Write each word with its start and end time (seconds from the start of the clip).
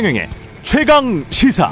최경영의 0.00 0.30
최강 0.62 1.24
시사. 1.28 1.70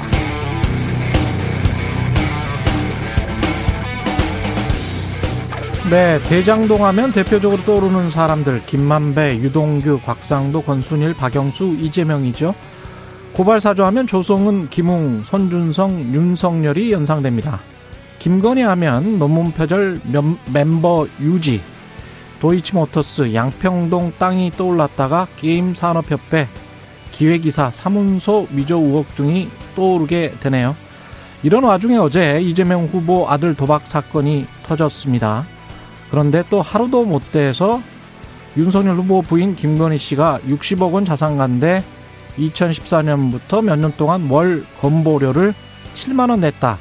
네, 5.89 6.19
대장동 6.29 6.85
하면 6.85 7.11
대표적으로 7.11 7.63
떠오르는 7.63 8.11
사람들 8.11 8.67
김만배, 8.67 9.37
유동규, 9.37 10.01
곽상도, 10.05 10.61
권순일, 10.61 11.15
박영수, 11.15 11.75
이재명이죠. 11.79 12.53
고발 13.33 13.59
사주 13.59 13.83
하면 13.85 14.05
조성은, 14.05 14.69
김웅, 14.69 15.23
손준성, 15.23 16.13
윤석열이 16.13 16.91
연상됩니다. 16.91 17.59
김건희 18.19 18.61
하면 18.61 19.17
논문 19.17 19.51
표절 19.53 20.01
멤버 20.53 21.07
유지, 21.19 21.61
도이치모터스, 22.41 23.33
양평동 23.33 24.13
땅이 24.19 24.51
떠올랐다가 24.55 25.27
게임산업협회, 25.37 26.47
기획이사, 27.19 27.69
사문서 27.69 28.47
위조 28.51 28.77
의혹 28.79 29.13
등이 29.15 29.49
떠오르게 29.75 30.35
되네요. 30.39 30.73
이런 31.43 31.65
와중에 31.65 31.97
어제 31.97 32.39
이재명 32.41 32.85
후보 32.85 33.29
아들 33.29 33.55
도박 33.55 33.85
사건이 33.85 34.45
터졌습니다. 34.63 35.45
그런데 36.09 36.45
또 36.49 36.61
하루도 36.61 37.03
못 37.03 37.33
돼서 37.33 37.81
윤석열 38.55 38.95
후보 38.95 39.21
부인 39.21 39.57
김건희 39.57 39.97
씨가 39.97 40.39
60억 40.47 40.93
원 40.93 41.03
자산가인데 41.03 41.83
2014년부터 42.37 43.65
몇 43.65 43.77
년 43.77 43.91
동안 43.97 44.29
월 44.29 44.65
건보료를 44.79 45.53
7만 45.95 46.29
원 46.29 46.39
냈다. 46.39 46.77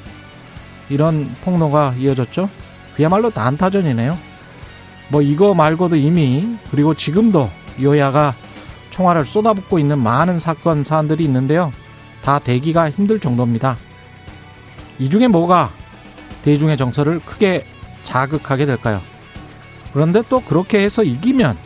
이런 0.89 1.35
폭로가 1.43 1.95
이어졌죠. 1.99 2.49
그야말로 2.95 3.33
난타전이네요. 3.35 4.17
뭐 5.09 5.21
이거 5.21 5.53
말고도 5.55 5.97
이미 5.97 6.57
그리고 6.71 6.95
지금도 6.95 7.51
여야가 7.83 8.35
총알을 8.99 9.25
쏟아붓고 9.25 9.79
있는 9.79 10.01
많은 10.01 10.41
사건 10.41 10.83
사안들이 10.83 11.23
있는데요. 11.25 11.73
다 12.25 12.41
대기가 12.41 12.91
힘들 12.91 13.21
정도입니다. 13.21 13.77
이 14.99 15.09
중에 15.09 15.29
뭐가 15.29 15.71
대중의 16.43 16.77
정서를 16.77 17.21
크게 17.21 17.65
자극하게 18.03 18.67
될까요? 18.67 19.01
그런데 19.93 20.23
또 20.29 20.41
그렇게 20.41 20.83
해서 20.83 21.05
이기면 21.05 21.57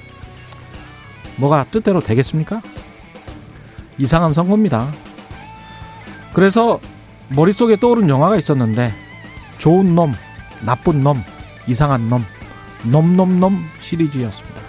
뭐가 1.36 1.64
뜻대로 1.70 2.00
되겠습니까? 2.00 2.60
이상한 3.96 4.34
선거입니다. 4.34 4.92
그래서 6.34 6.80
머릿속에 7.28 7.76
떠오른 7.76 8.10
영화가 8.10 8.36
있었는데 8.36 8.92
좋은 9.56 9.94
놈, 9.94 10.12
나쁜 10.60 11.02
놈, 11.02 11.24
이상한 11.66 12.10
놈, 12.10 12.26
놈놈놈 12.82 13.58
시리즈였습니다. 13.80 14.60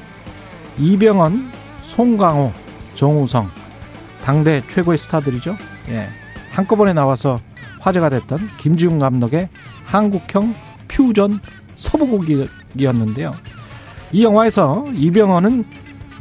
이병헌, 0.78 1.53
송강호, 1.84 2.52
정우성 2.96 3.50
당대 4.24 4.62
최고의 4.68 4.98
스타들이죠. 4.98 5.56
예. 5.90 6.08
한꺼번에 6.52 6.94
나와서 6.94 7.38
화제가 7.80 8.10
됐던 8.10 8.40
김지훈 8.58 9.00
감독의 9.00 9.50
한국형 9.86 10.56
퓨전 10.88 11.40
서부곡이었는데요. 11.76 13.34
이 14.12 14.24
영화에서 14.24 14.86
이병헌은 14.94 15.66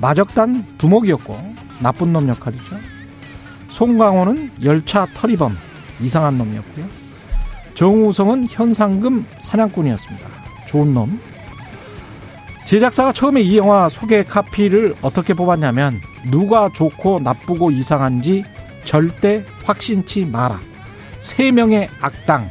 마적단 0.01 0.79
두목이었고 0.79 1.39
나쁜 1.81 2.13
놈 2.13 2.29
역할이죠. 2.29 2.77
송강호는 3.71 4.51
열차 4.65 5.07
터리범 5.15 5.57
이상한 6.01 6.39
놈이었고요. 6.39 6.87
정우성은 7.75 8.49
현상금 8.51 9.27
사냥꾼이었습니다. 9.39 10.29
좋은 10.67 10.93
놈. 10.95 11.21
제작사가 12.73 13.13
처음에 13.13 13.43
이 13.43 13.59
영화 13.59 13.87
소개 13.91 14.25
카피를 14.25 14.95
어떻게 15.03 15.35
뽑았냐면 15.35 16.01
누가 16.31 16.71
좋고 16.73 17.21
나쁘고 17.21 17.71
이상한지 17.71 18.45
절대 18.83 19.45
확신치 19.63 20.25
마라. 20.25 20.59
세 21.19 21.51
명의 21.51 21.91
악당 22.01 22.49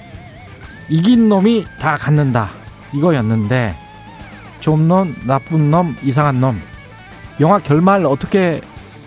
이긴 0.89 1.27
놈이 1.27 1.65
다 1.79 1.97
갖는다. 1.97 2.51
이거였는데 2.93 3.75
좋은 4.59 4.87
놈, 4.87 5.15
나쁜 5.25 5.71
놈, 5.71 5.95
이상한 6.03 6.39
놈. 6.39 6.61
영화 7.39 7.57
결말 7.57 8.05
어떻게 8.05 8.61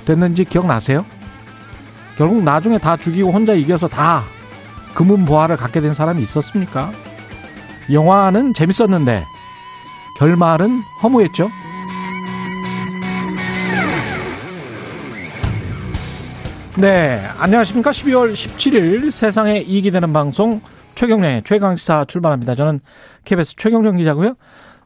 됐는지 0.04 0.44
기억나세요? 0.44 1.06
결국 2.18 2.42
나중에 2.42 2.76
다 2.78 2.96
죽이고 2.96 3.30
혼자 3.30 3.54
이겨서 3.54 3.86
다 3.86 4.24
금은 4.94 5.26
보화를 5.26 5.58
갖게 5.58 5.80
된 5.80 5.94
사람이 5.94 6.20
있었습니까? 6.22 6.90
영화는 7.92 8.52
재밌었는데 8.52 9.24
결말은 10.16 10.82
허무했죠. 11.02 11.50
네, 16.76 17.24
안녕하십니까? 17.38 17.90
12월 17.90 18.32
17일 18.32 19.10
세상에 19.10 19.60
이익이 19.60 19.90
되는 19.90 20.12
방송 20.12 20.60
최경련의 20.96 21.42
최강시사 21.44 22.04
출발합니다. 22.06 22.54
저는 22.54 22.80
KBS 23.24 23.54
최경련 23.56 23.96
기자고요. 23.96 24.34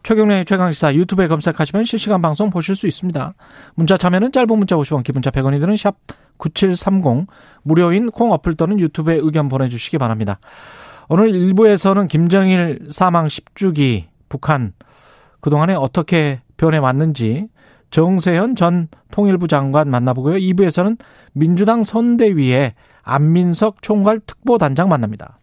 최경련의 0.02 0.44
최강시사 0.44 0.94
유튜브에 0.94 1.28
검색하시면 1.28 1.84
실시간 1.84 2.20
방송 2.22 2.50
보실 2.50 2.76
수 2.76 2.86
있습니다. 2.86 3.34
문자 3.74 3.96
참여는 3.96 4.32
짧은 4.32 4.48
문자 4.48 4.76
50원, 4.76 5.02
기본자 5.02 5.30
100원이 5.30 5.60
드는 5.60 5.76
샵 5.76 5.96
9730, 6.36 7.26
무료인 7.62 8.10
콩 8.10 8.32
어플 8.32 8.54
또는 8.54 8.78
유튜브에 8.80 9.16
의견 9.16 9.48
보내주시기 9.48 9.98
바랍니다. 9.98 10.38
오늘 11.08 11.32
1부에서는 11.32 12.06
김정일 12.08 12.88
사망 12.90 13.26
10주기 13.26 14.04
북한 14.28 14.72
그동안에 15.40 15.74
어떻게 15.74 16.40
변해 16.56 16.78
왔는지 16.78 17.48
정세현 17.90 18.56
전 18.56 18.88
통일부 19.10 19.48
장관 19.48 19.88
만나보고요. 19.90 20.36
2부에서는 20.36 20.98
민주당 21.32 21.82
선대위의 21.82 22.74
안민석 23.02 23.82
총괄 23.82 24.20
특보단장 24.20 24.88
만납니다. 24.88 25.38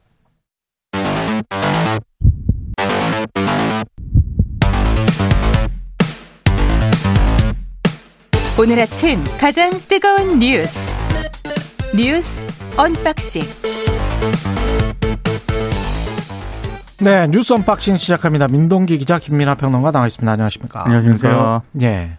오늘 8.58 8.80
아침 8.80 9.22
가장 9.38 9.70
뜨거운 9.90 10.40
뉴스 10.40 10.96
뉴스 11.94 12.42
unboxing 12.78 13.44
네 17.00 17.28
뉴스 17.28 17.52
unboxing 17.54 17.98
시작합니다. 17.98 18.48
민동기 18.48 18.98
기자 18.98 19.20
김민하 19.20 19.56
평론가 19.56 19.92
나와 19.92 20.08
있습니다. 20.08 20.32
안녕하십니까? 20.32 20.86
안녕하십니까? 20.86 21.62
예, 21.82 22.18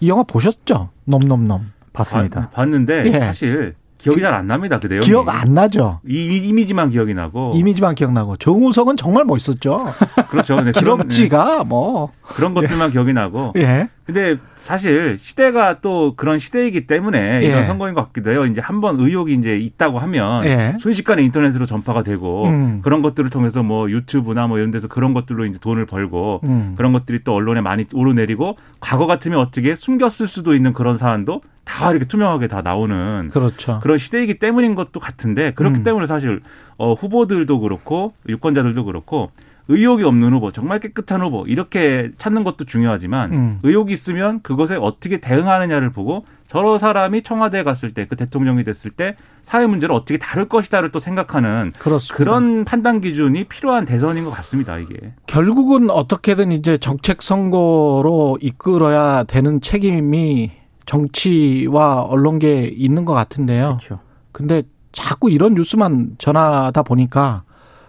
이 0.00 0.08
영화 0.10 0.22
보셨죠? 0.22 0.90
놈놈놈 1.04 1.72
봤습니다. 1.94 2.40
아, 2.40 2.48
봤는데 2.50 3.06
예. 3.06 3.20
사실 3.20 3.74
기억이 3.96 4.20
잘 4.20 4.34
안 4.34 4.46
납니다. 4.46 4.78
그 4.78 4.86
내용이. 4.86 5.04
기억 5.06 5.28
안 5.30 5.54
나죠? 5.54 6.00
이, 6.06 6.24
이미지만 6.48 6.90
기억이 6.90 7.14
나고. 7.14 7.52
이미지만 7.56 7.94
기억나고 7.94 8.36
정우성은 8.36 8.96
정말 8.96 9.24
멋있었죠. 9.24 9.92
그렇죠. 10.28 10.56
그런, 10.56 10.72
기럭지가 10.72 11.64
뭐 11.64 12.12
네, 12.28 12.34
그런 12.34 12.54
것들만 12.54 12.90
기억이 12.92 13.12
나고. 13.14 13.54
예. 13.56 13.88
근데 14.08 14.38
사실 14.56 15.18
시대가 15.18 15.80
또 15.82 16.14
그런 16.16 16.38
시대이기 16.38 16.86
때문에 16.86 17.42
예. 17.42 17.46
이런 17.46 17.66
선거인 17.66 17.92
것 17.94 18.00
같기도 18.06 18.30
해요. 18.30 18.46
이제 18.46 18.62
한 18.62 18.80
번 18.80 18.98
의혹이 18.98 19.34
이제 19.34 19.58
있다고 19.58 19.98
하면 19.98 20.46
예. 20.46 20.76
순식간에 20.78 21.22
인터넷으로 21.24 21.66
전파가 21.66 22.02
되고 22.02 22.46
음. 22.46 22.80
그런 22.82 23.02
것들을 23.02 23.28
통해서 23.28 23.62
뭐 23.62 23.90
유튜브나 23.90 24.46
뭐 24.46 24.56
이런 24.56 24.70
데서 24.70 24.88
그런 24.88 25.12
것들로 25.12 25.44
이제 25.44 25.58
돈을 25.58 25.84
벌고 25.84 26.40
음. 26.44 26.72
그런 26.76 26.92
것들이 26.94 27.22
또 27.22 27.34
언론에 27.34 27.60
많이 27.60 27.84
오르내리고 27.92 28.56
과거 28.80 29.06
같으면 29.06 29.40
어떻게 29.40 29.74
숨겼을 29.74 30.26
수도 30.26 30.54
있는 30.54 30.72
그런 30.72 30.96
사안도 30.96 31.42
다 31.64 31.90
이렇게 31.90 32.06
투명하게 32.06 32.48
다 32.48 32.62
나오는 32.62 33.28
그렇죠. 33.30 33.80
그런 33.82 33.98
시대이기 33.98 34.38
때문인 34.38 34.74
것도 34.74 35.00
같은데 35.00 35.50
그렇기 35.52 35.80
음. 35.80 35.84
때문에 35.84 36.06
사실 36.06 36.40
어, 36.78 36.94
후보들도 36.94 37.60
그렇고 37.60 38.14
유권자들도 38.26 38.84
그렇고 38.86 39.32
의혹이 39.68 40.02
없는 40.04 40.32
후보, 40.32 40.50
정말 40.50 40.80
깨끗한 40.80 41.20
후보 41.22 41.46
이렇게 41.46 42.10
찾는 42.18 42.42
것도 42.44 42.64
중요하지만 42.64 43.32
음. 43.32 43.58
의혹이 43.62 43.92
있으면 43.92 44.40
그것에 44.42 44.76
어떻게 44.76 45.18
대응하느냐를 45.20 45.90
보고 45.90 46.24
저러 46.48 46.78
사람이 46.78 47.22
청와대에 47.22 47.62
갔을 47.62 47.92
때 47.92 48.06
그 48.06 48.16
대통령이 48.16 48.64
됐을 48.64 48.90
때 48.90 49.16
사회 49.44 49.66
문제를 49.66 49.94
어떻게 49.94 50.18
다룰 50.18 50.48
것이다를 50.48 50.90
또 50.90 50.98
생각하는 50.98 51.72
그렇습니다. 51.78 52.16
그런 52.16 52.64
판단 52.64 53.00
기준이 53.02 53.44
필요한 53.44 53.84
대선인 53.84 54.24
것 54.24 54.30
같습니다. 54.30 54.78
이게 54.78 55.12
결국은 55.26 55.90
어떻게든 55.90 56.52
이제 56.52 56.78
정책 56.78 57.20
선거로 57.22 58.38
이끌어야 58.40 59.24
되는 59.24 59.60
책임이 59.60 60.52
정치와 60.86 62.02
언론계에 62.02 62.70
있는 62.74 63.04
것 63.04 63.12
같은데요. 63.12 63.78
그렇죠. 63.78 64.00
근데 64.32 64.62
자꾸 64.92 65.30
이런 65.30 65.54
뉴스만 65.54 66.16
전하다 66.18 66.82
보니까 66.84 67.42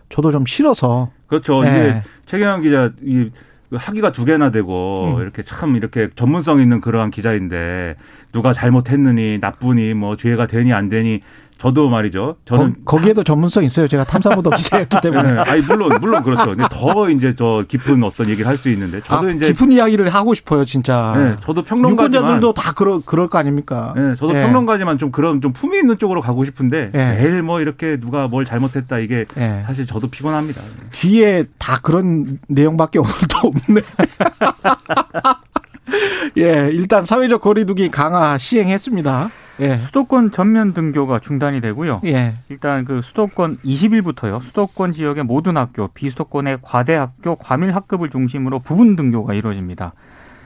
저도 0.10 0.32
좀 0.32 0.46
싫어서 0.46 1.10
그렇죠. 1.30 1.62
네. 1.62 1.70
이제 1.70 2.04
최경환 2.26 2.62
기자 2.62 2.92
이 3.02 3.30
학위가 3.72 4.12
두 4.12 4.26
개나 4.26 4.50
되고 4.50 5.16
음. 5.16 5.22
이렇게 5.22 5.44
참 5.44 5.76
이렇게 5.76 6.10
전문성 6.16 6.60
있는 6.60 6.82
그러한 6.82 7.12
기자인데 7.12 7.96
누가 8.34 8.52
잘못했느니 8.52 9.38
나쁘니 9.40 9.94
뭐 9.94 10.18
죄가 10.18 10.48
되니 10.48 10.74
안 10.74 10.90
되니 10.90 11.22
저도 11.60 11.90
말이죠. 11.90 12.38
저는 12.46 12.76
거, 12.86 13.00
기에도 13.02 13.24
전문성 13.24 13.64
있어요. 13.66 13.88
제가 13.88 14.06
탐사보도 14.06 14.50
기자였기 14.52 14.98
때문에. 15.04 15.32
네, 15.34 15.40
아니 15.40 15.62
물론 15.62 15.90
물론 16.00 16.24
그렇죠. 16.24 16.56
근데 16.56 16.64
더 16.72 17.10
이제 17.10 17.36
저 17.36 17.64
깊은 17.68 18.02
어떤 18.04 18.30
얘기를 18.30 18.50
할 18.50 18.58
수 18.60 18.70
있는데 18.70 19.00
저도 19.02 19.28
아, 19.28 19.32
이제 19.32 19.48
깊은 19.48 19.72
이야기를 19.72 20.10
하고 20.10 20.34
싶어요, 20.34 20.66
진짜. 20.66 21.14
네, 21.18 21.36
저도 21.46 21.64
평론가지만 21.64 22.12
유권자들도 22.14 22.54
다 22.54 22.74
그럴 22.74 23.00
그럴 23.06 23.30
거 23.30 23.38
아닙니까? 23.38 23.94
네, 23.96 24.14
저도 24.16 24.34
네. 24.34 24.44
평론가지만 24.44 24.98
좀 24.98 25.12
그런 25.12 25.42
좀 25.42 25.54
품위 25.54 25.80
있는 25.80 25.98
쪽으로 25.98 26.22
가고 26.22 26.44
싶은데 26.46 26.90
네. 26.92 27.16
매일 27.16 27.42
뭐 27.44 27.62
이렇게 27.62 27.98
누가 28.00 28.28
뭘 28.28 28.46
잘못했다 28.46 29.00
이게 29.00 29.26
네. 29.36 29.64
사실 29.66 29.86
저도 29.86 30.08
피곤합니다. 30.10 30.62
뒤에 30.92 31.46
다 31.58 31.80
그런 31.82 32.40
내용밖에 32.48 33.00
오늘도 33.00 33.38
없네. 33.44 33.82
예, 36.38 36.70
일단 36.72 37.04
사회적 37.04 37.42
거리두기 37.42 37.90
강화 37.90 38.38
시행했습니다. 38.38 39.30
예. 39.60 39.78
수도권 39.78 40.32
전면 40.32 40.74
등교가 40.74 41.20
중단이 41.20 41.62
되고요. 41.62 42.02
예. 42.06 42.36
일단 42.50 42.86
그 42.86 43.02
수도권 43.02 43.58
20일부터요. 43.64 44.42
수도권 44.42 44.94
지역의 44.94 45.24
모든 45.24 45.58
학교, 45.58 45.88
비수도권의 45.90 46.60
과대학교, 46.62 47.36
과밀학급을 47.36 48.10
중심으로 48.10 48.60
부분 48.60 48.96
등교가 48.96 49.34
이루어집니다. 49.34 49.94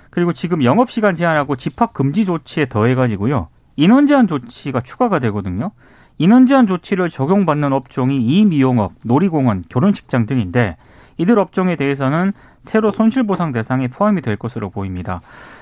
그리고 0.09 0.33
지금 0.33 0.63
영업 0.63 0.91
시간 0.91 1.15
제한하고 1.15 1.55
집합 1.55 1.93
금지 1.93 2.25
조치에 2.25 2.67
더해 2.67 2.95
가지고요. 2.95 3.47
인원 3.75 4.07
제한 4.07 4.27
조치가 4.27 4.81
추가가 4.81 5.19
되거든요. 5.19 5.71
인원 6.19 6.45
제한 6.45 6.67
조치를 6.67 7.09
적용받는 7.09 7.73
업종이 7.73 8.21
이미용업, 8.21 8.93
놀이공원, 9.03 9.63
결혼식장 9.69 10.25
등인데 10.27 10.77
이들 11.17 11.39
업종에 11.39 11.75
대해서는 11.75 12.33
새로 12.61 12.91
손실보상 12.91 13.51
대상에 13.51 13.87
포함이 13.87 14.21
될 14.21 14.35
것으로 14.35 14.69
보입니다. 14.69 15.21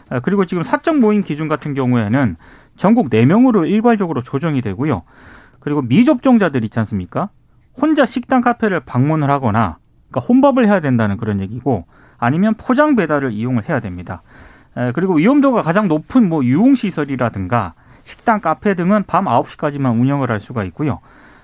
아, 0.10 0.20
그리고 0.20 0.46
지금 0.46 0.64
사적 0.64 1.00
모임 1.00 1.24
기준 1.24 1.48
같은 1.48 1.74
경우에는 1.74 2.36
전국 2.82 3.12
4명으로 3.12 3.70
일괄적으로 3.70 4.24
조정이 4.24 4.60
되고요. 4.60 5.04
그리고 5.60 5.84
미접종자들 5.84 6.64
있지 6.64 6.80
않습니까? 6.80 7.30
혼자 7.80 8.08
식당 8.08 8.42
카페를 8.42 8.80
방문을 8.80 9.30
하거나 9.30 9.78
그러니까 10.10 10.28
혼밥을 10.28 10.66
해야 10.66 10.80
된다는 10.80 11.18
그런 11.18 11.42
얘기고 11.42 11.86
아니면 12.18 12.56
포장 12.56 12.96
배달을 12.96 13.34
이용을 13.34 13.70
해야 13.70 13.82
됩니다. 13.82 14.24
그리고 14.96 15.14
위험도가 15.14 15.62
가장 15.62 15.88
높은 15.88 16.28
뭐 16.28 16.44
유흥시설이라든가 16.44 17.76
식당, 18.02 18.42
카페 18.42 18.74
등은 18.74 19.04
밤 19.06 19.26
9시까지만 19.26 20.00
운영을 20.00 20.32
할 20.32 20.42
수가 20.42 20.64
있고요. 20.64 21.02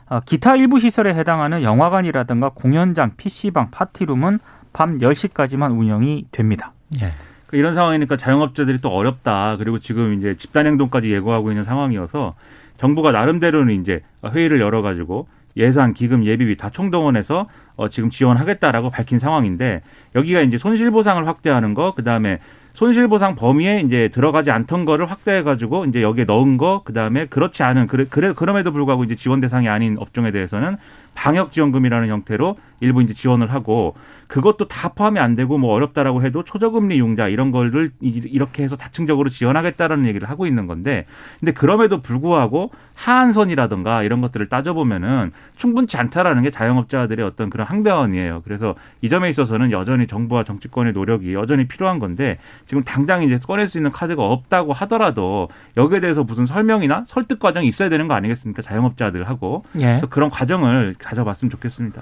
아, 0.09 0.21
기타 0.21 0.55
일부 0.55 0.79
시설에 0.79 1.13
해당하는 1.13 1.61
영화관이라든가 1.61 2.49
공연장, 2.49 3.11
PC방, 3.15 3.69
파티룸은 3.69 4.39
밤 4.73 4.97
10시까지만 4.97 5.77
운영이 5.77 6.29
됩니다. 6.31 6.73
예. 6.99 7.11
그 7.47 7.57
이런 7.57 7.73
상황이니까 7.73 8.17
자영업자들이 8.17 8.79
또 8.81 8.89
어렵다. 8.89 9.57
그리고 9.57 9.79
지금 9.79 10.13
이제 10.13 10.35
집단행동까지 10.35 11.11
예고하고 11.11 11.51
있는 11.51 11.63
상황이어서 11.63 12.35
정부가 12.77 13.11
나름대로는 13.11 13.81
이제 13.81 14.01
회의를 14.25 14.61
열어가지고 14.61 15.27
예산, 15.55 15.93
기금, 15.93 16.23
예비비 16.23 16.55
다 16.55 16.69
총동원해서 16.69 17.47
어 17.75 17.89
지금 17.89 18.09
지원하겠다라고 18.09 18.91
밝힌 18.91 19.17
상황인데 19.17 19.81
여기가 20.15 20.41
이제 20.41 20.57
손실보상을 20.57 21.25
확대하는 21.27 21.73
거, 21.73 21.93
그 21.95 22.03
다음에 22.03 22.39
손실보상 22.73 23.33
범위에 23.35 23.81
이제 23.81 24.09
들어가지 24.09 24.51
않던 24.51 24.85
거를 24.85 25.09
확대해가지고 25.09 25.85
이제 25.85 26.03
여기에 26.03 26.25
넣은 26.25 26.57
거, 26.57 26.83
그 26.85 26.93
다음에 26.93 27.25
그렇지 27.25 27.63
않은 27.63 27.87
그래, 27.87 28.05
그래 28.07 28.33
그럼에도 28.35 28.71
불구하고 28.71 29.03
이제 29.03 29.15
지원 29.15 29.39
대상이 29.39 29.67
아닌 29.67 29.97
업종에 29.97 30.29
대해서는 30.29 30.77
방역지원금이라는 31.15 32.07
형태로 32.07 32.55
일부 32.79 33.01
이제 33.01 33.15
지원을 33.15 33.51
하고 33.51 33.95
그것도 34.27 34.67
다 34.67 34.89
포함이 34.89 35.19
안 35.19 35.35
되고 35.35 35.57
뭐 35.57 35.73
어렵다라고 35.73 36.23
해도 36.23 36.43
초저금리 36.43 36.99
융자 36.99 37.27
이런 37.27 37.51
거를 37.51 37.91
이렇게 38.01 38.63
해서 38.63 38.75
다층적으로 38.75 39.29
지원하겠다라는 39.29 40.05
얘기를 40.05 40.29
하고 40.29 40.45
있는 40.45 40.67
건데 40.67 41.05
근데 41.39 41.53
그럼에도 41.53 42.01
불구하고 42.01 42.71
하한선이라든가 42.93 44.03
이런 44.03 44.21
것들을 44.21 44.47
따져보면은 44.49 45.31
충분치 45.55 45.97
않다라는 45.97 46.43
게 46.43 46.51
자영업자들의 46.51 47.25
어떤 47.25 47.49
그런 47.49 47.67
항변이에요. 47.67 48.41
그래서 48.43 48.75
이 49.01 49.09
점에 49.09 49.29
있어서는 49.29 49.71
여전히 49.71 50.07
정부와 50.07 50.43
정치권의 50.43 50.93
노력이 50.93 51.33
여전히 51.33 51.67
필요한 51.67 51.99
건데 51.99 52.37
지금 52.67 52.83
당장 52.83 53.23
이제 53.23 53.37
꺼낼 53.37 53.67
수 53.67 53.77
있는 53.77 53.91
카드가 53.91 54.23
없다고 54.23 54.73
하더라도 54.73 55.47
여기에 55.77 55.99
대해서 55.99 56.23
무슨 56.23 56.45
설명이나 56.45 57.05
설득 57.07 57.39
과정이 57.39 57.67
있어야 57.67 57.89
되는 57.89 58.07
거 58.07 58.13
아니겠습니까? 58.15 58.61
자영업자들하고 58.61 59.63
예. 59.79 60.01
그런 60.09 60.29
과정을 60.29 60.95
가져봤으면 60.97 61.49
좋겠습니다. 61.51 62.01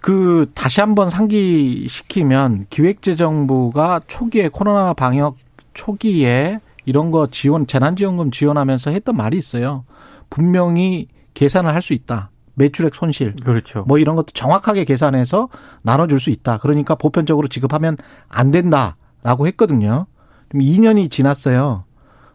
그 0.00 0.50
다시 0.54 0.80
한번 0.80 1.10
상기시키면 1.10 2.66
기획재정부가 2.70 4.00
초기에 4.06 4.48
코로나 4.48 4.94
방역 4.94 5.36
초기에 5.74 6.60
이런 6.84 7.10
거 7.10 7.26
지원 7.26 7.66
재난지원금 7.66 8.30
지원하면서 8.30 8.90
했던 8.90 9.16
말이 9.16 9.36
있어요. 9.36 9.84
분명히 10.30 11.08
계산을 11.34 11.74
할 11.74 11.82
수 11.82 11.92
있다. 11.92 12.30
매출액 12.54 12.94
손실. 12.94 13.34
그렇죠. 13.42 13.84
뭐 13.86 13.98
이런 13.98 14.16
것도 14.16 14.28
정확하게 14.34 14.84
계산해서 14.84 15.48
나눠줄 15.82 16.20
수 16.20 16.30
있다. 16.30 16.58
그러니까 16.58 16.94
보편적으로 16.94 17.48
지급하면 17.48 17.96
안 18.28 18.50
된다라고 18.50 19.46
했거든요. 19.46 20.06
2년이 20.52 21.10
지났어요. 21.10 21.84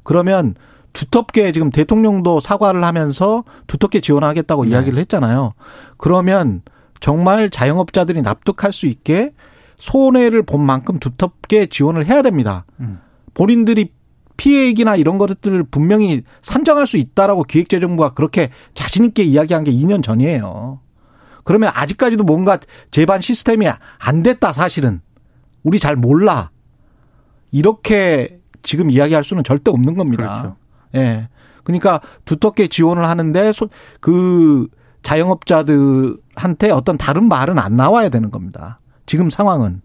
그러면 0.03 0.55
두텁게 0.93 1.51
지금 1.51 1.69
대통령도 1.69 2.39
사과를 2.39 2.83
하면서 2.83 3.43
두텁게 3.67 3.99
지원하겠다고 3.99 4.63
네. 4.63 4.71
이야기를 4.71 4.97
했잖아요. 4.99 5.53
그러면 5.97 6.61
정말 6.99 7.49
자영업자들이 7.49 8.21
납득할 8.21 8.71
수 8.71 8.87
있게 8.87 9.33
손해를 9.77 10.43
본 10.43 10.61
만큼 10.61 10.99
두텁게 10.99 11.67
지원을 11.67 12.05
해야 12.05 12.21
됩니다. 12.21 12.65
음. 12.79 12.99
본인들이 13.33 13.91
피해액이나 14.37 14.95
이런 14.95 15.17
것들을 15.17 15.63
분명히 15.65 16.23
산정할 16.41 16.87
수 16.87 16.97
있다라고 16.97 17.43
기획재정부가 17.43 18.13
그렇게 18.13 18.49
자신 18.73 19.05
있게 19.05 19.23
이야기한 19.23 19.63
게 19.63 19.71
2년 19.71 20.03
전이에요. 20.03 20.79
그러면 21.43 21.71
아직까지도 21.73 22.23
뭔가 22.23 22.57
재반 22.91 23.21
시스템이 23.21 23.67
안 23.99 24.23
됐다, 24.23 24.51
사실은. 24.51 25.01
우리 25.63 25.79
잘 25.79 25.95
몰라. 25.95 26.49
이렇게 27.51 28.39
지금 28.63 28.89
이야기할 28.89 29.23
수는 29.23 29.43
절대 29.43 29.71
없는 29.71 29.93
겁니다. 29.93 30.41
그렇죠. 30.41 30.55
예. 30.95 31.29
그러니까 31.63 32.01
두텁게 32.25 32.67
지원을 32.67 33.07
하는데 33.07 33.51
그 33.99 34.67
자영업자들한테 35.05 36.71
어떤 36.71 36.97
다른 36.97 37.29
말은 37.29 37.59
안 37.59 37.75
나와야 37.75 38.09
되는 38.09 38.31
겁니다. 38.31 38.79
지금 39.05 39.29
상황은. 39.29 39.81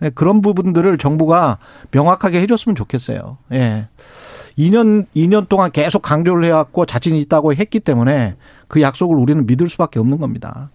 네, 0.00 0.10
그런 0.10 0.42
부분들을 0.42 0.98
정부가 0.98 1.58
명확하게 1.92 2.40
해줬으면 2.42 2.74
좋겠어요. 2.74 3.38
예. 3.52 3.86
2년, 4.58 5.06
2년 5.14 5.48
동안 5.48 5.70
계속 5.70 6.02
강조를 6.02 6.44
해왔고 6.44 6.84
자신이 6.84 7.20
있다고 7.20 7.54
했기 7.54 7.78
때문에 7.78 8.36
그 8.66 8.82
약속을 8.82 9.16
우리는 9.16 9.46
믿을 9.46 9.68
수밖에 9.68 10.00
없는 10.00 10.18
겁니다. 10.18 10.70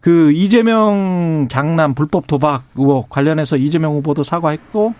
그 0.00 0.32
이재명 0.32 1.48
장남 1.50 1.94
불법 1.94 2.26
도박 2.26 2.64
의혹 2.76 3.08
관련해서 3.08 3.56
이재명 3.56 3.94
후보도 3.94 4.24
사과했고 4.24 4.92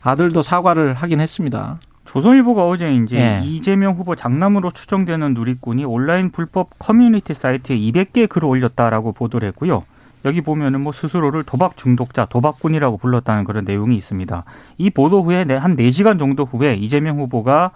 아들도 0.00 0.42
사과를 0.42 0.94
하긴 0.94 1.20
했습니다. 1.20 1.80
조선일보가 2.06 2.66
어제 2.66 2.94
이제 2.94 3.18
네. 3.18 3.42
이재명 3.44 3.94
후보 3.94 4.16
장남으로 4.16 4.70
추정되는 4.70 5.34
누리꾼이 5.34 5.84
온라인 5.84 6.30
불법 6.30 6.70
커뮤니티 6.78 7.34
사이트에 7.34 7.76
200개 7.76 8.28
글을 8.28 8.48
올렸다라고 8.48 9.12
보도를 9.12 9.48
했고요. 9.48 9.84
여기 10.24 10.40
보면은 10.40 10.80
뭐 10.80 10.92
스스로를 10.92 11.44
도박 11.44 11.76
중독자, 11.76 12.24
도박꾼이라고 12.24 12.96
불렀다는 12.96 13.44
그런 13.44 13.64
내용이 13.64 13.96
있습니다. 13.96 14.44
이 14.78 14.90
보도 14.90 15.22
후에 15.22 15.44
한 15.48 15.76
4시간 15.76 16.18
정도 16.18 16.44
후에 16.44 16.74
이재명 16.74 17.18
후보가 17.18 17.70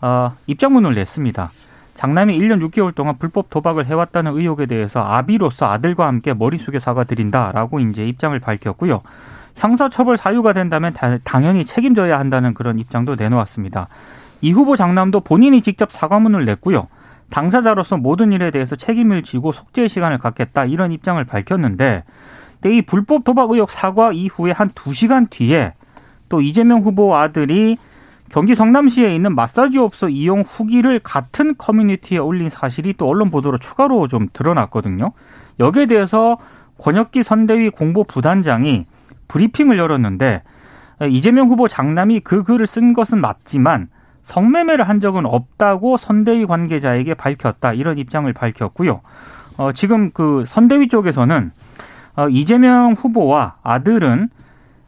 어, 0.00 0.32
입장문을 0.46 0.94
냈습니다. 0.94 1.50
장남이 1.94 2.38
1년 2.38 2.64
6개월 2.68 2.94
동안 2.94 3.16
불법 3.18 3.50
도박을 3.50 3.86
해왔다는 3.86 4.36
의혹에 4.36 4.66
대해서 4.66 5.00
아비로서 5.02 5.66
아들과 5.66 6.06
함께 6.06 6.32
머리 6.32 6.56
숙여 6.56 6.78
사과드린다라고 6.78 7.80
이제 7.80 8.06
입장을 8.06 8.38
밝혔고요. 8.38 9.02
형사처벌 9.58 10.16
사유가 10.16 10.52
된다면 10.52 10.94
당연히 11.24 11.64
책임져야 11.64 12.18
한다는 12.18 12.54
그런 12.54 12.78
입장도 12.78 13.16
내놓았습니다. 13.16 13.88
이 14.40 14.52
후보 14.52 14.76
장남도 14.76 15.20
본인이 15.20 15.62
직접 15.62 15.90
사과문을 15.90 16.44
냈고요. 16.44 16.86
당사자로서 17.30 17.96
모든 17.96 18.32
일에 18.32 18.50
대해서 18.50 18.76
책임을 18.76 19.22
지고 19.22 19.52
속죄의 19.52 19.88
시간을 19.88 20.18
갖겠다 20.18 20.64
이런 20.64 20.92
입장을 20.92 21.22
밝혔는데 21.24 22.04
이 22.66 22.82
불법 22.82 23.24
도박 23.24 23.50
의혹 23.50 23.70
사과 23.70 24.12
이후에 24.12 24.52
한 24.52 24.70
두시간 24.74 25.26
뒤에 25.26 25.74
또 26.28 26.40
이재명 26.40 26.80
후보 26.80 27.16
아들이 27.16 27.76
경기 28.30 28.54
성남시에 28.54 29.14
있는 29.14 29.34
마사지 29.34 29.78
업소 29.78 30.08
이용 30.08 30.42
후기를 30.42 31.00
같은 31.00 31.54
커뮤니티에 31.56 32.18
올린 32.18 32.48
사실이 32.50 32.94
또 32.98 33.08
언론 33.08 33.30
보도로 33.30 33.58
추가로 33.58 34.06
좀 34.08 34.28
드러났거든요. 34.32 35.12
여기에 35.58 35.86
대해서 35.86 36.36
권혁기 36.78 37.22
선대위 37.22 37.70
공보 37.70 38.04
부단장이 38.04 38.86
브리핑을 39.28 39.78
열었는데 39.78 40.42
이재명 41.08 41.48
후보 41.48 41.68
장남이 41.68 42.20
그 42.20 42.42
글을 42.42 42.66
쓴 42.66 42.92
것은 42.92 43.20
맞지만 43.20 43.88
성매매를 44.22 44.88
한 44.88 45.00
적은 45.00 45.26
없다고 45.26 45.96
선대위 45.96 46.46
관계자에게 46.46 47.14
밝혔다 47.14 47.72
이런 47.72 47.98
입장을 47.98 48.30
밝혔고요. 48.32 49.00
어, 49.58 49.72
지금 49.72 50.10
그 50.10 50.44
선대위 50.46 50.88
쪽에서는 50.88 51.50
어, 52.16 52.28
이재명 52.28 52.92
후보와 52.92 53.56
아들은 53.62 54.28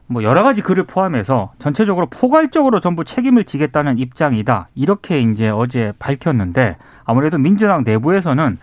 뭐 0.08 0.24
여러 0.24 0.42
가지 0.42 0.60
글을 0.60 0.84
포함해서 0.84 1.52
전체적으로 1.60 2.08
포괄적으로 2.10 2.80
전부 2.80 3.04
책임을 3.04 3.44
지겠다는 3.44 3.98
입장이다. 3.98 4.68
이렇게 4.74 5.20
이제 5.20 5.48
어제 5.48 5.92
밝혔는데 6.00 6.76
아무래도 7.04 7.38
민주당 7.38 7.84
내부에서는 7.84 8.58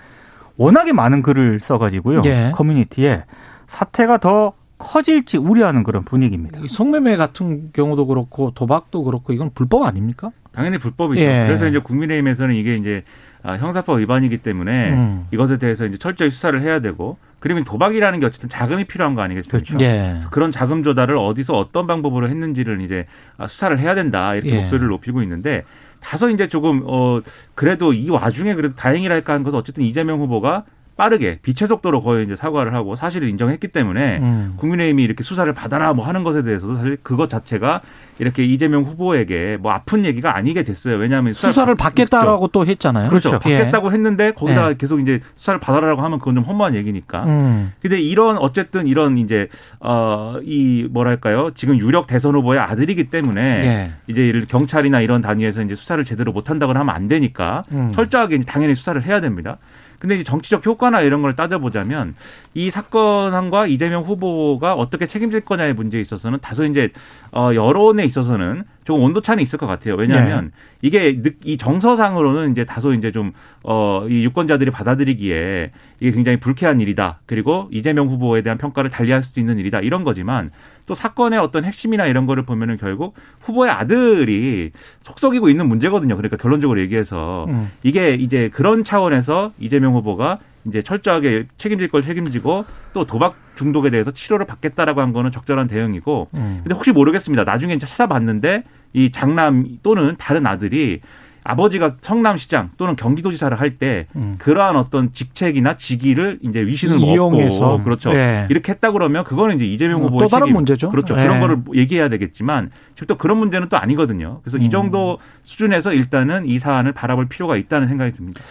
워낙에 0.57 0.91
많은 0.91 1.21
글을 1.21 1.61
써가지고요. 1.61 2.21
예. 2.25 2.51
커뮤니티에 2.53 3.23
사태가 3.67 4.17
더 4.17 4.53
커질지 4.77 5.37
우려하는 5.37 5.83
그런 5.83 6.03
분위기입니다. 6.03 6.59
성매매 6.67 7.15
같은 7.17 7.71
경우도 7.73 8.07
그렇고 8.07 8.51
도박도 8.51 9.03
그렇고 9.03 9.33
이건 9.33 9.51
불법 9.53 9.83
아닙니까? 9.83 10.31
당연히 10.53 10.77
불법이죠. 10.77 11.21
예. 11.21 11.45
그래서 11.47 11.67
이제 11.67 11.79
국민의힘에서는 11.79 12.55
이게 12.55 12.73
이제 12.73 13.03
아, 13.43 13.53
형사법 13.53 13.99
위반이기 13.99 14.39
때문에 14.39 14.93
음. 14.93 15.27
이것에 15.31 15.57
대해서 15.57 15.85
이제 15.85 15.97
철저히 15.97 16.29
수사를 16.29 16.59
해야 16.61 16.79
되고 16.79 17.17
그러면 17.39 17.63
도박이라는 17.63 18.19
게 18.19 18.25
어쨌든 18.25 18.49
자금이 18.49 18.85
필요한 18.85 19.15
거 19.15 19.21
아니겠습니까? 19.21 19.57
그렇죠. 19.57 19.83
예. 19.83 20.19
그런 20.31 20.51
자금 20.51 20.83
조달을 20.83 21.17
어디서 21.17 21.53
어떤 21.53 21.87
방법으로 21.87 22.29
했는지를 22.29 22.81
이제 22.81 23.05
아, 23.37 23.47
수사를 23.47 23.77
해야 23.79 23.95
된다 23.95 24.33
이렇게 24.35 24.51
예. 24.51 24.59
목소리를 24.61 24.87
높이고 24.87 25.21
있는데 25.21 25.63
다소 25.99 26.29
이제 26.29 26.47
조금 26.47 26.83
어 26.85 27.21
그래도 27.55 27.93
이 27.93 28.09
와중에 28.09 28.53
그래도 28.55 28.75
다행이랄까 28.75 29.33
하는 29.33 29.43
것은 29.43 29.57
어쨌든 29.57 29.83
이재명 29.83 30.19
후보가 30.19 30.63
빠르게 30.97 31.39
빛의 31.43 31.67
속도로 31.67 32.01
거의 32.01 32.25
이제 32.25 32.35
사과를 32.35 32.73
하고 32.73 32.95
사실을 32.95 33.29
인정했기 33.29 33.67
때문에 33.67 34.17
음. 34.17 34.53
국민의힘이 34.57 35.03
이렇게 35.03 35.23
수사를 35.23 35.51
받아라 35.53 35.93
뭐 35.93 36.05
하는 36.05 36.23
것에 36.23 36.41
대해서도 36.41 36.75
사실 36.75 36.97
그것 37.03 37.29
자체가 37.29 37.81
이렇게 38.19 38.43
이재명 38.43 38.83
후보에게 38.83 39.57
뭐 39.59 39.71
아픈 39.71 40.05
얘기가 40.05 40.35
아니게 40.35 40.63
됐어요. 40.63 40.97
왜냐하면 40.97 41.33
수사를, 41.33 41.53
수사를 41.53 41.75
받겠다라고 41.75 42.39
그렇죠. 42.39 42.51
또 42.51 42.65
했잖아요. 42.65 43.09
그렇죠. 43.09 43.29
그렇죠. 43.29 43.43
받겠다고 43.43 43.89
예. 43.89 43.93
했는데 43.93 44.31
거기다 44.31 44.71
예. 44.71 44.75
계속 44.75 44.99
이제 44.99 45.21
수사를 45.35 45.59
받아라라고 45.59 46.01
하면 46.01 46.17
그건 46.17 46.35
좀 46.35 46.43
허무한 46.43 46.73
얘기니까. 46.73 47.23
음. 47.25 47.73
근데 47.79 48.01
이런 48.01 48.37
어쨌든 48.37 48.87
이런 48.87 49.19
이제 49.19 49.49
어이 49.79 50.87
뭐랄까요? 50.89 51.51
지금 51.53 51.79
유력 51.79 52.07
대선 52.07 52.33
후보의 52.33 52.59
아들이기 52.59 53.11
때문에 53.11 53.41
예. 53.41 53.91
이제 54.07 54.45
경찰이나 54.49 55.01
이런 55.01 55.21
단위에서 55.21 55.61
이제 55.61 55.75
수사를 55.75 56.03
제대로 56.03 56.31
못 56.31 56.49
한다거나 56.49 56.79
하면 56.79 56.95
안 56.95 57.07
되니까 57.07 57.61
음. 57.71 57.91
철저하게 57.93 58.39
당연히 58.39 58.73
수사를 58.73 59.01
해야 59.03 59.21
됩니다. 59.21 59.57
근데 59.99 60.15
이제 60.15 60.23
정치적 60.23 60.65
효과나 60.65 61.01
이런 61.01 61.21
걸 61.21 61.35
따져보자면 61.35 62.15
이 62.53 62.69
사건과 62.69 63.67
이재명 63.67 64.03
후보가 64.03 64.73
어떻게 64.73 65.05
책임질 65.05 65.41
거냐의 65.41 65.73
문제에 65.73 66.01
있어서는 66.01 66.39
다소 66.41 66.65
이제 66.65 66.91
어 67.31 67.51
여론에 67.53 68.05
있어서는 68.05 68.63
좀 68.87 69.01
온도 69.03 69.19
차는 69.19 69.43
있을 69.43 69.59
것 69.59 69.67
같아요. 69.67 69.95
왜냐하면 69.95 70.45
네. 70.45 70.51
이게 70.81 71.21
이 71.43 71.57
정서상으로는 71.57 72.51
이제 72.53 72.63
다소 72.63 72.93
이제 72.93 73.11
좀 73.11 73.33
어 73.69 74.07
이 74.09 74.23
유권자들이 74.23 74.71
받아들이기에 74.71 75.71
이게 75.99 76.11
굉장히 76.11 76.39
불쾌한 76.39 76.79
일이다. 76.79 77.19
그리고 77.25 77.67
이재명 77.69 78.07
후보에 78.07 78.41
대한 78.41 78.57
평가를 78.57 78.89
달리할 78.89 79.23
수 79.23 79.41
있는 79.41 79.57
일이다. 79.57 79.81
이런 79.81 80.05
거지만 80.05 80.51
또 80.85 80.93
사건의 80.93 81.37
어떤 81.37 81.65
핵심이나 81.65 82.05
이런 82.05 82.25
거를 82.25 82.43
보면은 82.43 82.77
결국 82.77 83.15
후보의 83.41 83.71
아들이 83.71 84.71
속썩이고 85.01 85.49
있는 85.49 85.67
문제거든요. 85.67 86.15
그러니까 86.15 86.37
결론적으로 86.37 86.79
얘기해서 86.79 87.45
음. 87.49 87.71
이게 87.83 88.13
이제 88.13 88.49
그런 88.53 88.85
차원에서 88.85 89.51
이재명 89.59 89.95
후보가 89.95 90.39
이제 90.67 90.81
철저하게 90.81 91.47
책임질 91.57 91.87
걸 91.89 92.01
책임지고 92.03 92.65
또 92.93 93.05
도박 93.05 93.35
중독에 93.55 93.89
대해서 93.89 94.11
치료를 94.11 94.45
받겠다라고 94.45 95.01
한 95.01 95.13
거는 95.13 95.31
적절한 95.31 95.67
대응이고 95.67 96.29
음. 96.35 96.59
근데 96.63 96.75
혹시 96.75 96.91
모르겠습니다. 96.91 97.43
나중에 97.43 97.73
이제 97.73 97.85
찾아봤는데 97.85 98.63
이 98.93 99.11
장남 99.11 99.65
또는 99.83 100.15
다른 100.17 100.45
아들이 100.45 101.01
아버지가 101.43 101.95
성남시장 102.01 102.71
또는 102.75 102.97
경기도지사를 102.97 103.57
할때 103.57 104.07
음. 104.17 104.35
그러한 104.37 104.75
어떤 104.75 105.13
직책이나 105.13 105.77
직위를 105.77 106.39
이제 106.41 106.59
위신을 106.59 106.99
이용해서 106.99 107.69
먹고 107.69 107.83
그렇죠 107.85 108.11
네. 108.11 108.45
이렇게 108.49 108.73
했다 108.73 108.91
그러면 108.91 109.23
그거는 109.23 109.55
이제 109.55 109.65
이재명 109.65 110.01
어, 110.03 110.07
후보의 110.07 110.19
또 110.19 110.27
다른 110.27 110.47
책임. 110.47 110.55
문제죠. 110.55 110.89
그렇죠 110.89 111.15
네. 111.15 111.23
그런 111.23 111.39
거를 111.39 111.57
얘기해야 111.73 112.09
되겠지만 112.09 112.69
지금 112.95 113.07
또 113.07 113.17
그런 113.17 113.37
문제는 113.37 113.69
또 113.69 113.77
아니거든요. 113.77 114.41
그래서 114.43 114.57
음. 114.57 114.63
이 114.63 114.69
정도 114.69 115.19
수준에서 115.43 115.93
일단은 115.93 116.47
이 116.47 116.59
사안을 116.59 116.91
바라볼 116.91 117.29
필요가 117.29 117.55
있다는 117.55 117.87
생각이 117.87 118.11
듭니다. 118.11 118.41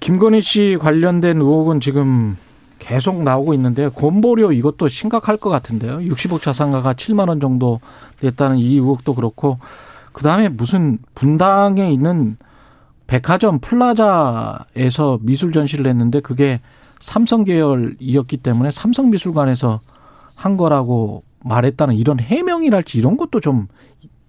김건희 0.00 0.40
씨 0.40 0.78
관련된 0.80 1.40
의혹은 1.40 1.80
지금 1.80 2.36
계속 2.78 3.22
나오고 3.22 3.54
있는데 3.54 3.88
건보료 3.88 4.52
이것도 4.52 4.88
심각할 4.88 5.36
것 5.36 5.50
같은데요. 5.50 5.98
60억 5.98 6.40
자산가가 6.40 6.94
7만 6.94 7.28
원 7.28 7.38
정도 7.38 7.80
됐다는 8.18 8.56
이 8.56 8.74
의혹도 8.74 9.14
그렇고 9.14 9.58
그 10.12 10.22
다음에 10.22 10.48
무슨 10.48 10.98
분당에 11.14 11.92
있는 11.92 12.36
백화점 13.06 13.58
플라자에서 13.60 15.18
미술 15.22 15.52
전시를 15.52 15.86
했는데 15.86 16.20
그게 16.20 16.60
삼성 17.00 17.44
계열이었기 17.44 18.38
때문에 18.38 18.70
삼성 18.70 19.10
미술관에서 19.10 19.80
한 20.34 20.56
거라고 20.56 21.22
말했다는 21.44 21.96
이런 21.96 22.18
해명이랄지 22.18 22.98
이런 22.98 23.16
것도 23.16 23.40
좀 23.40 23.68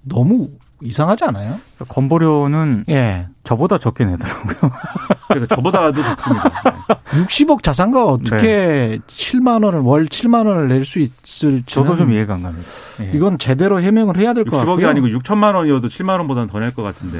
너무 0.02 0.50
이상하지 0.82 1.26
않아요? 1.26 1.56
건보료는 1.88 2.86
예. 2.90 3.28
저보다 3.44 3.78
적게 3.78 4.06
내더라고요. 4.06 4.72
그러니까 5.30 5.56
저보다도 5.56 6.02
적습니다. 6.04 6.50
60억 7.12 7.64
자산가 7.64 8.06
어떻게 8.06 8.48
네. 8.48 9.00
7만 9.08 9.64
원을 9.64 9.80
월 9.80 10.06
7만 10.08 10.46
원을 10.48 10.68
낼 10.68 10.86
수 10.86 11.00
있을지 11.00 11.66
저도 11.66 11.96
좀 11.96 12.12
이해가 12.14 12.34
안 12.36 12.44
갑니다. 12.44 12.68
예. 13.02 13.12
이건 13.14 13.38
제대로 13.38 13.80
해명을 13.82 14.18
해야 14.18 14.34
될 14.34 14.46
것 14.46 14.58
같고요. 14.58 14.76
60억이 14.78 14.86
아니고 14.90 15.08
6천만 15.08 15.56
원이어도 15.56 15.88
7만 15.88 16.18
원보다는 16.20 16.48
더 16.50 16.60
낼 16.60 16.72
것 16.72 16.84
같은데. 16.84 17.18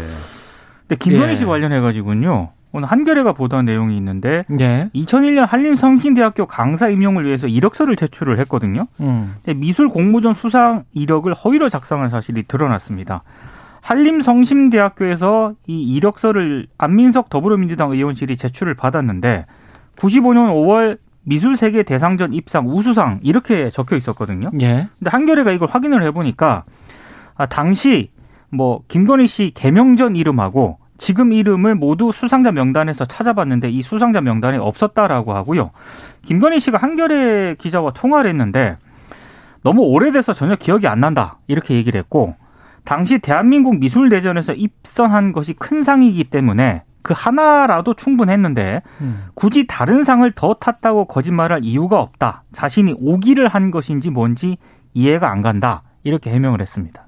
근데 0.88 0.96
김건희 0.98 1.32
예. 1.32 1.36
씨 1.36 1.46
관련해 1.46 1.80
가지고는요. 1.80 2.50
오늘 2.74 2.88
한겨레가 2.90 3.34
보도한 3.34 3.66
내용이 3.66 3.98
있는데 3.98 4.46
예. 4.62 4.90
2001년 4.96 5.46
한림성신대학교 5.46 6.46
강사 6.46 6.88
임용을 6.88 7.26
위해서 7.26 7.48
이력서를 7.48 7.98
제출을 7.98 8.40
했거든요. 8.40 8.88
음. 9.02 9.36
미술 9.58 9.90
공모전 9.90 10.34
수상 10.34 10.86
이력을 10.94 11.34
허위로 11.34 11.68
작성한 11.68 12.10
사실이 12.10 12.44
드러났습니다. 12.44 13.24
한림성심대학교에서 13.82 15.56
이 15.68 15.94
이력서를 15.96 16.68
안민석 16.78 17.30
더불어민주당 17.30 17.92
의원실이 17.92 18.38
제출을 18.38 18.76
받았는데 18.76 19.46
95년 19.96 20.50
5월 20.54 21.00
미술세계 21.24 21.84
대상전 21.84 22.34
입상 22.34 22.68
우수상 22.68 23.20
이렇게 23.24 23.70
적혀 23.70 23.96
있었거든요. 23.96 24.50
예. 24.62 24.88
근데 24.98 25.10
한겨레가 25.10 25.52
이걸 25.52 25.70
확인을 25.70 26.04
해보니까 26.04 26.64
아, 27.36 27.46
당시 27.46 28.12
뭐 28.50 28.82
김건희 28.88 29.28
씨 29.28 29.52
개명 29.54 29.98
전 29.98 30.16
이름하고 30.16 30.78
지금 30.98 31.34
이름을 31.34 31.76
모두 31.76 32.12
수상자 32.12 32.52
명단에서 32.52 33.06
찾아봤는데 33.06 33.70
이 33.70 33.82
수상자 33.82 34.22
명단에 34.22 34.58
없었다라고 34.58 35.34
하고요. 35.34 35.72
김건희 36.26 36.60
씨가 36.60 36.78
한겨레 36.78 37.56
기자와 37.60 37.92
통화를 37.92 38.30
했는데 38.30 38.78
너무 39.64 39.82
오래돼서 39.82 40.34
전혀 40.34 40.56
기억이 40.56 40.88
안 40.88 41.00
난다 41.00 41.40
이렇게 41.48 41.76
얘기를 41.76 42.00
했고 42.00 42.36
당시 42.84 43.20
대한민국 43.20 43.80
미술대전에서 43.80 44.54
입선한 44.54 45.34
것이 45.34 45.54
큰 45.54 45.84
상이기 45.84 46.26
때문에 46.26 46.84
그 47.02 47.14
하나라도 47.16 47.94
충분했는데 47.94 48.82
음. 49.02 49.26
굳이 49.34 49.66
다른 49.68 50.04
상을 50.04 50.30
더 50.34 50.54
탔다고 50.54 51.06
거짓말할 51.06 51.62
이유가 51.64 52.00
없다. 52.00 52.44
자신이 52.52 52.96
오기를 53.00 53.48
한 53.48 53.72
것인지 53.72 54.10
뭔지 54.10 54.58
이해가 54.94 55.32
안 55.32 55.42
간다. 55.42 55.84
이렇게 56.04 56.30
해명을 56.32 56.62
했습니다. 56.62 57.08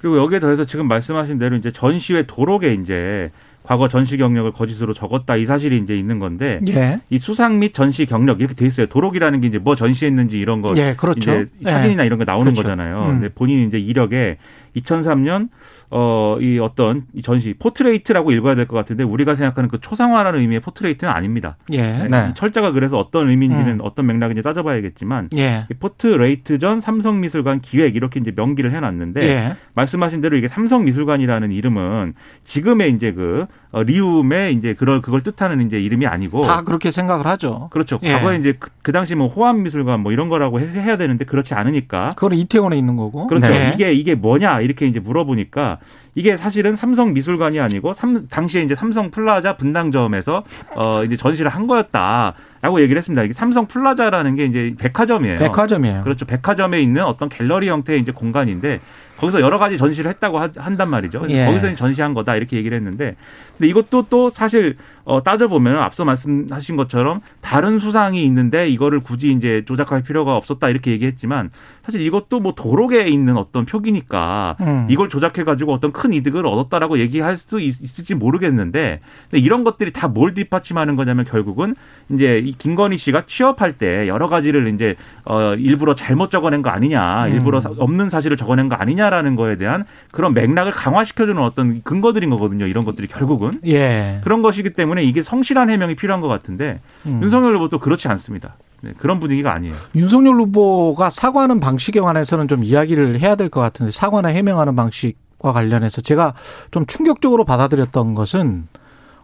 그리고 0.00 0.18
여기에 0.18 0.40
더해서 0.40 0.64
지금 0.64 0.86
말씀하신 0.88 1.38
대로 1.38 1.56
이제 1.56 1.72
전시회 1.72 2.24
도록에 2.26 2.74
이제 2.74 3.30
과거 3.64 3.86
전시 3.86 4.16
경력을 4.16 4.50
거짓으로 4.52 4.94
적었다 4.94 5.36
이 5.36 5.44
사실이 5.44 5.76
이제 5.76 5.94
있는 5.94 6.18
건데 6.18 6.58
예. 6.68 7.00
이 7.10 7.18
수상 7.18 7.58
및 7.58 7.74
전시 7.74 8.06
경력 8.06 8.40
이렇게 8.40 8.54
돼 8.54 8.66
있어요. 8.66 8.86
도록이라는 8.86 9.42
게 9.42 9.48
이제 9.48 9.58
뭐 9.58 9.74
전시했는지 9.74 10.38
이런 10.38 10.62
거 10.62 10.72
예, 10.76 10.94
그렇죠. 10.96 11.18
이제 11.18 11.46
사진이나 11.62 12.04
예. 12.04 12.06
이런 12.06 12.18
거 12.18 12.24
나오는 12.24 12.44
그렇죠. 12.44 12.62
거잖아요. 12.62 13.02
음. 13.02 13.06
근데 13.08 13.28
본인 13.28 13.68
이제 13.68 13.78
이력에 13.78 14.38
2003년 14.80 15.48
어, 15.90 16.36
이 16.40 16.58
어떤 16.58 17.04
이 17.14 17.22
전시 17.22 17.54
portrait라고 17.58 18.32
읽어야 18.32 18.54
될 18.54 18.66
것 18.66 18.76
같은데 18.76 19.04
우리가 19.04 19.34
생각하는 19.34 19.70
그 19.70 19.80
초상화라는 19.80 20.40
의미의 20.40 20.60
portrait는 20.60 21.10
아닙니다. 21.12 21.56
예. 21.72 22.06
네. 22.10 22.30
철자가 22.34 22.72
그래서 22.72 22.98
어떤 22.98 23.30
의미인지는 23.30 23.74
음. 23.74 23.78
어떤 23.82 24.06
맥락인지 24.06 24.42
따져봐야겠지만 24.42 25.30
예. 25.38 25.64
이 25.70 25.74
portrait 25.74 26.58
전 26.58 26.80
삼성미술관 26.82 27.60
기획 27.60 27.96
이렇게 27.96 28.20
이제 28.20 28.32
명기를 28.36 28.72
해놨는데 28.74 29.22
예. 29.22 29.56
말씀하신 29.74 30.20
대로 30.20 30.36
이게 30.36 30.48
삼성미술관이라는 30.48 31.50
이름은 31.52 32.14
지금의 32.44 32.92
이제 32.92 33.12
그 33.12 33.46
어, 33.70 33.82
리움의 33.82 34.54
이제 34.54 34.74
그걸 34.74 35.00
그걸 35.00 35.22
뜻하는 35.22 35.66
이제 35.66 35.80
이름이 35.80 36.06
아니고 36.06 36.42
다 36.42 36.62
그렇게 36.64 36.90
생각을 36.90 37.26
하죠. 37.26 37.68
그렇죠. 37.70 37.98
예. 38.02 38.12
과거에 38.12 38.36
이제 38.36 38.54
그, 38.58 38.70
그 38.82 38.92
당시 38.92 39.14
뭐 39.14 39.26
호암미술관 39.28 40.00
뭐 40.00 40.12
이런 40.12 40.28
거라고 40.28 40.60
해야 40.60 40.96
되는데 40.96 41.24
그렇지 41.24 41.54
않으니까 41.54 42.10
그거는 42.10 42.36
이태원에 42.38 42.76
있는 42.76 42.96
거고 42.96 43.26
그렇죠. 43.26 43.48
네. 43.48 43.72
이게 43.74 43.92
이게 43.92 44.14
뭐냐 44.14 44.60
이렇게 44.60 44.86
이제 44.86 45.00
물어보니까 45.00 45.77
이게 46.14 46.36
사실은 46.36 46.74
삼성 46.74 47.12
미술관이 47.12 47.60
아니고 47.60 47.94
삼, 47.94 48.26
당시에 48.28 48.62
이제 48.62 48.74
삼성 48.74 49.10
플라자 49.10 49.56
분당점에서 49.56 50.42
어 50.74 51.04
이제 51.04 51.16
전시를 51.16 51.50
한 51.50 51.66
거였다라고 51.66 52.80
얘기를 52.80 52.98
했습니다. 52.98 53.22
이게 53.22 53.32
삼성 53.32 53.66
플라자라는 53.66 54.34
게 54.34 54.46
이제 54.46 54.74
백화점이에요. 54.78 55.38
백화점이에요. 55.38 56.02
그렇죠. 56.02 56.24
백화점에 56.24 56.80
있는 56.80 57.04
어떤 57.04 57.28
갤러리 57.28 57.68
형태의 57.68 58.00
이제 58.00 58.10
공간인데 58.10 58.80
거기서 59.18 59.40
여러 59.40 59.58
가지 59.58 59.76
전시를 59.76 60.10
했다고 60.12 60.38
하, 60.38 60.48
한단 60.56 60.90
말이죠. 60.90 61.26
예. 61.28 61.44
거기서 61.46 61.74
전시한 61.74 62.14
거다 62.14 62.36
이렇게 62.36 62.56
얘기를 62.56 62.76
했는데 62.76 63.16
근데 63.56 63.68
이것도 63.68 64.06
또 64.10 64.30
사실 64.30 64.76
어, 65.08 65.22
따져보면 65.22 65.78
앞서 65.78 66.04
말씀하신 66.04 66.76
것처럼 66.76 67.22
다른 67.40 67.78
수상이 67.78 68.22
있는데 68.24 68.68
이거를 68.68 69.00
굳이 69.00 69.32
이제 69.32 69.62
조작할 69.66 70.02
필요가 70.02 70.36
없었다 70.36 70.68
이렇게 70.68 70.90
얘기했지만 70.90 71.48
사실 71.82 72.02
이것도 72.02 72.40
뭐 72.40 72.52
도록에 72.54 73.08
있는 73.08 73.38
어떤 73.38 73.64
표기니까 73.64 74.56
음. 74.60 74.86
이걸 74.90 75.08
조작해가지고 75.08 75.72
어떤 75.72 75.92
큰 75.92 76.12
이득을 76.12 76.46
얻었다라고 76.46 76.98
얘기할 76.98 77.38
수 77.38 77.58
있, 77.58 77.76
을지 77.98 78.14
모르겠는데 78.14 79.00
근데 79.30 79.42
이런 79.42 79.64
것들이 79.64 79.92
다 79.92 80.08
뭘 80.08 80.34
뒷받침하는 80.34 80.96
거냐면 80.96 81.24
결국은 81.24 81.74
이제 82.10 82.38
이 82.44 82.52
김건희 82.52 82.96
씨가 82.98 83.24
취업할 83.26 83.72
때 83.72 84.08
여러 84.08 84.26
가지를 84.26 84.68
이제 84.74 84.96
어 85.24 85.54
일부러 85.54 85.94
잘못 85.94 86.30
적어낸 86.30 86.60
거 86.62 86.70
아니냐, 86.70 87.26
음. 87.26 87.32
일부러 87.34 87.60
사- 87.60 87.70
없는 87.76 88.08
사실을 88.10 88.36
적어낸 88.36 88.68
거 88.68 88.74
아니냐라는 88.74 89.36
거에 89.36 89.56
대한 89.56 89.84
그런 90.10 90.32
맥락을 90.34 90.72
강화시켜주는 90.72 91.40
어떤 91.42 91.82
근거들인 91.82 92.30
거거든요. 92.30 92.66
이런 92.66 92.84
것들이 92.84 93.06
결국은 93.06 93.52
예. 93.66 94.20
그런 94.24 94.40
것이기 94.42 94.70
때문에 94.70 94.97
이게 95.04 95.22
성실한 95.22 95.70
해명이 95.70 95.94
필요한 95.96 96.20
것 96.20 96.28
같은데 96.28 96.80
음. 97.06 97.20
윤석열 97.22 97.56
후보도 97.56 97.78
그렇지 97.78 98.08
않습니다. 98.08 98.56
네, 98.80 98.92
그런 98.96 99.18
분위기가 99.18 99.52
아니에요. 99.52 99.74
윤석열 99.96 100.34
후보가 100.36 101.10
사과하는 101.10 101.58
방식에 101.60 102.00
관해서는 102.00 102.46
좀 102.48 102.62
이야기를 102.62 103.18
해야 103.20 103.34
될 103.34 103.48
것 103.50 103.60
같은데 103.60 103.90
사과나 103.90 104.28
해명하는 104.28 104.76
방식과 104.76 105.52
관련해서 105.52 106.00
제가 106.00 106.34
좀 106.70 106.86
충격적으로 106.86 107.44
받아들였던 107.44 108.14
것은 108.14 108.68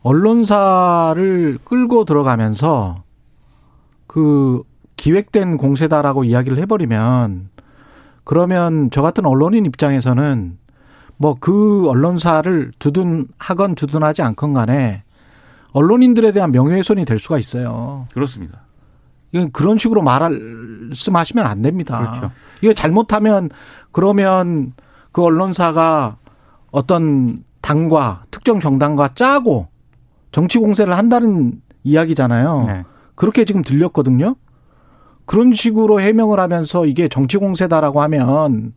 언론사를 0.03 1.59
끌고 1.65 2.05
들어가면서 2.05 3.03
그 4.07 4.63
기획된 4.97 5.57
공세다라고 5.57 6.25
이야기를 6.25 6.59
해버리면 6.59 7.51
그러면 8.25 8.91
저 8.91 9.03
같은 9.03 9.25
언론인 9.27 9.67
입장에서는 9.67 10.59
뭐 11.17 11.37
그 11.41 11.89
언론사를 11.89 12.73
두둔하건 12.79 13.77
두둔하지 13.77 14.23
않건 14.23 14.53
간에 14.53 15.04
언론인들에 15.75 16.33
대한 16.33 16.53
명예훼손이 16.53 17.05
될 17.05 17.19
수가 17.19 17.39
있어요. 17.39 18.07
그렇습니다. 18.15 18.63
이건 19.33 19.51
그런 19.51 19.77
식으로 19.77 20.03
말씀하시면 20.03 21.45
안 21.45 21.61
됩니다. 21.61 21.99
그렇죠. 21.99 22.31
이거 22.63 22.73
잘못하면 22.73 23.51
그러면 23.91 24.73
그 25.13 25.23
언론사가 25.23 26.17
어떤 26.71 27.45
당과 27.61 28.23
특정 28.31 28.61
정당과 28.61 29.15
짜고 29.15 29.69
정치 30.31 30.59
공세를 30.59 30.97
한다는 30.97 31.61
이야기잖아요. 31.83 32.65
네. 32.67 32.85
그렇게 33.17 33.45
지금 33.45 33.63
들렸거든요. 33.63 34.37
그런 35.27 35.53
식으로 35.53 36.01
해명을 36.01 36.39
하면서 36.39 36.87
이게 36.87 37.09
정치 37.09 37.37
공세다라고 37.37 38.01
하면 38.03 38.75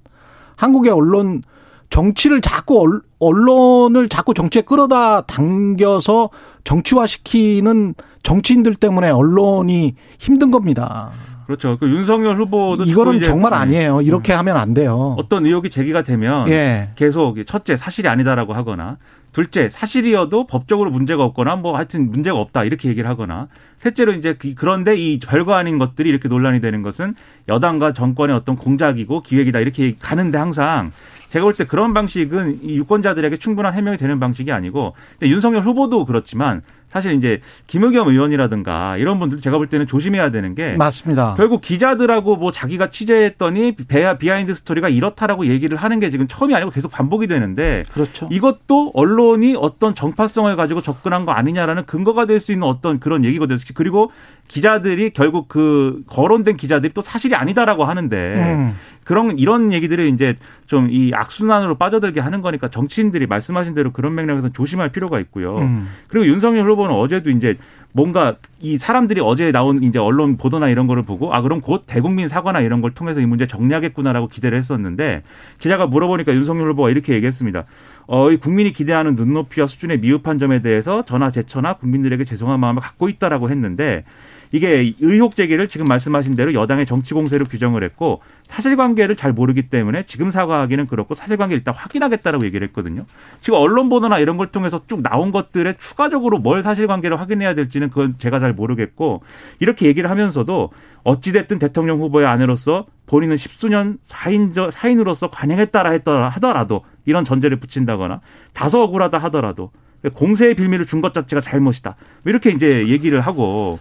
한국의 0.56 0.92
언론 0.92 1.44
정치를 1.89 2.41
자꾸 2.41 2.82
얼- 2.82 3.01
언론을 3.20 4.10
자꾸 4.10 4.34
정치에 4.34 4.62
끌어다 4.63 5.22
당겨서 5.22 6.29
정치화시키는 6.63 7.94
정치인들 8.24 8.75
때문에 8.75 9.10
언론이 9.10 9.96
힘든 10.20 10.51
겁니다. 10.51 11.12
그렇죠. 11.46 11.77
그 11.79 11.88
윤석열 11.88 12.36
후보도 12.38 12.84
이거는 12.84 13.22
정말 13.22 13.51
네. 13.51 13.58
아니에요. 13.58 14.01
이렇게 14.01 14.34
하면 14.34 14.58
안 14.58 14.74
돼요. 14.74 15.15
어떤 15.17 15.46
의혹이 15.46 15.70
제기가 15.70 16.01
되면 16.03 16.50
예. 16.50 16.89
계속 16.98 17.38
첫째 17.46 17.77
사실이 17.77 18.10
아니다라고 18.10 18.53
하거나 18.53 18.98
둘째 19.32 19.70
사실이어도 19.70 20.46
법적으로 20.48 20.89
문제가 20.89 21.24
없거나 21.24 21.56
뭐 21.56 21.77
하여튼 21.77 22.12
문제가 22.12 22.38
없다 22.38 22.65
이렇게 22.65 22.89
얘기를 22.89 23.10
하거나 23.10 23.48
셋째로 23.77 24.12
이제 24.13 24.36
그- 24.38 24.56
그런데 24.56 24.98
이 24.98 25.20
별거 25.20 25.53
아닌 25.53 25.77
것들이 25.77 26.10
이렇게 26.10 26.27
논란이 26.27 26.60
되는 26.60 26.82
것은 26.82 27.15
여당과 27.48 27.94
정권의 27.94 28.36
어떤 28.36 28.58
공작이고 28.58 29.22
기획이다 29.22 29.60
이렇게 29.60 29.96
가는데 29.98 30.38
항상 30.38 30.91
제가 31.29 31.43
볼 31.43 31.53
때 31.53 31.65
그런 31.65 31.93
방식은 31.93 32.60
이 32.63 32.77
유권자들에게 32.77 33.38
충분한 33.38 33.74
해명이 33.74 33.98
되는 33.98 34.19
방식이 34.19 34.51
아니고 34.51 34.93
근데 35.19 35.31
윤석열 35.31 35.62
후보도 35.63 36.05
그렇지만 36.05 36.62
사실 36.89 37.12
이제 37.12 37.41
김의겸 37.67 38.07
의원이라든가 38.07 38.96
이런 38.96 39.19
분들 39.19 39.39
제가 39.41 39.57
볼 39.57 39.67
때는 39.67 39.88
조심해야 39.88 40.31
되는 40.31 40.55
게 40.55 40.75
맞습니다. 40.77 41.34
결국 41.36 41.60
기자들하고 41.60 42.38
뭐 42.38 42.53
자기가 42.53 42.91
취재했더니 42.91 43.74
비- 43.74 43.86
behind 44.19 44.53
story가 44.53 44.88
이렇다라고 44.88 45.48
얘기를 45.48 45.77
하는 45.77 46.00
게 46.00 46.10
지금 46.10 46.27
처음이 46.29 46.55
아니고 46.55 46.72
계속 46.72 46.89
반복이 46.89 47.27
되는데 47.27 47.84
그렇죠. 47.91 48.29
이것도 48.31 48.91
언론이 48.93 49.55
어떤 49.60 49.96
정파성을 49.96 50.55
가지고 50.55 50.79
접근한 50.81 51.25
거 51.25 51.34
아니냐라는 51.34 51.86
근거가 51.86 52.25
될 52.25 52.39
수 52.39 52.53
있는 52.53 52.65
어떤 52.67 53.00
그런 53.01 53.25
얘기거든요. 53.25 53.57
그리고 53.75 54.12
기자들이 54.48 55.10
결국 55.10 55.50
그 55.50 56.03
거론된 56.07 56.55
기자들이 56.55 56.93
또 56.93 57.01
사실이 57.01 57.36
아니다라고 57.36 57.84
하는데 57.84 58.15
음. 58.38 58.75
그런 59.07 59.39
이런 59.39 59.71
얘기들을 59.71 60.05
이제 60.07 60.35
좀 60.67 60.87
이 60.89 61.11
악순환으로 61.13 61.75
빠져들게 61.75 62.19
하는 62.19 62.41
거니까 62.41 62.70
정치인들이 62.70 63.27
말씀하신 63.27 63.74
대로 63.74 63.91
그런 63.91 64.15
맥락에서 64.15 64.50
조심할 64.50 64.89
필요가 64.89 65.20
있고요. 65.20 65.59
음. 65.59 65.87
그리고 66.07 66.27
윤석열 66.27 66.70
후보는 66.70 66.93
어제도 66.93 67.29
이제 67.29 67.57
뭔가 67.93 68.35
이 68.59 68.77
사람들이 68.77 69.22
어제 69.24 69.51
나온 69.51 69.81
이제 69.81 69.98
언론 69.98 70.37
보도나 70.37 70.70
이런 70.70 70.87
거를 70.87 71.03
보고 71.03 71.33
아 71.33 71.41
그럼 71.41 71.61
곧 71.61 71.83
대국민 71.87 72.27
사과나 72.27 72.61
이런 72.61 72.81
걸 72.81 72.91
통해서 72.91 73.20
이 73.20 73.25
문제 73.25 73.48
정리하겠구나라고 73.48 74.27
기대를 74.27 74.57
했었는데 74.57 75.24
기자가 75.57 75.87
물어보니까 75.87 76.33
윤석열 76.33 76.70
후보가 76.72 76.89
이렇게 76.89 77.13
얘기했습니다. 77.13 77.65
어, 78.07 78.31
이 78.31 78.37
국민이 78.37 78.72
기대하는 78.72 79.15
눈높이와 79.15 79.67
수준의 79.67 80.00
미흡한 80.00 80.39
점에 80.39 80.61
대해서 80.61 81.03
전화 81.05 81.31
제처나 81.31 81.74
국민들에게 81.74 82.24
죄송한 82.24 82.59
마음을 82.59 82.81
갖고 82.81 83.09
있다라고 83.09 83.50
했는데 83.50 84.03
이게 84.51 84.94
의혹 85.00 85.36
제기를 85.36 85.68
지금 85.68 85.86
말씀하신 85.90 86.36
대로 86.36 86.53
여당의 86.53 86.86
정치 86.86 87.14
공세로 87.14 87.46
규정을 87.46 87.83
했고 87.83 88.22
사실관계를 88.48 89.16
잘 89.16 89.33
모르기 89.33 89.64
때문에 89.64 90.03
지금 90.05 90.31
사과하기는 90.31 90.88
그렇고 90.88 91.14
사실관계를 91.14 91.60
일단 91.60 91.74
확인하겠다라고 91.74 92.46
얘기를 92.46 92.66
했거든요. 92.68 93.05
지금 93.42 93.60
언론 93.60 93.90
보도나 93.90 94.20
이런 94.20 94.38
걸 94.38 94.48
통해서 94.48 94.81
쭉 94.88 95.01
나온 95.01 95.31
것들에 95.31 95.75
추가적으로 95.77 96.40
뭘 96.40 96.64
사실관계를 96.64 97.20
확인해야 97.20 97.53
될지는 97.55 97.90
그건 97.90 98.16
제가 98.18 98.40
잘 98.40 98.53
모르겠고 98.53 99.22
이렇게 99.60 99.88
얘기를 99.88 100.10
하면서도 100.10 100.72
어찌됐든 101.03 101.60
대통령 101.60 102.00
후보의 102.00 102.25
아내로서 102.25 102.86
본인은 103.05 103.38
십수년 103.38 103.98
사인저, 104.05 104.72
사인으로서 104.72 105.29
관행했다라 105.29 105.92
했더라 105.92 106.29
하더라도 106.29 106.83
이런 107.05 107.24
전제를 107.24 107.57
붙인다거나 107.60 108.22
다소 108.53 108.81
억울하다 108.81 109.18
하더라도 109.18 109.72
공세의 110.14 110.55
빌미를 110.55 110.86
준 110.86 111.01
것 111.01 111.14
자체가 111.14 111.42
잘못이다. 111.42 111.96
이렇게 112.25 112.50
이제 112.51 112.88
얘기를 112.88 113.20
하고 113.22 113.79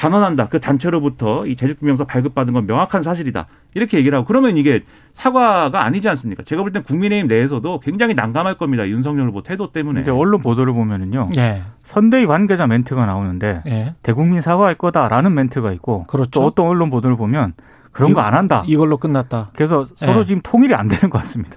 단언한다. 0.00 0.48
그 0.48 0.60
단체로부터 0.60 1.46
이 1.46 1.56
재직규명서 1.56 2.04
발급받은 2.06 2.54
건 2.54 2.66
명확한 2.66 3.02
사실이다. 3.02 3.46
이렇게 3.74 3.98
얘기를 3.98 4.16
하고 4.16 4.26
그러면 4.26 4.56
이게 4.56 4.82
사과가 5.12 5.84
아니지 5.84 6.08
않습니까? 6.08 6.42
제가 6.42 6.62
볼 6.62 6.72
땐 6.72 6.82
국민의힘 6.82 7.28
내에서도 7.28 7.80
굉장히 7.80 8.14
난감할 8.14 8.54
겁니다. 8.56 8.88
윤석열 8.88 9.28
후보 9.28 9.42
태도 9.42 9.72
때문에. 9.72 10.00
이제 10.00 10.10
언론 10.10 10.40
보도를 10.40 10.72
보면은요. 10.72 11.28
예. 11.36 11.60
선대위 11.84 12.24
관계자 12.24 12.66
멘트가 12.66 13.04
나오는데 13.04 13.62
예. 13.66 13.94
대국민 14.02 14.40
사과할 14.40 14.74
거다라는 14.76 15.34
멘트가 15.34 15.70
있고 15.72 16.04
그렇죠. 16.06 16.30
또 16.30 16.46
어떤 16.46 16.66
언론 16.68 16.88
보도를 16.88 17.16
보면 17.18 17.52
그런 17.92 18.14
거 18.14 18.22
안 18.22 18.32
한다. 18.32 18.62
이걸로 18.66 18.96
끝났다. 18.96 19.50
그래서 19.54 19.86
서로 19.96 20.20
예. 20.20 20.24
지금 20.24 20.40
통일이 20.42 20.74
안 20.74 20.88
되는 20.88 21.10
것 21.10 21.18
같습니다. 21.18 21.56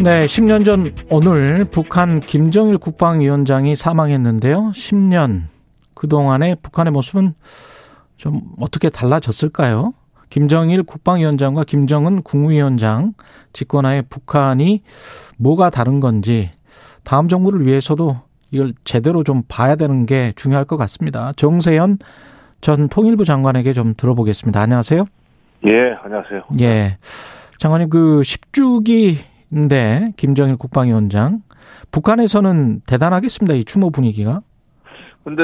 네, 0.00 0.26
10년 0.26 0.64
전 0.64 0.92
오늘 1.10 1.64
북한 1.64 2.20
김정일 2.20 2.78
국방위원장이 2.78 3.76
사망했는데요. 3.76 4.72
10년 4.74 5.42
그동안의 5.94 6.56
북한의 6.62 6.92
모습은 6.92 7.34
좀 8.16 8.40
어떻게 8.58 8.88
달라졌을까요? 8.90 9.92
김정일 10.28 10.82
국방위원장과 10.82 11.64
김정은 11.64 12.22
국무위원장 12.22 13.12
집권하에 13.52 14.02
북한이 14.02 14.82
뭐가 15.36 15.70
다른 15.70 16.00
건지 16.00 16.50
다음 17.04 17.28
정부를 17.28 17.66
위해서도 17.66 18.16
이걸 18.50 18.72
제대로 18.84 19.22
좀 19.24 19.42
봐야 19.46 19.76
되는 19.76 20.06
게 20.06 20.32
중요할 20.36 20.64
것 20.64 20.76
같습니다. 20.78 21.32
정세현 21.36 21.98
전 22.60 22.88
통일부 22.88 23.24
장관에게 23.24 23.72
좀 23.72 23.94
들어보겠습니다. 23.96 24.60
안녕하세요. 24.60 25.04
예, 25.66 25.96
안녕하세요. 26.02 26.42
예. 26.60 26.98
장관님, 27.58 27.90
그 27.90 28.22
10주기 28.22 29.18
인데, 29.52 30.12
김정일 30.16 30.56
국방위원장. 30.56 31.40
북한에서는 31.90 32.80
대단하겠습니다, 32.86 33.54
이 33.54 33.64
추모 33.64 33.90
분위기가. 33.90 34.40
근데, 35.24 35.42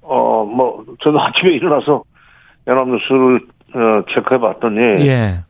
어, 0.00 0.44
뭐, 0.44 0.84
저도 1.00 1.20
아침에 1.20 1.52
일어나서 1.52 2.02
연합뉴스를, 2.66 3.40
어, 3.74 4.04
체크해 4.14 4.40
봤더니, 4.40 5.06
예. 5.06 5.44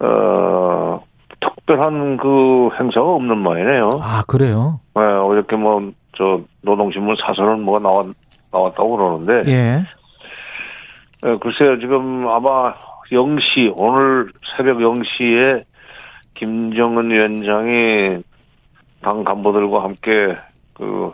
어, 0.00 1.02
특, 1.40 1.52
특별한 1.72 2.16
그 2.18 2.70
행사가 2.78 3.06
없는 3.06 3.38
모양이네요. 3.38 3.88
아, 4.00 4.22
그래요? 4.26 4.80
네, 4.94 5.02
어저께 5.02 5.56
뭐, 5.56 5.92
저, 6.16 6.40
노동신문 6.62 7.16
사설은 7.16 7.62
뭐가 7.62 7.80
나왔, 7.80 8.06
나왔다고 8.50 8.96
그러는데, 8.96 9.50
예. 9.50 9.82
예, 11.24 11.38
글쎄요, 11.38 11.78
지금 11.78 12.26
아마 12.28 12.74
0시, 13.10 13.72
오늘 13.76 14.32
새벽 14.56 14.78
0시에 14.78 15.64
김정은 16.42 17.08
위원장이 17.08 18.20
당 19.00 19.22
간부들과 19.22 19.84
함께 19.84 20.36
그, 20.74 21.12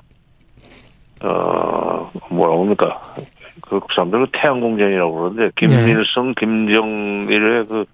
어, 1.22 2.10
뭐라고 2.30 2.62
합니까. 2.62 3.14
그 3.60 3.78
사람들 3.94 4.20
은 4.22 4.26
태양공전이라고 4.32 5.12
그러는데, 5.12 5.50
김일성, 5.56 6.32
김정일의 6.34 7.66
그 7.66 7.84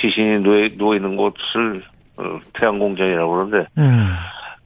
시신이 0.00 0.44
누워, 0.44 0.68
누워 0.76 0.94
있는 0.94 1.16
곳을 1.16 1.82
어, 2.18 2.38
태양공전이라고 2.52 3.32
그러는데, 3.32 3.66
음. 3.78 4.14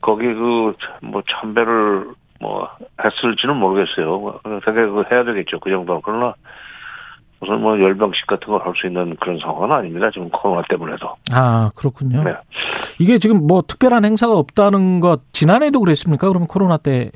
거기 0.02 0.26
그, 0.26 0.74
뭐, 1.00 1.22
참배를 1.30 2.08
뭐, 2.40 2.68
했을지는 3.02 3.56
모르겠어요. 3.56 4.40
되게 4.66 4.86
그 4.86 5.04
해야 5.10 5.24
되겠죠. 5.24 5.58
그 5.60 5.70
정도는. 5.70 6.02
그러나, 6.04 6.34
무슨 7.40 7.60
뭐, 7.62 7.78
열병식 7.80 8.26
같은 8.26 8.46
걸 8.48 8.60
할 8.60 8.74
수 8.76 8.86
있는 8.86 9.16
그런 9.16 9.38
상황은 9.38 9.72
아닙니다. 9.74 10.10
지금 10.12 10.28
코로나 10.30 10.62
때문에도. 10.68 11.16
아, 11.32 11.70
그렇군요. 11.74 12.22
네. 12.22 12.34
이게 12.98 13.18
지금 13.18 13.46
뭐 13.46 13.62
특별한 13.62 14.04
행사가 14.04 14.36
없다는 14.36 15.00
것, 15.00 15.20
지난해도 15.32 15.80
그랬습니까? 15.80 16.28
그러면 16.28 16.46
코로나 16.48 16.76
때, 16.76 17.10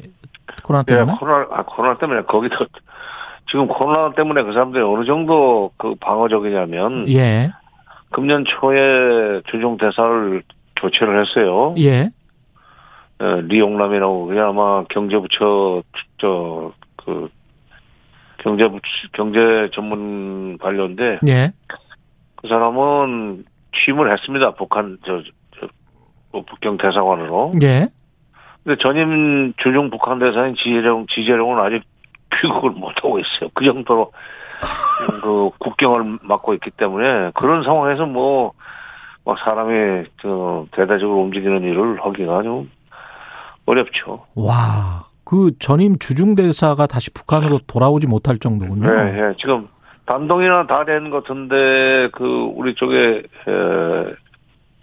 코로나 0.62 0.84
예, 0.88 0.94
때문에? 0.94 1.18
코로나, 1.18 1.46
아, 1.52 1.62
코로나 1.64 1.98
때문에 1.98 2.22
거기도, 2.22 2.66
지금 3.50 3.68
코로나 3.68 4.14
때문에 4.14 4.42
그 4.44 4.52
사람들이 4.52 4.82
어느 4.82 5.04
정도 5.04 5.70
그 5.76 5.94
방어적이냐면, 6.00 7.06
예. 7.12 7.50
금년 8.10 8.44
초에 8.46 9.42
주중 9.50 9.76
대사를 9.76 10.42
교체를 10.80 11.20
했어요. 11.26 11.74
예. 11.78 12.10
예, 13.22 13.40
리용남이라고, 13.42 14.26
그게 14.26 14.40
아마 14.40 14.84
경제부처, 14.84 15.82
저, 16.18 16.72
그, 16.96 17.28
경제부, 18.44 18.78
경제 19.12 19.70
전문 19.72 20.58
관료인데, 20.58 21.18
예. 21.26 21.52
그 22.36 22.46
사람은 22.46 23.42
취임을 23.74 24.12
했습니다. 24.12 24.52
북한, 24.54 24.98
저, 25.04 25.22
저, 25.58 25.66
뭐 26.30 26.44
북경 26.44 26.76
대사관으로. 26.76 27.52
예. 27.62 27.88
근데 28.62 28.78
전임 28.80 29.54
주중 29.56 29.90
북한 29.90 30.18
대사인 30.18 30.54
지재룡, 30.56 31.06
지재룡은 31.08 31.58
아직 31.58 31.82
귀국을 32.40 32.70
못 32.72 32.94
하고 32.98 33.18
있어요. 33.18 33.48
그 33.54 33.64
정도로 33.64 34.12
그 35.22 35.50
국경을 35.58 36.18
막고 36.22 36.52
있기 36.54 36.70
때문에 36.70 37.30
그런 37.34 37.62
상황에서 37.62 38.04
뭐, 38.04 38.52
막 39.24 39.38
사람이 39.38 40.04
저 40.20 40.66
대대적으로 40.72 41.20
움직이는 41.22 41.62
일을 41.62 42.04
하기가 42.04 42.42
좀 42.42 42.70
어렵죠. 43.64 44.26
와. 44.34 45.13
그 45.24 45.52
전임 45.58 45.98
주중대사가 45.98 46.86
다시 46.86 47.12
북한으로 47.12 47.60
돌아오지 47.66 48.06
못할 48.06 48.38
정도군요. 48.38 48.92
네, 48.92 49.18
예. 49.18 49.34
지금 49.38 49.68
단동이나 50.06 50.66
다된것 50.66 51.24
같은데 51.24 52.10
그 52.12 52.50
우리 52.54 52.74
쪽에 52.74 52.96
에, 53.18 53.22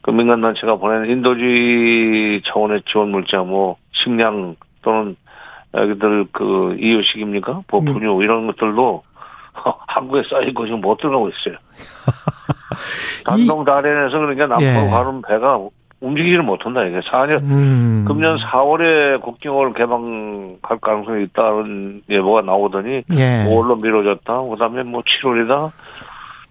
그 0.02 0.10
민간단체가 0.10 0.78
보낸 0.78 1.10
인도주의 1.10 2.42
차원의 2.46 2.84
지원 2.92 3.12
물자 3.12 3.40
뭐 3.44 3.78
식량 3.92 4.56
또는 4.82 5.16
여기들 5.74 6.28
그 6.32 6.76
이유식입니까? 6.80 7.62
보분유 7.68 8.22
이런 8.24 8.48
것들도 8.48 9.04
한국에 9.88 10.24
쌓이고 10.30 10.66
지금 10.66 10.82
못 10.82 10.98
들어가고 10.98 11.30
있어요. 11.30 11.58
단동 13.24 13.64
다련에서 13.64 14.18
그러니까 14.18 14.48
남포로 14.48 14.86
예. 14.86 14.90
가는 14.90 15.22
배가 15.22 15.60
움직이지를 16.02 16.44
못한다 16.44 16.84
이게 16.84 17.00
4년 17.00 17.42
음. 17.46 18.06
금년 18.08 18.38
4월에 18.38 19.22
국경을 19.22 19.74
개방할 19.74 20.80
가능성이 20.82 21.26
있다는 21.26 22.02
예보가 22.10 22.42
나오더니 22.42 23.04
예. 23.16 23.46
5월로 23.48 23.82
미뤄졌다. 23.82 24.42
그다음에 24.50 24.84
뭐 24.84 25.02
7월이다. 25.02 25.72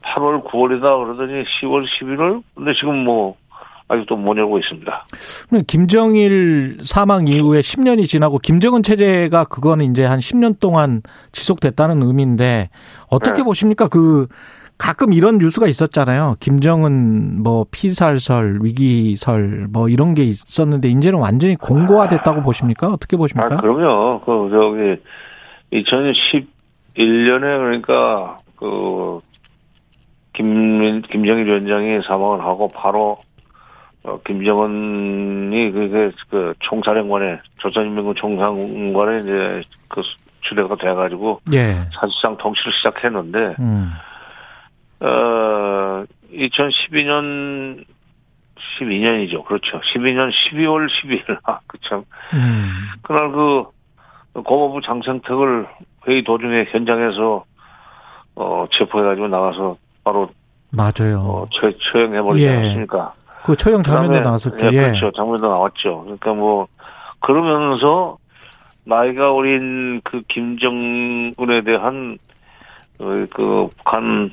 8월, 0.02 0.44
9월이다 0.44 1.04
그러더니 1.04 1.44
10월, 1.44 1.84
11월. 1.84 2.42
근데 2.54 2.72
지금 2.74 3.04
뭐 3.04 3.36
아직도 3.88 4.16
못 4.16 4.36
열고 4.36 4.58
있습니다. 4.60 5.04
김정일 5.66 6.78
사망 6.84 7.26
이후에 7.26 7.60
10년이 7.60 8.06
지나고 8.06 8.38
김정은 8.38 8.84
체제가 8.84 9.44
그거는 9.44 9.90
이제 9.90 10.04
한 10.04 10.20
10년 10.20 10.60
동안 10.60 11.02
지속됐다는 11.32 12.00
의미인데 12.02 12.70
어떻게 13.08 13.38
네. 13.38 13.42
보십니까? 13.42 13.88
그 13.88 14.28
가끔 14.80 15.12
이런 15.12 15.36
뉴스가 15.36 15.66
있었잖아요. 15.66 16.36
김정은 16.40 17.42
뭐 17.42 17.66
피살설, 17.70 18.60
위기설 18.62 19.66
뭐 19.70 19.90
이런 19.90 20.14
게 20.14 20.24
있었는데 20.24 20.88
이제는 20.88 21.18
완전히 21.18 21.54
공고화됐다고 21.54 22.40
보십니까? 22.40 22.88
어떻게 22.88 23.18
보십니까? 23.18 23.56
아, 23.56 23.60
그럼요. 23.60 24.22
그 24.22 24.48
저기 24.50 25.82
2011년에 25.84 27.50
그러니까 27.50 28.38
그 28.58 29.20
김, 30.32 31.02
김정일 31.02 31.44
위원장이 31.44 32.00
사망을 32.06 32.40
하고 32.40 32.66
바로 32.74 33.18
어, 34.04 34.18
김정은이 34.26 35.72
그게 35.72 36.10
그 36.30 36.54
총사령관에 36.60 37.38
조선인민군 37.58 38.14
총사령관에 38.14 39.20
이제 39.24 39.60
그 39.88 40.00
주대가 40.40 40.74
돼가지고 40.74 41.42
예. 41.52 41.86
사실상 41.92 42.38
통치를 42.38 42.72
시작했는데 42.72 43.56
음. 43.58 43.90
어 45.00 46.04
2012년 46.32 47.84
12년이죠. 48.78 49.44
그렇죠. 49.44 49.80
12년 49.80 50.30
12월 50.30 50.88
12일. 50.88 51.38
아, 51.44 51.60
그참 51.66 52.04
음. 52.34 52.72
그날 53.02 53.32
그 53.32 53.64
고모부 54.42 54.80
장성택을 54.82 55.66
회의 56.06 56.22
도중에 56.22 56.66
현장에서 56.70 57.44
어 58.36 58.66
체포해가지고 58.72 59.28
나가서 59.28 59.76
바로 60.04 60.30
맞아요. 60.72 61.18
어 61.20 61.46
처, 61.52 61.70
처형해버리지 61.72 62.46
예. 62.46 62.50
않았습니까? 62.50 63.14
그 63.44 63.56
처형 63.56 63.82
장면도 63.82 64.20
나왔었죠. 64.20 64.66
예, 64.66 64.70
예. 64.72 64.80
그렇죠. 64.90 65.10
장면도 65.12 65.48
나왔죠. 65.48 66.02
그러니까 66.02 66.34
뭐 66.34 66.68
그러면서 67.20 68.18
나이가 68.84 69.32
어린 69.32 70.00
그 70.04 70.22
김정은에 70.28 71.62
대한 71.64 72.18
어, 73.00 73.24
그 73.32 73.68
북한 73.76 74.30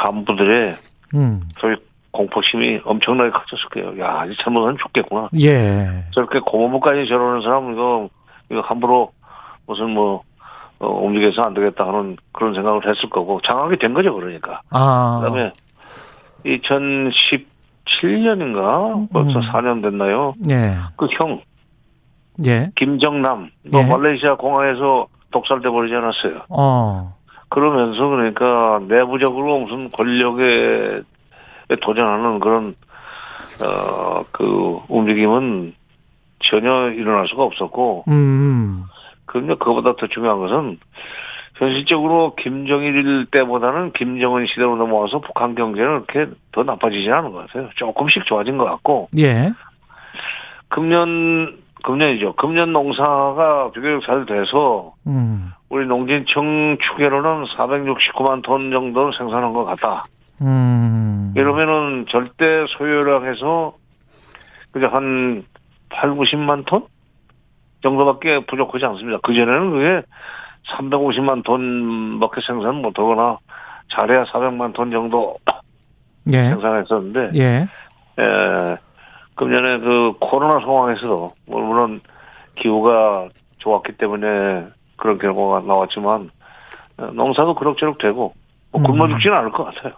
간부들의 0.00 0.74
음. 1.14 1.42
소위 1.58 1.76
공포심이 2.10 2.80
엄청나게 2.84 3.30
커졌을 3.30 3.68
거예요. 3.70 4.02
야, 4.04 4.24
이 4.26 4.34
잘못하면 4.42 4.76
죽겠구나. 4.82 5.28
예. 5.40 6.04
저렇게 6.12 6.40
고모부까지 6.40 7.06
저러는 7.06 7.42
사람 7.42 7.72
이거 7.72 8.08
이거 8.50 8.60
함부로 8.62 9.12
무슨 9.66 9.90
뭐 9.90 10.22
어, 10.80 10.88
움직여서 10.88 11.42
안 11.42 11.54
되겠다 11.54 11.86
하는 11.86 12.16
그런 12.32 12.54
생각을 12.54 12.88
했을 12.88 13.10
거고 13.10 13.40
장악이 13.42 13.76
된 13.78 13.92
거죠 13.92 14.14
그러니까 14.14 14.62
아. 14.70 15.20
그 15.22 15.30
다음에 15.30 15.52
2017년인가 17.86 19.08
벌써 19.12 19.38
음. 19.38 19.44
4년 19.52 19.82
됐나요? 19.82 20.34
예. 20.50 20.74
그 20.96 21.06
형 21.12 21.42
예. 22.46 22.70
김정남 22.74 23.50
뭐 23.70 23.82
예. 23.82 23.86
말레이시아 23.86 24.36
공항에서 24.36 25.06
독살돼 25.30 25.68
버리지 25.68 25.94
않았어요. 25.94 26.42
어. 26.48 27.14
그러면서 27.50 28.08
그러니까 28.08 28.80
내부적으로 28.88 29.58
무슨 29.60 29.90
권력에 29.90 31.02
도전하는 31.82 32.40
그런 32.40 32.74
어 33.62 34.00
그 34.32 34.78
움직임은 34.88 35.74
전혀 36.42 36.90
일어날 36.90 37.28
수가 37.28 37.42
없었고 37.42 38.04
음. 38.08 38.84
그런데 39.26 39.54
그보다 39.56 39.94
더 39.96 40.06
중요한 40.06 40.38
것은 40.38 40.78
현실적으로 41.56 42.34
김정일 42.36 43.26
때보다는 43.30 43.92
김정은 43.92 44.46
시대로 44.46 44.76
넘어와서 44.76 45.20
북한 45.20 45.54
경제는 45.54 46.06
그렇게 46.06 46.32
더 46.52 46.62
나빠지지 46.62 47.10
않은 47.10 47.32
것 47.32 47.46
같아요. 47.46 47.68
조금씩 47.76 48.24
좋아진 48.24 48.56
것 48.56 48.64
같고 48.64 49.10
예. 49.18 49.52
금년 50.68 51.58
금년이죠. 51.82 52.34
금년 52.36 52.72
농사가 52.72 53.70
비교적 53.72 54.06
잘 54.06 54.24
돼서 54.24 54.94
음. 55.06 55.52
우리 55.70 55.86
농진청 55.86 56.76
추계로는 56.80 57.44
469만 57.44 58.42
톤 58.42 58.70
정도를 58.70 59.12
생산한 59.16 59.52
것 59.52 59.64
같다. 59.64 60.04
음. 60.42 61.32
이러면은 61.36 62.06
절대 62.08 62.66
소요량에서 62.76 63.74
그저 64.72 64.86
한 64.88 65.44
8, 65.90 66.10
90만 66.10 66.66
톤 66.66 66.86
정도밖에 67.82 68.44
부족하지 68.46 68.84
않습니다. 68.84 69.18
그전에는 69.22 69.70
그게 69.70 70.02
350만 70.68 71.44
톤밖에 71.44 72.40
생산 72.46 72.76
못하거나 72.76 73.38
잘해야 73.92 74.24
400만 74.24 74.74
톤 74.74 74.90
정도 74.90 75.36
예. 76.32 76.48
생산했었는데 76.48 77.30
예. 77.34 77.66
에, 78.22 78.76
금년에 79.36 79.78
그 79.78 80.12
코로나 80.20 80.60
상황에서도 80.60 81.32
뭐 81.48 81.60
물론 81.62 81.98
기후가 82.56 83.28
좋았기 83.58 83.92
때문에 83.92 84.66
그런 85.00 85.18
결과가 85.18 85.62
나왔지만 85.66 86.30
어, 86.98 87.06
농사도 87.12 87.54
그럭저럭 87.54 87.98
되고 87.98 88.34
뭐 88.72 88.82
굶어 88.82 89.08
죽지는 89.08 89.36
않을 89.36 89.50
것 89.50 89.64
같아요. 89.64 89.94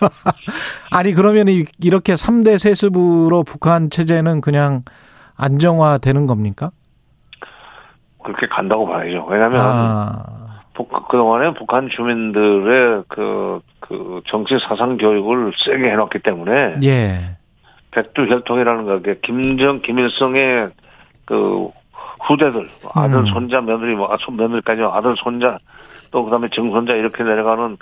아니 0.90 1.12
그러면 1.12 1.48
이- 1.48 1.64
이렇게 1.82 2.14
3대 2.14 2.58
세습으로 2.58 3.42
북한 3.44 3.90
체제는 3.90 4.40
그냥 4.40 4.82
안정화되는 5.36 6.26
겁니까? 6.26 6.70
그렇게 8.24 8.46
간다고 8.46 8.86
봐야죠. 8.86 9.26
왜냐하면 9.28 9.60
아, 9.60 10.24
북- 10.74 11.08
그동안에 11.08 11.54
북한 11.54 11.88
주민들의 11.90 13.04
그, 13.08 13.60
그 13.80 14.20
정치 14.28 14.56
사상 14.68 14.96
교육을 14.96 15.52
세게 15.64 15.90
해놨기 15.90 16.20
때문에 16.20 16.74
예. 16.84 17.36
백두혈통이라는 17.90 18.84
거, 18.84 19.00
그 19.02 19.20
김정, 19.22 19.80
김일성의 19.80 20.70
그 21.24 21.68
후대들, 22.20 22.68
아들, 22.94 23.18
음. 23.18 23.26
손자, 23.26 23.60
며느리, 23.60 23.94
뭐, 23.94 24.12
아, 24.12 24.16
손, 24.20 24.36
며느리까지 24.36 24.82
아들, 24.82 25.14
손자, 25.16 25.56
또 26.10 26.22
그 26.22 26.30
다음에 26.30 26.48
증손자 26.54 26.94
이렇게 26.94 27.22
내려가는 27.22 27.76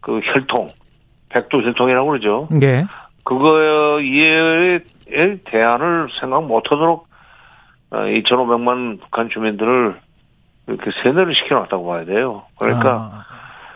그 0.00 0.20
혈통, 0.22 0.68
백두 1.28 1.58
혈통이라고 1.58 2.08
그러죠. 2.08 2.48
예. 2.62 2.86
그거에 3.24 4.80
대안을 5.44 6.08
생각 6.18 6.44
못하도록 6.46 7.06
2,500만 7.90 9.00
북한 9.00 9.28
주민들을 9.28 10.00
이렇게 10.66 10.90
세뇌를 11.02 11.34
시켜놨다고 11.34 11.86
봐야 11.86 12.04
돼요. 12.04 12.44
그러니까 12.58 13.10
아, 13.12 13.24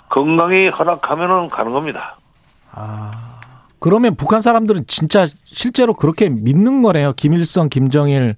건강이 0.09 0.69
허락하면은 0.69 1.49
가는 1.49 1.73
겁니다. 1.73 2.17
아. 2.73 3.11
그러면 3.79 4.15
북한 4.15 4.41
사람들은 4.41 4.85
진짜 4.87 5.27
실제로 5.45 5.93
그렇게 5.95 6.29
믿는 6.29 6.83
거네요. 6.83 7.13
김일성, 7.15 7.69
김정일, 7.69 8.37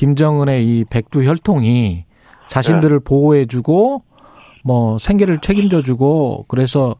김정은의 0.00 0.64
이 0.64 0.84
백두 0.88 1.24
혈통이 1.24 2.06
자신들을 2.48 3.00
네. 3.00 3.04
보호해주고 3.04 4.02
뭐 4.64 4.98
생계를 4.98 5.40
책임져주고 5.40 6.46
그래서 6.48 6.94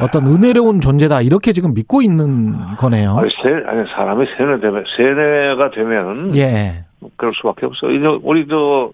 어떤 0.00 0.28
은혜로운 0.28 0.80
존재다 0.80 1.22
이렇게 1.22 1.52
지금 1.52 1.74
믿고 1.74 2.02
있는 2.02 2.76
거네요. 2.76 3.16
아니, 3.16 3.30
세, 3.42 3.48
아니 3.66 3.88
사람이 3.88 4.26
세뇌 4.36 4.60
되면 4.60 4.84
세뇌가 4.96 5.70
되면 5.72 6.36
예, 6.36 6.84
그럴 7.16 7.34
수밖에 7.34 7.66
없어. 7.66 7.90
이제 7.90 8.06
우리 8.22 8.46
저 8.46 8.92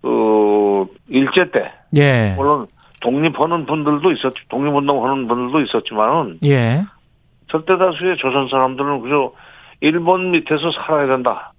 그, 0.00 0.86
일제 1.08 1.50
때 1.50 1.72
예, 1.96 2.32
물론 2.38 2.66
독립하는 3.02 3.66
분들도 3.66 4.10
있었, 4.12 4.32
독립운동하는 4.48 5.28
분들도 5.28 5.60
있었지만은 5.66 6.38
예, 6.44 6.82
절대 7.48 7.76
다수의 7.76 8.16
조선 8.16 8.48
사람들은 8.48 9.02
그저 9.02 9.32
일본 9.82 10.30
밑에서 10.30 10.70
살아야 10.72 11.08
된다. 11.08 11.52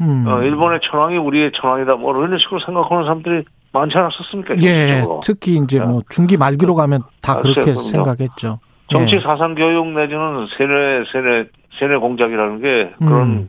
음. 0.00 0.24
어, 0.26 0.42
일본의 0.42 0.80
천황이 0.82 1.16
우리의 1.16 1.52
천황이다. 1.54 1.96
뭐 1.96 2.16
이런 2.16 2.38
식으로 2.38 2.60
생각하는 2.60 3.04
사람들이 3.04 3.44
많지 3.72 3.96
않았었습니까? 3.96 4.54
예, 4.62 4.88
정치적으로. 4.88 5.20
특히 5.24 5.60
이제 5.62 5.80
뭐 5.80 6.02
중기 6.08 6.36
말기로 6.36 6.74
가면 6.74 7.02
다 7.20 7.34
아, 7.34 7.40
그렇게 7.40 7.60
그럼요. 7.60 7.80
생각했죠. 7.80 8.60
정치 8.90 9.16
예. 9.16 9.20
사상 9.20 9.54
교육 9.54 9.86
내지는 9.88 10.46
세뇌 10.56 11.04
세뇌 11.12 11.46
세뇌 11.78 11.96
공작이라는 11.98 12.60
게 12.60 12.94
그런 12.98 13.22
음. 13.22 13.48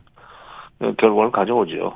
결과를 0.98 1.32
가져오죠. 1.32 1.94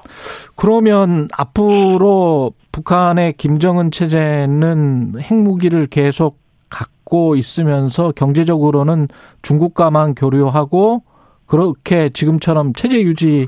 그러면 0.56 1.28
앞으로 1.38 2.54
북한의 2.72 3.34
김정은 3.34 3.92
체제는 3.92 5.14
핵무기를 5.20 5.88
계속 5.88 6.40
갖고 6.70 7.36
있으면서 7.36 8.12
경제적으로는 8.16 9.08
중국과만 9.42 10.16
교류하고 10.16 11.04
그렇게 11.46 12.10
지금처럼 12.10 12.74
체제 12.74 13.02
유지 13.02 13.48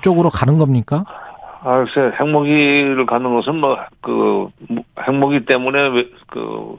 쪽으로 0.00 0.30
가는 0.30 0.58
겁니까? 0.58 1.04
아, 1.64 1.84
글쎄, 1.84 2.16
핵무기를 2.18 3.06
갖는 3.06 3.34
것은 3.34 3.56
뭐, 3.60 3.78
그, 4.00 4.48
핵무기 5.06 5.44
때문에 5.44 5.88
왜- 5.88 6.10
그, 6.28 6.76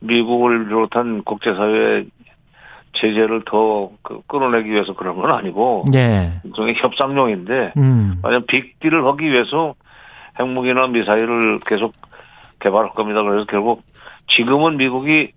미국을 0.00 0.64
비롯한 0.66 1.22
국제사회의 1.24 2.06
제재를 2.94 3.42
더 3.46 3.90
그, 4.02 4.20
끌어내기 4.26 4.70
위해서 4.70 4.94
그런 4.94 5.16
건 5.16 5.32
아니고, 5.32 5.84
예. 5.94 6.32
일종의 6.44 6.74
협상용인데, 6.76 7.72
음. 7.76 8.18
만약 8.22 8.46
빅딜을 8.46 9.04
하기 9.06 9.24
위해서 9.30 9.74
핵무기나 10.38 10.86
미사일을 10.88 11.58
계속 11.66 11.92
개발할 12.60 12.90
겁니다. 12.90 13.22
그래서 13.22 13.44
결국 13.46 13.82
지금은 14.28 14.76
미국이 14.76 15.32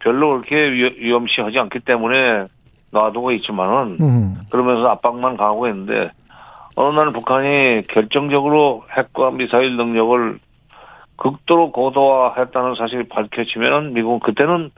별로 0.00 0.28
그렇게 0.30 0.56
위- 0.72 0.96
위험시하지 0.98 1.58
않기 1.58 1.80
때문에 1.80 2.44
놔두고 2.90 3.32
있지만은 3.32 3.96
음. 4.00 4.34
그러면서 4.50 4.88
압박만 4.88 5.36
가하고 5.36 5.66
있는데 5.68 6.10
어느 6.76 6.96
날 6.96 7.12
북한이 7.12 7.82
결정적으로 7.88 8.84
핵과 8.90 9.30
미사일 9.30 9.76
능력을 9.76 10.38
극도로 11.16 11.70
고도화했다는 11.70 12.74
사실이 12.74 13.08
밝혀지면은 13.08 13.92
미국은 13.92 14.18
그때는 14.20 14.70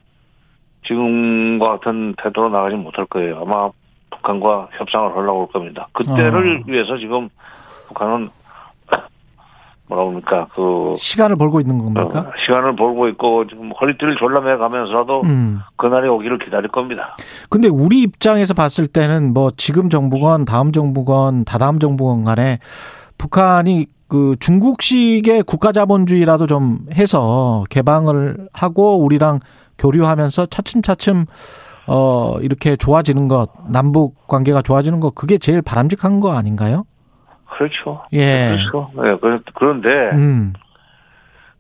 지금과 0.87 1.79
같은 1.79 2.15
태도로 2.23 2.51
나가지 2.51 2.77
못할 2.77 3.07
거예요. 3.07 3.41
아마 3.41 3.71
북한과 4.11 4.69
협상을 4.73 5.17
하려고 5.17 5.43
할 5.43 5.49
겁니다. 5.49 5.89
그때를 5.93 6.59
어. 6.59 6.71
위해서 6.71 6.97
지금 6.99 7.29
북한은 7.89 8.31
뭐라 9.89 10.05
그럽니까 10.05 10.49
그 10.55 10.95
시간을 10.97 11.37
벌고 11.37 11.61
있는 11.61 11.79
겁니까? 11.79 12.21
어, 12.21 12.33
시간을 12.45 12.77
벌고 12.77 13.09
있고 13.09 13.47
지금 13.47 13.71
허리띠를 13.73 14.17
졸라매 14.17 14.57
가면서라도 14.57 15.21
음. 15.23 15.61
그날이 15.77 16.09
오기를 16.09 16.39
기다릴 16.39 16.69
겁니다. 16.69 17.15
근데 17.51 17.69
우리 17.69 18.03
입장에서 18.03 18.55
봤을 18.55 18.87
때는 18.87 19.33
뭐 19.33 19.51
지금 19.57 19.89
정부건 19.89 20.45
다음 20.45 20.73
정부건 20.73 21.45
다다음 21.45 21.79
정부건 21.79 22.25
간에 22.25 22.59
북한이 23.19 23.87
그 24.09 24.37
중국식의 24.39 25.43
국가자본주의라도 25.45 26.47
좀 26.47 26.79
해서 26.93 27.65
개방을 27.71 28.49
하고 28.53 28.99
우리랑 28.99 29.41
교류하면서 29.79 30.47
차츰차츰 30.47 31.27
어 31.89 32.39
이렇게 32.41 32.77
좋아지는 32.77 33.29
것 33.29 33.51
남북 33.69 34.27
관계가 34.27 34.63
좋아지는 34.63 35.01
것 35.01 35.15
그게 35.15 35.39
제일 35.39 35.63
바람직한 35.63 36.21
거 36.21 36.33
아닌가요? 36.33 36.85
그렇죠. 37.57 38.03
예. 38.13 38.57
그렇죠. 38.57 38.91
예, 39.05 39.17
그- 39.21 39.43
그런데 39.55 39.89
음. 40.15 40.53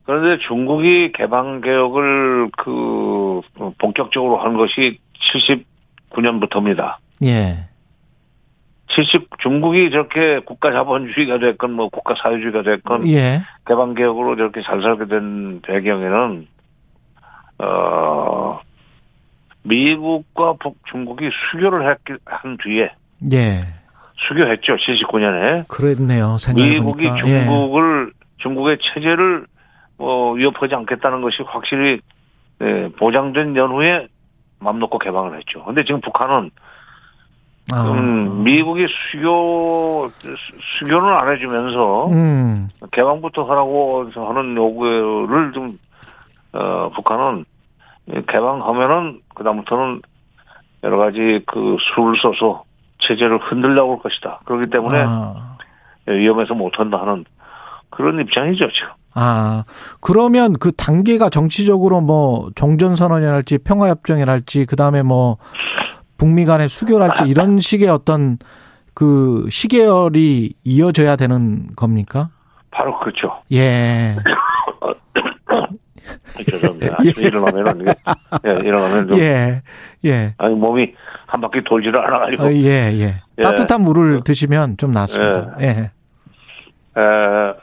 그런데 0.04 0.38
중국이 0.46 1.12
개방 1.12 1.60
개혁을 1.60 2.50
그 2.56 3.40
본격적으로 3.78 4.38
한 4.38 4.56
것이 4.56 4.98
79년부터입니다. 6.12 6.96
예. 7.24 7.68
70 8.88 9.28
중국이 9.40 9.90
저렇게 9.90 10.38
국가 10.40 10.70
자본주의가 10.70 11.38
됐건 11.38 11.72
뭐 11.72 11.88
국가 11.88 12.14
사회주의가 12.22 12.62
됐건 12.62 13.08
예. 13.08 13.42
개방 13.66 13.94
개혁으로 13.94 14.36
저렇게 14.36 14.62
잘 14.62 14.80
살게 14.80 15.06
된 15.06 15.60
배경에는 15.62 16.46
어 17.58 18.60
미국과 19.64 20.54
북 20.60 20.78
중국이 20.86 21.30
수교를 21.50 21.90
했, 21.90 21.98
한 22.26 22.56
뒤에 22.62 22.92
예. 23.32 23.62
수교했죠. 24.16 24.76
79년에 24.76 25.68
그랬네요. 25.68 26.36
미국이 26.54 27.08
보니까. 27.08 27.28
예. 27.28 27.44
중국을 27.44 28.12
중국의 28.38 28.78
체제를 28.80 29.46
뭐 29.98 30.32
위협하지 30.32 30.74
않겠다는 30.74 31.22
것이 31.22 31.42
확실히 31.46 32.00
예, 32.62 32.88
보장된 32.98 33.54
연후에 33.56 34.08
맘 34.58 34.78
놓고 34.78 34.98
개방을 34.98 35.36
했죠. 35.36 35.62
근데 35.64 35.84
지금 35.84 36.00
북한은 36.00 36.50
아. 37.74 37.92
음, 37.92 38.44
미국이 38.44 38.86
수교 39.12 40.08
수- 40.10 40.52
수교는 40.78 41.18
안 41.18 41.32
해주면서 41.34 42.06
음. 42.08 42.68
개방부터 42.92 43.42
하라고 43.42 44.06
하는 44.14 44.56
요구를 44.56 45.52
좀 45.52 45.72
어, 46.52 46.90
북한은 46.94 47.44
개방하면은 48.28 49.20
그다음부터는 49.34 50.00
여러 50.84 50.96
가지 50.96 51.42
그 51.46 51.76
수를 51.80 52.14
써서 52.22 52.62
체제를 52.98 53.38
흔들려고 53.38 53.94
할 53.94 54.02
것이다. 54.02 54.40
그렇기 54.44 54.70
때문에 54.70 55.04
아. 55.06 55.56
위험해서 56.06 56.54
못한다 56.54 57.00
하는 57.00 57.24
그런 57.90 58.20
입장이죠 58.20 58.68
지금. 58.72 58.88
아, 59.14 59.64
그러면 60.00 60.54
그 60.54 60.72
단계가 60.72 61.30
정치적으로 61.30 62.00
뭐 62.02 62.50
종전선언이랄지 62.54 63.58
평화협정이랄지 63.58 64.66
그 64.66 64.76
다음에 64.76 65.02
뭐 65.02 65.38
북미 66.18 66.44
간의 66.44 66.68
수교랄지 66.68 67.24
이런 67.24 67.58
식의 67.60 67.88
어떤 67.88 68.38
그 68.94 69.46
시계열이 69.50 70.54
이어져야 70.64 71.16
되는 71.16 71.68
겁니까? 71.76 72.30
바로 72.70 72.98
그렇죠. 72.98 73.42
예. 73.52 74.16
죄송합니다. 76.44 76.96
아침에 77.00 77.26
일어나면은 77.26 77.80
이게 77.82 77.94
예, 78.46 78.68
일어나면 78.68 79.08
좀 79.08 79.18
예. 79.18 79.62
예. 80.04 80.34
아니 80.38 80.54
몸이 80.54 80.94
한 81.26 81.40
바퀴 81.40 81.62
돌지를 81.62 81.98
않아가지고 82.06 82.42
어, 82.44 82.52
예, 82.52 82.92
예. 82.94 83.22
예. 83.38 83.42
따뜻한 83.42 83.82
물을 83.82 84.22
드시면 84.24 84.76
좀 84.76 84.92
낫습니다. 84.92 85.56
예. 85.60 85.90
에, 86.98 87.54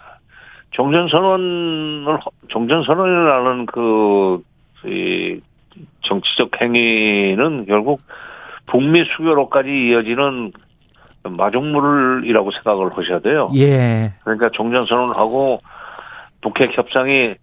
종전선언을 0.71 2.19
종전선언이라는 2.49 3.65
그 3.67 4.41
이 4.85 5.39
정치적 6.01 6.61
행위는 6.61 7.65
결국 7.65 8.01
북미 8.65 9.03
수교로까지 9.15 9.69
이어지는 9.69 10.51
마중물이라고 11.23 12.51
생각을 12.51 12.91
하셔야 12.97 13.19
돼요. 13.19 13.49
예. 13.55 14.13
그러니까 14.23 14.49
종전선언을 14.51 15.15
하고 15.15 15.59
북핵 16.41 16.77
협상이 16.77 17.35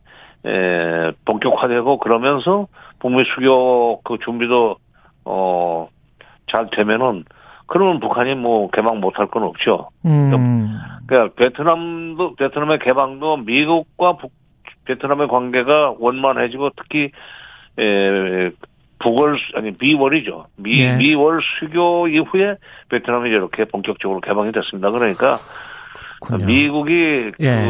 에, 0.45 1.13
본격화되고 1.25 1.99
그러면서 1.99 2.67
북미 2.99 3.25
수교 3.35 4.01
그 4.03 4.19
준비도 4.25 4.77
어 5.25 5.89
잘 6.51 6.69
되면은 6.71 7.25
그러면 7.67 8.01
북한이 8.01 8.35
뭐 8.35 8.69
개방 8.71 9.01
못할 9.01 9.29
건 9.29 9.45
없죠. 9.45 9.91
음. 10.05 10.77
그러니까 11.07 11.35
베트남도 11.37 12.35
베트남의 12.35 12.81
개방도 12.81 13.37
미국과 13.39 14.17
북, 14.17 14.33
베트남의 14.85 15.29
관계가 15.29 15.95
원만해지고 15.99 16.71
특히 16.77 17.13
에 17.79 18.51
북월 18.99 19.39
아니 19.55 19.73
미월이죠. 19.81 20.47
미 20.57 20.81
예. 20.81 20.97
미월 20.97 21.41
수교 21.61 22.09
이후에 22.09 22.57
베트남이 22.91 23.31
이렇게 23.31 23.65
본격적으로 23.65 24.21
개방이 24.21 24.53
됐습니다. 24.53 24.91
그러니까 24.91 25.37
그렇군요. 26.21 26.47
미국이 26.47 27.31
예. 27.41 27.69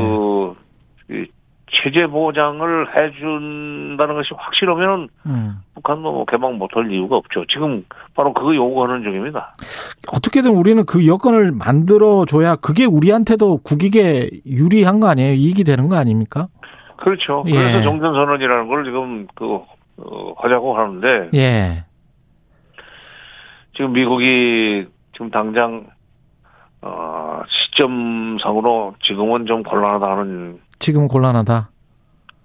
그이 1.06 1.26
체제 1.72 2.06
보장을 2.06 2.96
해준다는 2.96 4.14
것이 4.16 4.30
확실하면 4.36 5.08
음. 5.26 5.54
북한도 5.74 6.12
뭐 6.12 6.24
개방 6.24 6.58
못할 6.58 6.90
이유가 6.90 7.16
없죠. 7.16 7.44
지금 7.46 7.84
바로 8.14 8.32
그거 8.32 8.54
요구하는 8.54 9.02
중입니다. 9.02 9.54
어떻게든 10.12 10.50
우리는 10.50 10.84
그 10.84 11.06
여건을 11.06 11.52
만들어 11.52 12.24
줘야 12.26 12.56
그게 12.56 12.84
우리한테도 12.84 13.58
국익에 13.58 14.30
유리한 14.46 15.00
거 15.00 15.08
아니에요? 15.08 15.34
이익이 15.34 15.64
되는 15.64 15.88
거 15.88 15.96
아닙니까? 15.96 16.48
그렇죠. 16.96 17.44
예. 17.46 17.52
그래서 17.52 17.82
정전선언이라는 17.82 18.68
걸 18.68 18.84
지금 18.84 19.26
그 19.34 19.60
어, 19.96 20.34
하자고 20.38 20.76
하는데 20.76 21.30
예. 21.34 21.84
지금 23.74 23.92
미국이 23.92 24.86
지금 25.12 25.30
당장 25.30 25.86
어, 26.82 27.42
시점상으로 27.48 28.94
지금은 29.02 29.46
좀 29.46 29.62
곤란하다는 29.62 30.60
지금 30.80 31.06
곤란하다. 31.06 31.70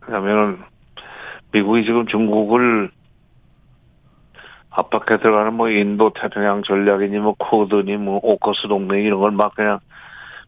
왜냐면은 0.08 0.60
미국이 1.52 1.84
지금 1.86 2.06
중국을 2.06 2.92
압박해 4.70 5.20
들어가는 5.22 5.54
뭐 5.54 5.70
인도 5.70 6.12
태평양 6.14 6.62
전략이니 6.64 7.18
뭐 7.20 7.34
코드니 7.40 7.96
뭐 7.98 8.20
오커스 8.22 8.68
동맹 8.68 9.02
이런 9.04 9.20
걸 9.22 9.32
막 9.32 9.56
그냥 9.56 9.80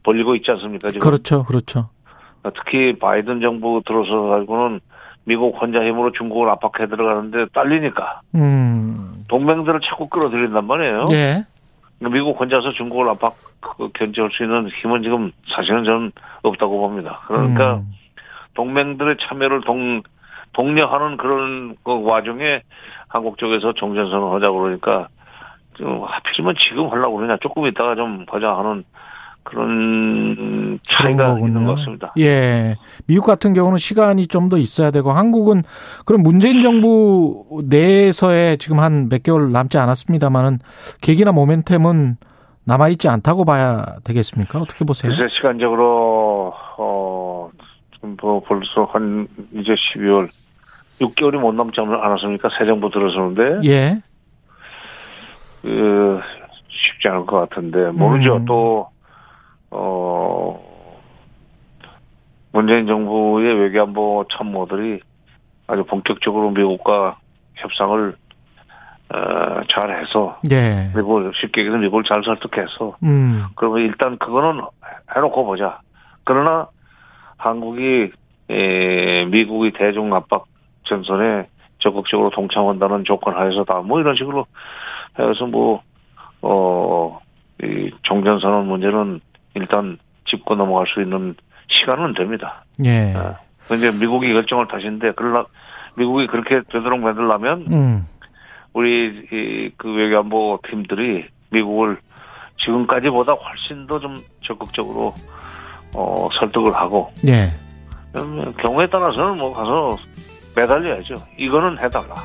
벌리고 0.03 0.35
있지 0.35 0.51
않습니까 0.51 0.89
지금 0.89 0.99
그렇죠. 0.99 1.43
그렇죠. 1.45 1.89
특히 2.55 2.97
바이든 2.99 3.41
정부 3.41 3.81
들어서 3.85 4.21
가지고는 4.27 4.79
미국 5.25 5.61
혼자 5.61 5.81
힘으로 5.83 6.11
중국을 6.11 6.49
압박해 6.49 6.87
들어가는데 6.87 7.47
딸리니까 7.53 8.21
음. 8.35 9.25
동맹들을 9.27 9.81
자꾸 9.81 10.07
끌어들인단 10.07 10.65
말이에요. 10.67 11.05
예. 11.11 11.45
미국 11.99 12.39
혼자서 12.39 12.73
중국을 12.73 13.09
압박 13.09 13.35
그, 13.59 13.89
견제할 13.93 14.31
수 14.31 14.43
있는 14.43 14.69
힘은 14.69 15.03
지금 15.03 15.31
사실은 15.47 15.83
저는 15.83 16.11
없다고 16.43 16.79
봅니다. 16.79 17.21
그러니까 17.27 17.77
음. 17.77 17.93
동맹들의 18.53 19.17
참여를 19.21 19.61
동 19.61 20.01
독려하는 20.53 21.17
그런 21.17 21.75
그 21.83 22.03
와중에 22.03 22.61
한국 23.07 23.37
쪽에서 23.37 23.73
정전선을 23.73 24.33
하자고 24.33 24.59
그러니까 24.59 25.07
좀 25.75 26.03
하필이면 26.03 26.55
지금 26.67 26.91
하려고 26.91 27.17
그러냐 27.17 27.37
조금 27.37 27.65
있다가 27.67 27.95
좀 27.95 28.25
하자 28.27 28.55
하는 28.57 28.83
그런 29.49 30.79
차이가 30.83 31.33
그런 31.35 31.47
있는. 31.47 31.65
것 31.65 31.75
같습니다. 31.75 32.13
예. 32.19 32.75
미국 33.07 33.25
같은 33.25 33.53
경우는 33.53 33.77
시간이 33.77 34.27
좀 34.27 34.47
더 34.49 34.57
있어야 34.57 34.91
되고 34.91 35.11
한국은 35.11 35.63
그럼 36.05 36.21
문재인 36.23 36.61
정부 36.61 37.61
내에서의 37.65 38.57
지금 38.59 38.79
한 38.79 39.09
몇 39.09 39.23
개월 39.23 39.51
남지 39.51 39.77
않았습니다만은 39.77 40.59
계기나 41.01 41.31
모멘텀은 41.31 42.15
남아 42.65 42.89
있지 42.89 43.07
않다고 43.09 43.43
봐야 43.45 43.85
되겠습니까? 44.03 44.59
어떻게 44.59 44.83
보세요? 44.85 45.11
글쎄 45.15 45.33
시간적으로 45.35 46.53
어 46.77 47.49
뭐 48.21 48.41
벌써 48.47 48.85
한 48.93 49.27
이제 49.53 49.73
12월 49.73 50.29
6개월이 51.01 51.37
못 51.39 51.51
남지 51.53 51.81
않았습니까? 51.81 52.47
새 52.57 52.65
정부 52.65 52.89
들어서는데 52.89 53.67
예. 53.67 54.01
그 55.61 56.19
쉽지 56.69 57.07
않을 57.09 57.25
것 57.25 57.49
같은데 57.49 57.89
모르죠. 57.91 58.37
음. 58.37 58.45
또 58.45 58.87
어, 59.71 60.59
문재인 62.51 62.87
정부의 62.87 63.53
외교안보 63.55 64.25
참모들이 64.31 65.01
아주 65.67 65.83
본격적으로 65.83 66.51
미국과 66.51 67.17
협상을 67.55 68.15
어, 69.09 69.61
잘해서 69.69 70.39
예. 70.51 70.91
미국을 70.95 71.31
쉽게 71.35 71.61
얘기해서 71.61 71.77
미국을 71.77 72.03
잘 72.03 72.23
설득해서 72.23 72.97
음. 73.03 73.45
그러면 73.55 73.79
일단 73.83 74.17
그거는 74.17 74.61
해놓고 75.15 75.45
보자. 75.45 75.79
그러나 76.23 76.67
한국이 77.37 78.11
에, 78.49 79.25
미국이 79.25 79.71
대중 79.71 80.13
압박 80.13 80.45
전선에 80.83 81.47
적극적으로 81.79 82.29
동참한다는 82.31 83.03
조건 83.05 83.35
하에서다. 83.35 83.81
뭐 83.81 83.99
이런 83.99 84.15
식으로 84.15 84.45
해서 85.19 85.45
뭐, 85.45 85.81
어, 86.41 87.19
이 87.63 87.91
종전선언 88.03 88.67
문제는 88.67 89.21
일단 89.57 89.97
짚고 90.25 90.55
넘어갈 90.55 90.85
수 90.87 91.01
있는 91.01 91.35
시간은 91.69 92.13
됩니다. 92.13 92.63
예. 92.85 93.13
아, 93.15 93.39
근데 93.67 93.91
미국이 93.99 94.31
결정을 94.33 94.67
다시는데, 94.67 95.13
그러나 95.15 95.45
미국이 95.95 96.27
그렇게 96.27 96.61
되도록 96.71 96.99
만들려면 96.99 97.65
음. 97.71 98.07
우리 98.73 99.27
이, 99.31 99.71
그 99.77 99.93
외교안보 99.93 100.59
팀들이 100.69 101.25
미국을 101.49 101.97
지금까지보다 102.59 103.33
훨씬 103.33 103.87
더 103.87 103.99
좀 103.99 104.15
적극적으로 104.43 105.13
어, 105.95 106.29
설득을 106.39 106.73
하고 106.75 107.11
예. 107.27 107.51
경우에 108.61 108.87
따라서는 108.87 109.37
뭐 109.37 109.53
가서 109.53 109.97
매달려야죠. 110.55 111.15
이거는 111.37 111.77
해달라. 111.79 112.15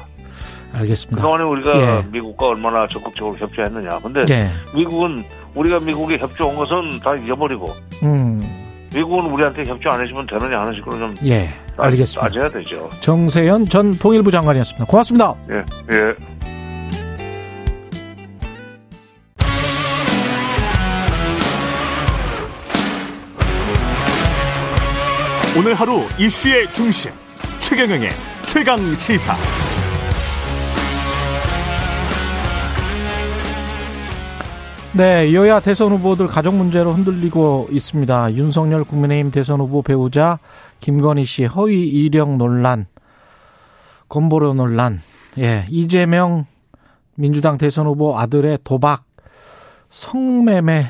알겠습니다. 0.72 1.16
그동안에 1.16 1.44
우리가 1.44 1.76
예. 1.98 2.04
미국과 2.11 2.46
얼마나 2.48 2.87
적극적으로 2.88 3.37
협조했느냐. 3.38 3.98
근데 4.02 4.22
예. 4.30 4.50
미국은 4.74 5.24
우리가 5.54 5.80
미국에 5.80 6.16
협조한 6.16 6.56
것은 6.56 6.98
다 7.02 7.14
잊어버리고 7.14 7.66
음. 8.02 8.40
미국은 8.94 9.26
우리한테 9.30 9.64
협조 9.64 9.90
안 9.90 10.02
해주면 10.02 10.26
되느냐 10.26 10.61
하는 10.61 10.74
식으로 10.74 10.98
좀 10.98 11.14
예. 11.24 11.48
따- 11.76 11.85
알겠습니다. 11.85 12.20
따져야 12.28 12.50
되죠. 12.50 12.88
정세현 13.00 13.66
전 13.68 13.92
통일부 13.98 14.30
장관이었습니다. 14.30 14.87
고맙습니다. 14.87 15.35
예, 15.50 15.56
예. 15.96 16.14
오늘 25.56 25.74
하루 25.74 26.02
이슈의 26.18 26.72
중심 26.72 27.12
최경영의 27.61 28.11
최강 28.46 28.76
시사. 28.94 29.37
네, 34.94 35.33
여야 35.33 35.59
대선 35.61 35.90
후보들 35.92 36.26
가족 36.26 36.55
문제로 36.55 36.92
흔들리고 36.92 37.68
있습니다. 37.70 38.35
윤석열 38.35 38.85
국민의힘 38.85 39.31
대선 39.31 39.61
후보 39.61 39.81
배우자 39.81 40.38
김건희 40.81 41.24
씨 41.24 41.46
허위 41.46 41.88
이력 41.88 42.37
논란, 42.37 42.85
건보료 44.11 44.52
논란, 44.52 45.00
예, 45.38 45.64
이재명 45.70 46.44
민주당 47.14 47.57
대선 47.57 47.87
후보 47.87 48.18
아들의 48.18 48.59
도박, 48.64 49.05
성매매 49.88 50.85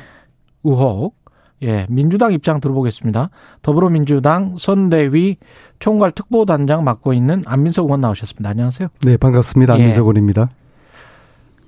의혹, 0.65 1.15
예, 1.61 1.85
민주당 1.87 2.33
입장 2.33 2.59
들어보겠습니다. 2.59 3.29
더불어민주당 3.61 4.57
선대위 4.59 5.37
총괄 5.79 6.11
특보단장 6.11 6.83
맡고 6.83 7.13
있는 7.13 7.41
안민석 7.45 7.85
의원 7.85 8.01
나오셨습니다. 8.01 8.49
안녕하세요. 8.49 8.89
네, 9.05 9.15
반갑습니다. 9.15 9.75
예. 9.75 9.79
안민석원입니다. 9.79 10.49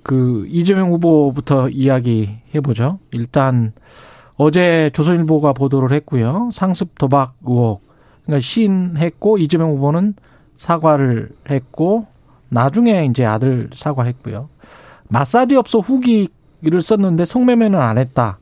그 0.06 0.46
이재명 0.48 0.92
후보부터 0.92 1.68
이야기 1.68 2.38
해보죠. 2.54 3.00
일단 3.10 3.72
어제 4.36 4.88
조선일보가 4.94 5.52
보도를 5.52 5.90
했고요. 5.96 6.50
상습 6.52 6.96
도박 6.96 7.34
의혹. 7.44 7.82
그러니까 8.22 8.40
시인했고 8.40 9.38
이재명 9.38 9.70
후보는 9.70 10.14
사과를 10.54 11.30
했고 11.50 12.06
나중에 12.50 13.04
이제 13.06 13.24
아들 13.24 13.68
사과했고요. 13.74 14.48
마사지 15.08 15.56
업소 15.56 15.80
후기를 15.80 16.82
썼는데 16.82 17.24
성매매는 17.24 17.76
안 17.76 17.98
했다. 17.98 18.38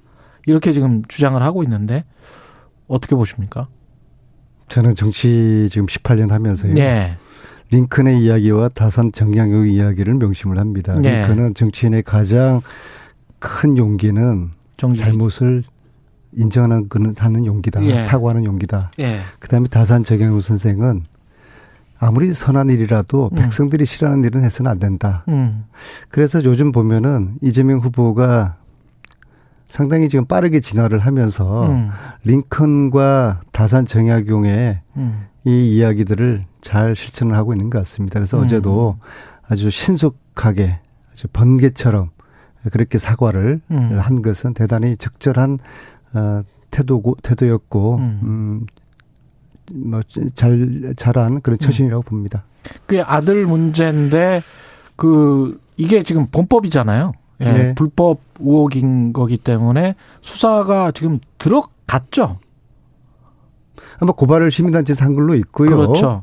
이렇게 0.46 0.72
지금 0.72 1.02
주장을 1.08 1.42
하고 1.42 1.62
있는데 1.62 2.04
어떻게 2.88 3.16
보십니까? 3.16 3.68
저는 4.68 4.94
정치 4.96 5.66
지금 5.70 5.86
18년 5.86 6.28
하면서요. 6.28 6.74
네. 6.74 7.16
링컨의 7.70 8.22
이야기와 8.22 8.68
다산 8.68 9.10
정량의 9.12 9.72
이야기를 9.72 10.14
명심을 10.14 10.58
합니다. 10.58 10.94
네. 11.00 11.20
링컨은 11.26 11.54
정치인의 11.54 12.02
가장 12.02 12.60
큰 13.38 13.76
용기는 13.76 14.50
정지. 14.76 15.00
잘못을 15.00 15.62
인정하는 16.32 16.88
그는 16.88 17.14
하는 17.18 17.46
용기다. 17.46 17.84
예. 17.84 18.02
사과하는 18.02 18.44
용기다. 18.44 18.90
예. 19.02 19.20
그다음에 19.38 19.68
다산 19.68 20.02
정영우 20.04 20.40
선생은 20.40 21.04
아무리 21.98 22.32
선한 22.32 22.70
일이라도 22.70 23.30
음. 23.32 23.36
백성들이 23.36 23.86
싫어하는 23.86 24.24
일은 24.24 24.42
해서는 24.44 24.70
안 24.70 24.78
된다. 24.78 25.24
음. 25.28 25.64
그래서 26.08 26.42
요즘 26.44 26.72
보면은 26.72 27.36
이재명 27.40 27.78
후보가 27.78 28.56
상당히 29.66 30.08
지금 30.08 30.24
빠르게 30.24 30.60
진화를 30.60 30.98
하면서 30.98 31.68
음. 31.68 31.88
링컨과 32.24 33.40
다산 33.52 33.86
정약용의 33.86 34.80
음. 34.96 35.26
이 35.44 35.76
이야기들을 35.76 36.44
잘 36.60 36.96
실천을 36.96 37.36
하고 37.36 37.52
있는 37.52 37.70
것 37.70 37.78
같습니다. 37.80 38.18
그래서 38.18 38.38
음. 38.38 38.44
어제도 38.44 38.96
아주 39.46 39.70
신속하게 39.70 40.78
아주 41.12 41.28
번개처럼 41.32 42.10
그렇게 42.72 42.98
사과를 42.98 43.60
음. 43.70 43.98
한 43.98 44.22
것은 44.22 44.54
대단히 44.54 44.96
적절한 44.96 45.58
어, 46.14 46.42
태도고 46.70 47.16
태도였고 47.22 47.96
음. 47.96 48.20
음 48.22 48.66
뭐잘 49.72 50.94
잘한 50.96 51.40
그런 51.40 51.58
처신이라고 51.58 52.02
음. 52.02 52.08
봅니다. 52.08 52.44
그 52.86 53.02
아들 53.02 53.46
문제인데 53.46 54.40
그 54.96 55.60
이게 55.76 56.02
지금 56.02 56.26
범법이잖아요. 56.26 57.12
예, 57.40 57.50
네. 57.50 57.74
불법 57.74 58.20
의혹인 58.38 59.12
거기 59.12 59.36
때문에 59.36 59.94
수사가 60.22 60.92
지금 60.92 61.18
들어갔죠. 61.38 62.38
아마 63.98 64.12
고발을 64.12 64.50
시민단체에서 64.50 65.04
한 65.04 65.14
걸로 65.14 65.34
있고요. 65.34 65.70
그렇죠. 65.70 66.22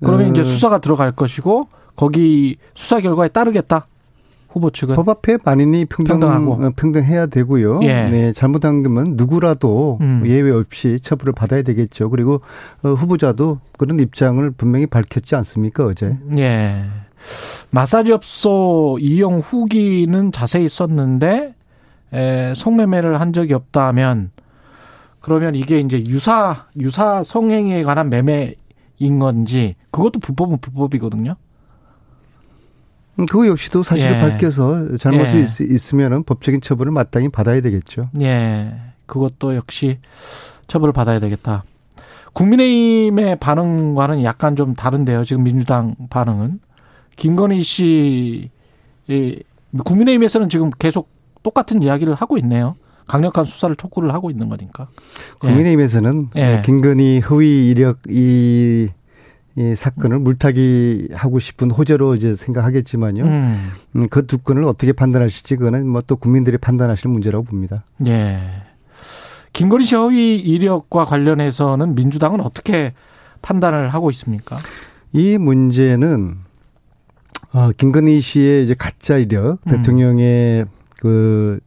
그러면 0.00 0.28
어. 0.28 0.30
이제 0.30 0.44
수사가 0.44 0.78
들어갈 0.78 1.12
것이고 1.12 1.68
거기 1.96 2.56
수사 2.74 3.00
결과에 3.00 3.28
따르겠다. 3.28 3.86
후보 4.48 4.70
측은 4.70 4.94
법 4.94 5.08
앞에 5.08 5.38
만인이 5.44 5.86
평등, 5.86 6.20
평등하고 6.20 6.52
어, 6.52 6.70
평등해야 6.76 7.26
되고요. 7.26 7.80
예. 7.82 8.08
네, 8.08 8.32
잘못한 8.32 8.84
거면 8.84 9.14
누구라도 9.16 9.98
음. 10.00 10.22
예외 10.26 10.52
없이 10.52 11.00
처벌을 11.00 11.32
받아야 11.32 11.62
되겠죠. 11.62 12.08
그리고 12.08 12.40
어, 12.84 12.90
후보자도 12.90 13.58
그런 13.76 13.98
입장을 13.98 14.48
분명히 14.52 14.86
밝혔지 14.86 15.34
않습니까 15.34 15.86
어제? 15.86 16.16
예. 16.36 16.84
마사지업소 17.70 18.98
이용 19.00 19.40
후기는 19.40 20.30
자세히 20.30 20.68
썼는데 20.68 21.54
에, 22.12 22.52
성매매를 22.54 23.20
한 23.20 23.32
적이 23.32 23.54
없다면 23.54 24.30
그러면 25.24 25.54
이게 25.54 25.80
이제 25.80 26.04
유사 26.06 26.66
유사 26.78 27.22
성행에 27.22 27.82
관한 27.82 28.10
매매인 28.10 29.18
건지 29.18 29.74
그것도 29.90 30.18
불법은 30.18 30.58
불법이거든요. 30.58 31.36
음, 33.18 33.24
그거 33.24 33.46
역시도 33.46 33.84
사실을 33.84 34.16
예. 34.16 34.20
밝혀서 34.20 34.98
잘못이 34.98 35.36
예. 35.38 35.74
있, 35.74 35.94
으면 35.94 36.24
법적인 36.24 36.60
처벌을 36.60 36.92
마땅히 36.92 37.30
받아야 37.30 37.62
되겠죠. 37.62 38.10
예. 38.20 38.74
그것도 39.06 39.54
역시 39.54 39.98
처벌을 40.66 40.92
받아야 40.92 41.20
되겠다. 41.20 41.64
국민의힘의 42.34 43.36
반응과는 43.36 44.24
약간 44.24 44.56
좀 44.56 44.74
다른데요. 44.74 45.24
지금 45.24 45.44
민주당 45.44 45.94
반응은. 46.10 46.60
김건희 47.16 47.62
씨, 47.62 48.50
국민의힘에서는 49.82 50.50
지금 50.50 50.68
계속 50.78 51.08
똑같은 51.42 51.82
이야기를 51.82 52.12
하고 52.12 52.36
있네요. 52.36 52.76
강력한 53.06 53.44
수사를 53.44 53.74
촉구를 53.76 54.12
하고 54.14 54.30
있는 54.30 54.48
거니까. 54.48 54.88
국민의힘에서는 55.40 56.30
예. 56.36 56.62
김건희 56.64 57.20
허위 57.20 57.68
이력 57.70 57.98
이 58.08 58.88
이 59.56 59.72
사건을 59.76 60.18
물타기 60.18 61.10
하고 61.12 61.38
싶은 61.38 61.70
호재로 61.70 62.16
이제 62.16 62.34
생각하겠지만요. 62.34 63.22
음. 63.24 63.70
음 63.94 64.08
그 64.08 64.26
두 64.26 64.38
건을 64.38 64.64
어떻게 64.64 64.92
판단하실지 64.92 65.56
그거는 65.56 65.86
뭐 65.86 66.02
또 66.02 66.16
국민들이 66.16 66.58
판단하실 66.58 67.08
문제라고 67.08 67.44
봅니다. 67.44 67.84
예. 68.04 68.40
김건희 69.52 69.84
씨 69.84 69.94
허위 69.94 70.40
이력과 70.40 71.04
관련해서는 71.04 71.94
민주당은 71.94 72.40
어떻게 72.40 72.94
판단을 73.42 73.90
하고 73.90 74.10
있습니까? 74.10 74.58
이 75.12 75.38
문제는 75.38 76.38
어 77.52 77.70
김건희 77.76 78.18
씨의 78.18 78.64
이제 78.64 78.74
가짜 78.76 79.18
이력 79.18 79.60
음. 79.68 79.70
대통령의 79.70 80.64
그 80.98 81.60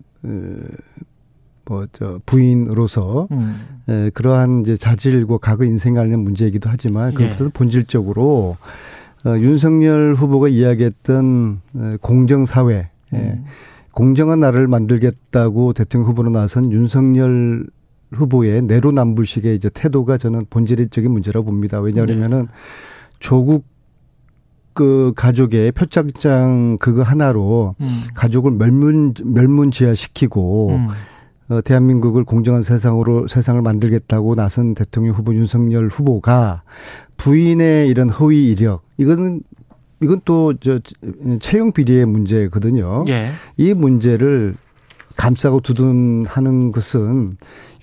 뭐저 1.68 2.20
부인으로서 2.26 3.28
음. 3.32 3.55
에, 3.89 4.09
그러한 4.11 4.61
이제 4.61 4.76
자질과 4.76 5.38
과거 5.39 5.65
인생 5.65 5.93
관련 5.93 6.22
문제이기도 6.22 6.70
하지만 6.70 7.13
그것보다 7.13 7.45
예. 7.45 7.49
본질적으로 7.49 8.57
어, 9.26 9.38
윤석열 9.38 10.13
후보가 10.15 10.47
이야기했던 10.47 11.61
에, 11.76 11.97
공정 12.01 12.45
사회, 12.45 12.88
음. 13.13 13.18
에, 13.18 13.41
공정한 13.93 14.39
나라를 14.39 14.68
만들겠다고 14.68 15.74
대통령 15.74 16.09
후보로 16.09 16.30
나선 16.30 16.72
윤석열 16.72 17.68
후보의 18.11 18.61
내로남불식의 18.61 19.55
이제 19.55 19.70
태도가 19.70 20.18
저는 20.18 20.45
본질적인 20.49 21.11
문제라고 21.11 21.47
봅니다. 21.47 21.80
왜냐하면은 21.80 22.43
네. 22.43 22.47
조국 23.20 23.65
그 24.74 25.11
가족의 25.15 25.72
표창장 25.72 26.78
그거 26.80 27.01
하나로 27.01 27.74
음. 27.82 28.03
가족을 28.13 28.51
멸문 28.51 29.15
멸문지화시키고 29.24 30.70
음. 30.70 30.88
어, 31.49 31.61
대한민국을 31.61 32.23
공정한 32.23 32.61
세상으로 32.61 33.27
세상을 33.27 33.61
만들겠다고 33.61 34.35
나선 34.35 34.73
대통령 34.73 35.13
후보 35.15 35.33
윤석열 35.33 35.87
후보가 35.87 36.63
부인의 37.17 37.87
이런 37.87 38.09
허위 38.09 38.49
이력 38.49 38.83
이거는 38.97 39.41
이건 40.01 40.21
또 40.25 40.53
저 40.59 40.79
채용 41.39 41.71
비리의 41.71 42.05
문제거든요. 42.05 43.05
예. 43.07 43.31
이 43.57 43.73
문제를 43.73 44.53
감싸고 45.18 45.61
두둔하는 45.61 46.72
것은 46.72 47.34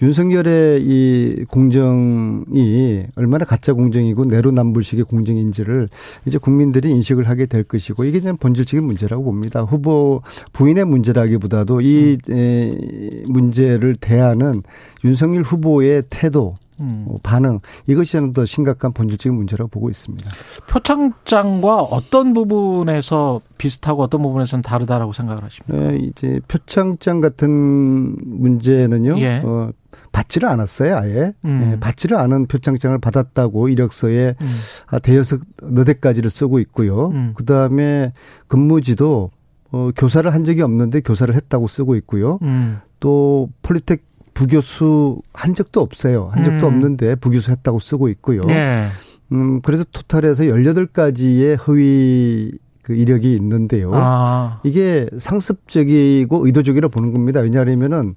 윤석열의 0.01 0.83
이 0.83 1.45
공정이 1.49 3.07
얼마나 3.17 3.45
가짜 3.45 3.73
공정이고 3.73 4.25
내로남불식의 4.25 5.05
공정인지를 5.05 5.89
이제 6.27 6.39
국민들이 6.39 6.91
인식을 6.91 7.29
하게 7.29 7.47
될 7.47 7.65
것이고 7.65 8.05
이게 8.05 8.21
그냥 8.21 8.37
본질적인 8.37 8.85
문제라고 8.85 9.25
봅니다. 9.25 9.63
후보 9.63 10.23
부인의 10.53 10.85
문제라기보다도 10.87 11.81
이 11.81 12.17
음. 12.31 13.25
문제를 13.27 13.97
대하는 13.97 14.63
윤석열 15.05 15.43
후보의 15.43 16.05
태도 16.11 16.57
음. 16.81 17.07
어, 17.09 17.19
반응 17.23 17.61
이것이 17.87 18.13
저는 18.13 18.33
더 18.33 18.45
심각한 18.45 18.93
본질적인 18.93 19.37
문제라고 19.37 19.69
보고 19.69 19.91
있습니다. 19.91 20.29
표창장과 20.69 21.83
어떤 21.83 22.33
부분에서 22.33 23.41
비슷하고 23.59 24.03
어떤 24.03 24.23
부분에서는 24.23 24.63
다르다라고 24.63 25.13
생각을 25.13 25.45
하십니까? 25.45 25.89
네, 25.91 25.99
이제 25.99 26.41
표창장 26.49 27.21
같은 27.21 28.17
문제는요. 28.25 29.19
예. 29.19 29.43
어, 29.45 29.71
받지를 30.13 30.49
않았어요, 30.49 30.97
아예. 30.97 31.33
음. 31.45 31.73
예, 31.73 31.81
받지를 31.81 32.17
않은 32.17 32.47
표창장을 32.47 32.99
받았다고 32.99 33.69
이력서에 33.69 34.35
음. 34.41 34.99
대여섯 35.03 35.41
너댓 35.63 36.01
가지를 36.01 36.31
쓰고 36.31 36.59
있고요. 36.61 37.09
음. 37.09 37.33
그 37.35 37.45
다음에 37.45 38.13
근무지도 38.47 39.31
어, 39.73 39.91
교사를 39.97 40.33
한 40.33 40.45
적이 40.45 40.63
없는데 40.63 41.01
교사를 41.01 41.35
했다고 41.35 41.67
쓰고 41.67 41.97
있고요. 41.97 42.39
음. 42.43 42.79
또 43.01 43.49
폴리텍 43.63 44.03
부교수 44.35 45.21
한 45.33 45.55
적도 45.55 45.81
없어요. 45.81 46.31
한 46.33 46.45
적도 46.45 46.67
음. 46.69 46.75
없는데 46.75 47.15
부교수 47.17 47.51
했다고 47.53 47.79
쓰고 47.79 48.09
있고요. 48.11 48.43
네. 48.43 48.89
음, 49.33 49.61
그래서 49.63 49.85
토탈에서 49.85 50.45
18가지의 50.45 51.67
허위 51.67 52.53
그 52.83 52.95
이력이 52.95 53.35
있는데요. 53.37 53.91
아. 53.95 54.61
이게 54.65 55.09
상습적이고 55.19 56.47
의도적이라 56.47 56.89
보는 56.89 57.13
겁니다. 57.13 57.41
왜냐하면은 57.41 58.15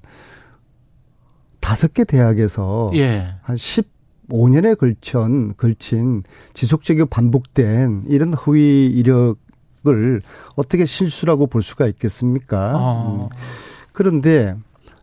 다섯 1.60 1.94
개 1.94 2.04
대학에서 2.04 2.92
예. 2.94 3.34
한 3.42 3.56
15년에 3.56 4.76
걸친 4.78 5.54
걸친 5.56 6.22
지속적이고 6.52 7.06
반복된 7.06 8.04
이런 8.08 8.34
허위 8.34 8.86
이력을 8.86 10.22
어떻게 10.56 10.84
실수라고 10.84 11.46
볼 11.46 11.62
수가 11.62 11.86
있겠습니까? 11.86 12.72
아. 12.74 13.08
음. 13.12 13.28
그런데 13.92 14.54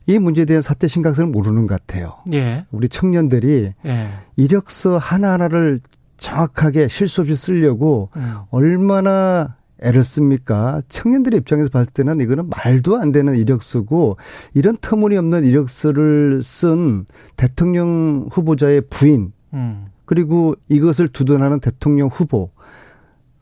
이 0.08 0.20
문제에 0.20 0.46
대한 0.46 0.62
사태 0.62 0.88
심각성을 0.88 1.32
모르는 1.32 1.68
것 1.68 1.80
같아요. 1.80 2.16
예. 2.34 2.66
우리 2.72 2.88
청년들이 2.88 3.74
예. 3.86 4.10
이력서 4.36 4.98
하나하나를 4.98 5.82
정확하게 6.18 6.88
실수 6.88 7.22
없이 7.22 7.36
쓰려고 7.36 8.10
음. 8.16 8.36
얼마나 8.50 9.56
애를 9.82 10.04
씁니까? 10.04 10.82
청년들의 10.88 11.40
입장에서 11.40 11.70
봤을 11.70 11.92
때는 11.92 12.20
이거는 12.20 12.50
말도 12.50 12.98
안 12.98 13.12
되는 13.12 13.36
이력서고 13.36 14.18
이런 14.54 14.78
터무니없는 14.80 15.44
이력서를 15.44 16.42
쓴 16.44 17.06
대통령 17.36 18.28
후보자의 18.32 18.82
부인 18.90 19.34
음. 19.54 19.88
그리고 20.06 20.56
이것을 20.70 21.08
두둔하는 21.10 21.60
대통령 21.60 22.08
후보 22.08 22.52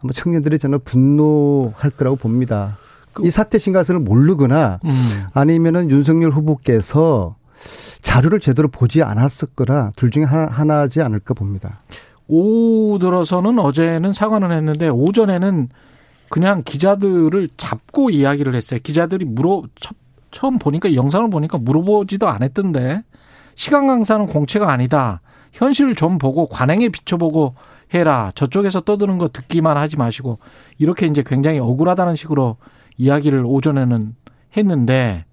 아마 0.02 0.12
청년들이 0.12 0.60
저는 0.60 0.80
분노할 0.84 1.92
거라고 1.92 2.16
봅니다. 2.16 2.78
이 3.22 3.30
사태 3.30 3.58
심각성을 3.58 4.02
모르거나 4.02 4.80
음. 4.86 5.26
아니면은 5.34 5.90
윤석열 5.90 6.32
후보께서 6.32 7.36
자료를 8.02 8.40
제대로 8.40 8.68
보지 8.68 9.04
않았었거나 9.04 9.92
둘 9.96 10.12
중에 10.12 10.24
하나, 10.24 10.48
하나지 10.48 11.02
않을까 11.02 11.34
봅니다. 11.34 11.82
오후 12.28 13.00
들어서는 13.00 13.60
어제는 13.60 14.14
사과는 14.14 14.52
했는데 14.52 14.90
오전에는 14.90 15.70
그냥 16.30 16.64
기자들을 16.66 17.50
잡고 17.58 18.10
이야기를 18.10 18.56
했어요. 18.56 18.80
기자들이 18.82 19.26
물어 19.26 19.64
처음 20.32 20.58
보니까 20.58 20.96
영상을 20.96 21.30
보니까 21.30 21.60
물어보지도 21.60 22.28
않았던데 22.28 23.04
시간 23.56 23.88
강사는 23.88 24.26
공채가 24.28 24.72
아니다. 24.72 25.22
현실을 25.52 25.96
좀 25.96 26.18
보고 26.18 26.48
관행에 26.48 26.90
비춰보고 26.90 27.54
해라. 27.94 28.32
저쪽에서 28.34 28.82
떠드는 28.82 29.20
거 29.20 29.28
듣기만 29.28 29.78
하지 29.78 29.98
마시고 29.98 30.40
이렇게 30.80 31.06
이제 31.06 31.24
굉장히 31.24 31.60
억울하다는 31.60 32.16
식으로 32.16 32.58
이야기를 33.04 33.44
오전에는 33.46 34.16
했는데 34.56 35.26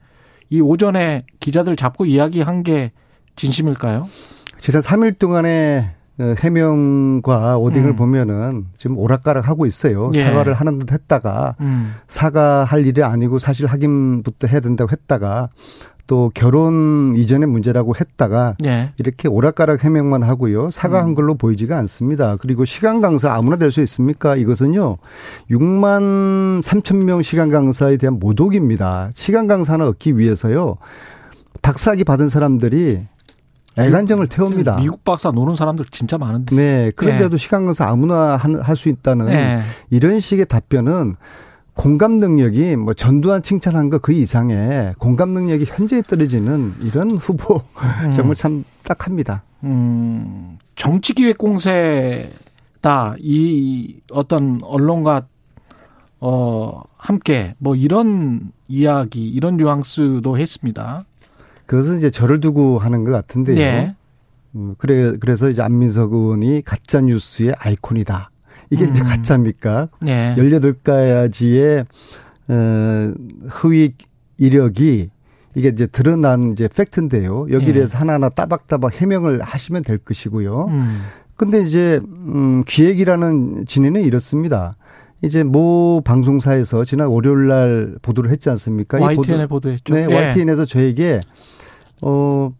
이 0.48 0.60
오전에 0.60 1.24
기자들 1.38 1.76
잡고 1.76 2.04
이야기한 2.04 2.64
게 2.64 2.90
진심일까요? 3.36 4.08
지난 4.58 4.82
3일 4.82 5.18
동안에 5.18 5.94
어, 6.18 6.34
해명과 6.38 7.56
오딩을 7.56 7.90
음. 7.90 7.96
보면은 7.96 8.66
지금 8.76 8.98
오락가락 8.98 9.48
하고 9.48 9.64
있어요. 9.64 10.10
예. 10.14 10.24
사과를 10.24 10.52
하는 10.52 10.78
듯 10.78 10.92
했다가 10.92 11.54
음. 11.60 11.94
사과할 12.08 12.84
일이 12.84 13.02
아니고 13.02 13.38
사실 13.38 13.66
확인부터 13.66 14.48
해야 14.48 14.60
된다고 14.60 14.90
했다가 14.90 15.48
또 16.10 16.32
결혼 16.34 17.14
이전의 17.16 17.46
문제라고 17.46 17.94
했다가 17.94 18.56
예. 18.64 18.90
이렇게 18.98 19.28
오락가락 19.28 19.84
해명만 19.84 20.24
하고요. 20.24 20.68
사과한 20.70 21.10
음. 21.10 21.14
걸로 21.14 21.36
보이지가 21.36 21.78
않습니다. 21.78 22.34
그리고 22.40 22.64
시간 22.64 23.00
강사 23.00 23.32
아무나 23.32 23.54
될 23.56 23.70
수 23.70 23.80
있습니까? 23.82 24.34
이것은요. 24.34 24.96
6만 25.52 26.62
3천 26.62 27.04
명 27.04 27.22
시간 27.22 27.48
강사에 27.50 27.96
대한 27.96 28.18
모독입니다. 28.18 29.10
시간 29.14 29.46
강사는 29.46 29.86
얻기 29.86 30.18
위해서요. 30.18 30.78
박사학위 31.62 32.02
받은 32.02 32.28
사람들이 32.28 33.06
애간정을 33.78 34.26
태웁니다. 34.26 34.78
미국 34.80 35.04
박사 35.04 35.30
노는 35.30 35.54
사람들 35.54 35.84
진짜 35.92 36.18
많은데. 36.18 36.56
네. 36.56 36.90
그런데도 36.96 37.30
네. 37.30 37.36
시간 37.36 37.66
강사 37.66 37.86
아무나 37.88 38.36
할 38.36 38.74
수 38.74 38.88
있다는 38.88 39.26
네. 39.26 39.60
이런 39.90 40.18
식의 40.18 40.46
답변은 40.46 41.14
공감 41.74 42.18
능력이 42.18 42.76
뭐 42.76 42.94
전두환 42.94 43.42
칭찬한 43.42 43.90
거 43.90 43.98
그 43.98 44.12
이상의 44.12 44.94
공감 44.98 45.30
능력이 45.30 45.64
현저히 45.66 46.02
떨어지는 46.02 46.74
이런 46.82 47.10
후보 47.12 47.62
음. 48.04 48.10
정말 48.16 48.34
참 48.36 48.64
딱합니다. 48.84 49.42
음, 49.64 50.58
정치기획 50.74 51.36
공세다 51.38 53.14
이 53.18 54.00
어떤 54.12 54.58
언론과 54.62 55.26
어 56.20 56.82
함께 56.96 57.54
뭐 57.58 57.74
이런 57.76 58.52
이야기 58.68 59.26
이런 59.28 59.56
뉘앙스도 59.56 60.38
했습니다. 60.38 61.04
그것은 61.66 61.98
이제 61.98 62.10
저를 62.10 62.40
두고 62.40 62.78
하는 62.78 63.04
것 63.04 63.10
같은데요. 63.12 63.56
네. 63.56 63.94
음, 64.56 64.74
그래 64.78 65.12
그래서 65.20 65.48
이제 65.48 65.62
안민석 65.62 66.12
의원이 66.12 66.62
가짜 66.62 67.00
뉴스의 67.00 67.54
아이콘이다. 67.58 68.30
이게 68.70 68.84
음. 68.84 68.90
이제 68.90 69.02
가짜입니까? 69.02 69.88
네. 70.02 70.34
18가지의 70.36 71.86
어, 72.48 73.14
허위 73.62 73.94
이력이 74.38 75.10
이게 75.56 75.68
이제 75.68 75.86
드러난 75.86 76.52
이제 76.52 76.68
팩트인데요. 76.68 77.50
여기에 77.50 77.72
대해서 77.72 77.92
네. 77.92 77.98
하나하나 77.98 78.28
따박따박 78.28 79.00
해명을 79.00 79.42
하시면 79.42 79.82
될 79.82 79.98
것이고요. 79.98 80.66
음. 80.66 81.00
근데 81.36 81.62
이제 81.62 82.00
음 82.04 82.64
기획이라는 82.66 83.64
진위는 83.66 84.02
이렇습니다. 84.02 84.70
이제 85.22 85.42
모 85.42 86.00
방송사에서 86.04 86.84
지난 86.84 87.08
월요일 87.08 87.48
날 87.48 87.94
보도를 88.02 88.30
했지 88.30 88.48
않습니까? 88.50 88.98
YTN에 89.00 89.46
보도, 89.46 89.70
했죠 89.70 89.94
네, 89.94 90.06
예. 90.08 90.14
YTN에서 90.14 90.64
저에게 90.64 91.20
어 92.00 92.52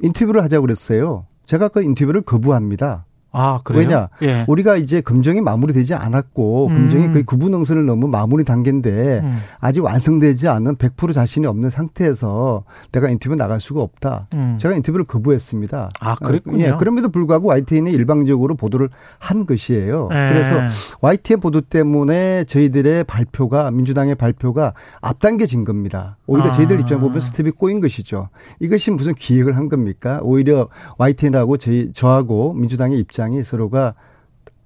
인터뷰를 0.00 0.42
하자고 0.42 0.62
그랬어요. 0.62 1.26
제가 1.46 1.68
그 1.68 1.82
인터뷰를 1.82 2.22
거부합니다. 2.22 3.04
아, 3.32 3.60
그래요? 3.64 3.80
왜냐? 3.80 4.08
예. 4.22 4.44
우리가 4.46 4.76
이제 4.76 5.00
금정이 5.00 5.40
마무리되지 5.40 5.94
않았고 5.94 6.66
음. 6.66 6.74
금정이 6.74 7.12
거의 7.12 7.24
구분응선을 7.24 7.86
넘은 7.86 8.10
마무리 8.10 8.44
단계인데 8.44 9.20
음. 9.24 9.38
아직 9.58 9.80
완성되지 9.82 10.48
않은 10.48 10.76
100% 10.76 11.14
자신이 11.14 11.46
없는 11.46 11.70
상태에서 11.70 12.64
내가 12.92 13.08
인터뷰 13.08 13.34
나갈 13.34 13.58
수가 13.58 13.80
없다. 13.80 14.28
음. 14.34 14.58
제가 14.60 14.74
인터뷰를 14.76 15.06
거부했습니다. 15.06 15.90
아, 15.98 16.14
그랬군요. 16.16 16.64
예, 16.64 16.74
그럼에도 16.78 17.08
불구하고 17.08 17.48
YTN이 17.48 17.90
일방적으로 17.90 18.54
보도를 18.54 18.90
한 19.18 19.46
것이에요. 19.46 20.08
예. 20.12 20.14
그래서 20.14 20.74
YTN 21.00 21.40
보도 21.40 21.62
때문에 21.62 22.44
저희들의 22.44 23.04
발표가 23.04 23.70
민주당의 23.70 24.14
발표가 24.14 24.74
앞당겨진 25.00 25.64
겁니다. 25.64 26.18
오히려 26.26 26.50
아. 26.50 26.52
저희들 26.52 26.80
입장 26.80 27.00
보면 27.00 27.20
스텝이 27.20 27.52
꼬인 27.52 27.80
것이죠. 27.80 28.28
이것이 28.60 28.90
무슨 28.90 29.14
기획을 29.14 29.56
한 29.56 29.68
겁니까? 29.70 30.20
오히려 30.22 30.68
YTN하고 30.98 31.56
저희 31.56 31.92
저하고 31.94 32.52
민주당의 32.54 32.98
입장 32.98 33.21
입장이 33.22 33.42
서로가 33.42 33.94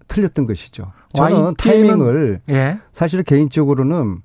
틀렸던 0.08 0.46
것이죠. 0.46 0.92
저는 1.14 1.54
타이밍을 1.56 2.40
예. 2.48 2.78
사실 2.92 3.22
개인적으로는 3.22 4.18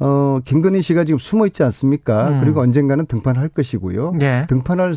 어 0.00 0.40
김건희 0.44 0.82
씨가 0.82 1.04
지금 1.04 1.18
숨어 1.18 1.46
있지 1.46 1.62
않습니까? 1.62 2.30
음. 2.30 2.40
그리고 2.40 2.60
언젠가는 2.60 3.04
등판할 3.06 3.48
것이고요. 3.48 4.12
예. 4.22 4.46
등판할 4.48 4.94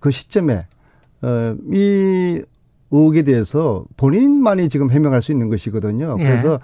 그 0.00 0.10
시점에 0.10 0.66
어이 1.22 2.42
의혹에 2.90 3.22
대해서 3.22 3.84
본인만이 3.96 4.68
지금 4.68 4.90
해명할 4.90 5.22
수 5.22 5.32
있는 5.32 5.50
것이거든요. 5.50 6.16
예. 6.18 6.24
그래서 6.24 6.58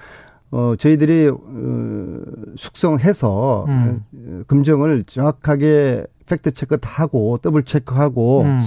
어 0.50 0.74
저희들이 0.78 1.28
어 1.28 2.20
숙성해서 2.56 3.66
음. 3.68 4.04
어, 4.14 4.42
검증을 4.46 5.04
정확하게 5.04 6.06
fact 6.26 6.52
check 6.52 6.78
다 6.78 6.88
하고 7.02 7.38
double 7.38 7.62
check하고 7.62 8.42
음. 8.42 8.62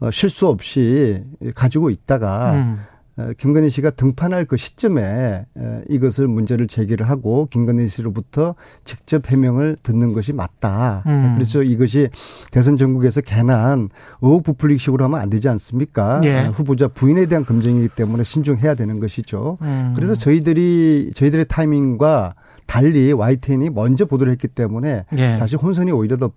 어, 0.00 0.10
실수 0.10 0.48
없이 0.48 1.22
가지고 1.54 1.90
있다가 1.90 2.52
음. 2.54 2.78
어, 3.16 3.30
김건희 3.36 3.68
씨가 3.68 3.90
등판할 3.90 4.46
그 4.46 4.56
시점에 4.56 5.44
이것을 5.88 6.26
문제를 6.26 6.66
제기를 6.66 7.08
하고 7.08 7.48
김건희 7.50 7.88
씨로부터 7.88 8.54
직접 8.84 9.30
해명을 9.30 9.76
듣는 9.82 10.12
것이 10.12 10.32
맞다. 10.32 11.02
음. 11.06 11.32
그래서 11.34 11.62
이것이 11.62 12.08
대선 12.50 12.76
전국에서 12.76 13.20
괜한 13.20 13.90
의혹 14.22 14.44
부풀리식으로 14.44 15.04
하면 15.04 15.20
안 15.20 15.28
되지 15.28 15.48
않습니까? 15.48 16.20
예. 16.24 16.46
후보자 16.46 16.88
부인에 16.88 17.26
대한 17.26 17.44
검증이기 17.44 17.88
때문에 17.88 18.24
신중해야 18.24 18.74
되는 18.74 19.00
것이죠. 19.00 19.58
음. 19.62 19.92
그래서 19.94 20.14
저희들이 20.14 21.12
저희들의 21.14 21.44
타이밍과 21.48 22.34
달리 22.70 23.12
YTN이 23.12 23.70
먼저 23.70 24.04
보도를 24.04 24.30
했기 24.30 24.46
때문에 24.46 25.04
예. 25.18 25.34
사실 25.34 25.58
혼선이 25.58 25.90
오히려 25.90 26.16
더 26.16 26.30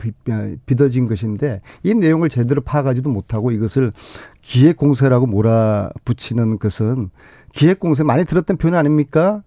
빚어진 0.66 1.08
것인데 1.08 1.62
이 1.84 1.94
내용을 1.94 2.30
제대로 2.30 2.62
파악하지도 2.62 3.08
못하고 3.08 3.52
이것을 3.52 3.92
기획공세라고 4.42 5.28
몰아붙이는 5.28 6.58
것은 6.58 7.12
기획공세 7.52 8.02
많이 8.02 8.26
들었던 8.26 8.58
표현 8.58 8.74
아닙니까? 8.74 9.44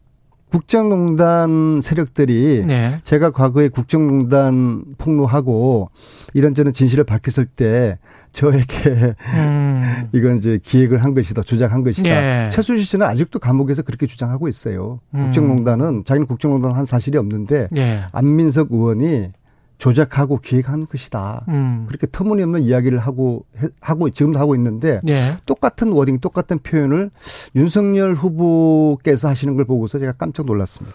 국정농단 0.52 1.80
세력들이 1.82 2.62
네. 2.64 3.00
제가 3.02 3.30
과거에 3.30 3.68
국정농단 3.68 4.84
폭로하고 4.96 5.90
이런저런 6.34 6.72
진실을 6.72 7.02
밝혔을 7.02 7.46
때 7.46 7.98
저에게 8.36 9.14
음. 9.34 10.08
이건 10.12 10.36
이제 10.36 10.60
기획을 10.62 11.02
한 11.02 11.14
것이다, 11.14 11.40
조작한 11.42 11.82
것이다. 11.82 12.02
네. 12.10 12.48
최순실 12.50 12.84
씨는 12.84 13.06
아직도 13.06 13.38
감옥에서 13.38 13.80
그렇게 13.80 14.06
주장하고 14.06 14.46
있어요. 14.48 15.00
음. 15.14 15.22
국정농단은 15.24 16.04
자기는 16.04 16.26
국정농단 16.26 16.72
한 16.72 16.84
사실이 16.84 17.16
없는데 17.16 17.68
네. 17.70 18.02
안민석 18.12 18.72
의원이 18.72 19.30
조작하고 19.78 20.38
기획한 20.38 20.86
것이다. 20.86 21.46
음. 21.48 21.86
그렇게 21.88 22.06
터무니없는 22.12 22.60
이야기를 22.62 22.98
하고 22.98 23.46
하고 23.80 24.10
지금도 24.10 24.38
하고 24.38 24.54
있는데 24.54 25.00
네. 25.02 25.34
똑같은 25.46 25.92
워딩, 25.92 26.20
똑같은 26.20 26.58
표현을 26.58 27.10
윤석열 27.54 28.14
후보께서 28.14 29.28
하시는 29.28 29.56
걸 29.56 29.64
보고서 29.64 29.98
제가 29.98 30.12
깜짝 30.12 30.44
놀랐습니다. 30.44 30.94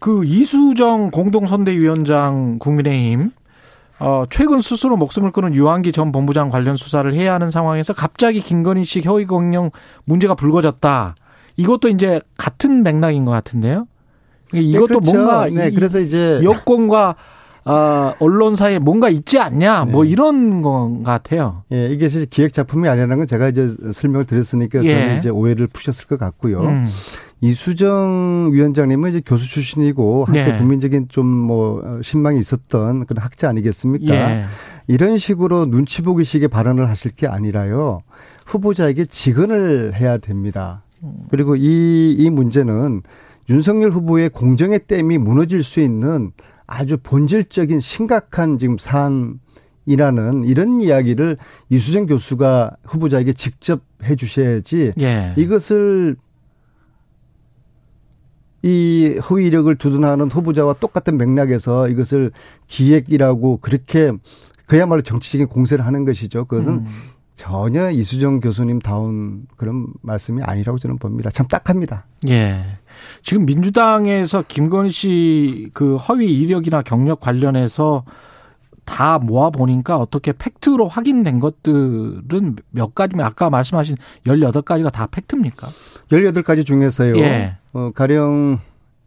그 0.00 0.24
이수정 0.24 1.12
공동선대위원장 1.12 2.58
국민의힘 2.58 3.30
어, 4.00 4.24
최근 4.30 4.60
스스로 4.60 4.96
목숨을 4.96 5.32
끊은 5.32 5.54
유한기 5.54 5.92
전 5.92 6.12
본부장 6.12 6.50
관련 6.50 6.76
수사를 6.76 7.12
해야 7.14 7.34
하는 7.34 7.50
상황에서 7.50 7.92
갑자기 7.92 8.40
김건희 8.40 8.84
씨 8.84 9.00
허위 9.00 9.24
공영 9.24 9.70
문제가 10.04 10.34
불거졌다. 10.34 11.14
이것도 11.56 11.88
이제 11.88 12.20
같은 12.36 12.82
맥락인 12.82 13.24
것 13.24 13.32
같은데요. 13.32 13.86
이것도 14.52 14.86
네, 14.86 14.86
그렇죠. 14.86 15.12
뭔가 15.12 15.48
네, 15.48 15.70
그래서 15.70 15.98
이제 16.00 16.40
여권과 16.42 17.16
어, 17.64 18.14
언론사에 18.18 18.78
뭔가 18.78 19.10
있지 19.10 19.38
않냐, 19.38 19.84
네. 19.84 19.92
뭐 19.92 20.04
이런 20.06 20.62
것 20.62 21.02
같아요. 21.04 21.64
예, 21.70 21.88
이게 21.90 22.08
사실 22.08 22.26
기획 22.26 22.54
작품이 22.54 22.88
아니라는 22.88 23.18
건 23.18 23.26
제가 23.26 23.48
이제 23.48 23.74
설명을 23.92 24.24
드렸으니까 24.24 24.82
예. 24.86 25.16
이제 25.18 25.28
오해를 25.28 25.66
푸셨을 25.66 26.06
것 26.06 26.18
같고요. 26.18 26.60
음. 26.60 26.88
이수정 27.40 28.50
위원장님은 28.52 29.10
이제 29.10 29.22
교수 29.24 29.48
출신이고 29.48 30.24
한때 30.24 30.54
예. 30.54 30.58
국민적인 30.58 31.06
좀 31.08 31.26
뭐 31.26 32.00
신망이 32.02 32.38
있었던 32.40 33.06
그런 33.06 33.22
학자 33.22 33.48
아니겠습니까? 33.48 34.14
예. 34.14 34.44
이런 34.86 35.18
식으로 35.18 35.66
눈치 35.66 36.02
보기식의 36.02 36.48
발언을 36.48 36.88
하실 36.88 37.10
게 37.12 37.26
아니라요. 37.26 38.02
후보자에게 38.46 39.04
직언을 39.06 39.94
해야 39.94 40.18
됩니다. 40.18 40.82
그리고 41.30 41.54
이, 41.56 42.14
이 42.18 42.28
문제는 42.30 43.02
윤석열 43.48 43.92
후보의 43.92 44.30
공정의 44.30 44.80
댐이 44.86 45.18
무너질 45.18 45.62
수 45.62 45.80
있는 45.80 46.32
아주 46.66 46.98
본질적인 47.02 47.80
심각한 47.80 48.58
지금 48.58 48.76
사안이라는 48.78 50.44
이런 50.44 50.80
이야기를 50.80 51.36
이수정 51.70 52.06
교수가 52.06 52.76
후보자에게 52.84 53.32
직접 53.32 53.80
해 54.04 54.16
주셔야지 54.16 54.92
예. 55.00 55.32
이것을 55.36 56.16
이 58.62 59.18
허위 59.30 59.46
이력을 59.46 59.72
두둔하는 59.76 60.30
후보자와 60.30 60.74
똑같은 60.74 61.16
맥락에서 61.16 61.88
이것을 61.88 62.32
기획이라고 62.66 63.58
그렇게 63.58 64.12
그야말로 64.66 65.02
정치적인 65.02 65.46
공세를 65.48 65.86
하는 65.86 66.04
것이죠. 66.04 66.44
그것은 66.46 66.72
음. 66.72 66.86
전혀 67.36 67.90
이수정 67.90 68.40
교수님 68.40 68.80
다운 68.80 69.46
그런 69.56 69.86
말씀이 70.02 70.42
아니라고 70.42 70.78
저는 70.80 70.98
봅니다. 70.98 71.30
참 71.30 71.46
딱합니다. 71.46 72.04
예. 72.28 72.64
지금 73.22 73.46
민주당에서 73.46 74.42
김건희 74.48 74.90
씨 74.90 75.70
그 75.72 75.94
허위 75.96 76.36
이력이나 76.40 76.82
경력 76.82 77.20
관련해서 77.20 78.02
다 78.84 79.18
모아 79.20 79.50
보니까 79.50 79.98
어떻게 79.98 80.32
팩트로 80.32 80.88
확인된 80.88 81.38
것들은 81.38 82.56
몇 82.70 82.94
가지면 82.94 83.24
아까 83.24 83.50
말씀하신 83.50 83.96
18가지가 84.26 84.90
다 84.90 85.06
팩트입니까? 85.06 85.68
18가지 86.10 86.66
중에서요. 86.66 87.16
예. 87.18 87.57
어, 87.72 87.90
가령 87.94 88.58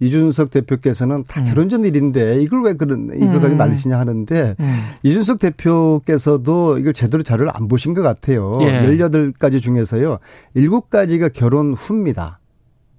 이준석 0.01 0.49
대표께서는 0.49 1.24
다 1.28 1.41
음. 1.41 1.45
결혼 1.45 1.70
전 1.70 1.86
일인데 1.86 2.41
이걸 2.41 2.64
왜 2.64 2.74
그런 2.74 3.12
이걸 3.16 3.34
가지고 3.34 3.47
음. 3.49 3.57
난리시냐 3.57 3.99
하는데 3.99 4.55
음. 4.59 4.80
이준석 5.03 5.39
대표께서도 5.39 6.80
이걸 6.80 6.93
제대로 6.93 7.22
자료를 7.22 7.51
안 7.53 7.68
보신 7.68 7.93
것 7.93 8.01
같아요. 8.01 8.57
예. 8.62 8.82
18가지 8.82 9.62
중에서요. 9.62 10.18
7가지가 10.55 11.32
결혼 11.34 11.74
후입니다. 11.74 12.39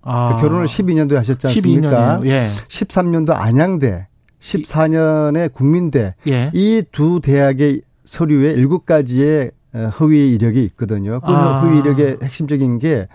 아. 0.02 0.36
그 0.36 0.42
결혼을 0.42 0.66
12년도에 0.66 1.14
하셨지 1.14 1.48
않습니까? 1.48 2.20
12년이요. 2.20 2.26
예. 2.26 2.48
13년도 2.68 3.32
안양대 3.32 4.06
14년에 4.38 5.52
국민대 5.52 6.14
예. 6.28 6.50
이두 6.54 7.20
대학의 7.20 7.82
서류에 8.04 8.52
일곱 8.52 8.86
가지의 8.86 9.50
어, 9.74 9.90
허위 9.98 10.32
이력이 10.34 10.62
있거든요. 10.64 11.18
그 11.20 11.32
아. 11.32 11.60
허위 11.60 11.78
이력의 11.78 12.18
핵심적인 12.22 12.78
게 12.78 13.08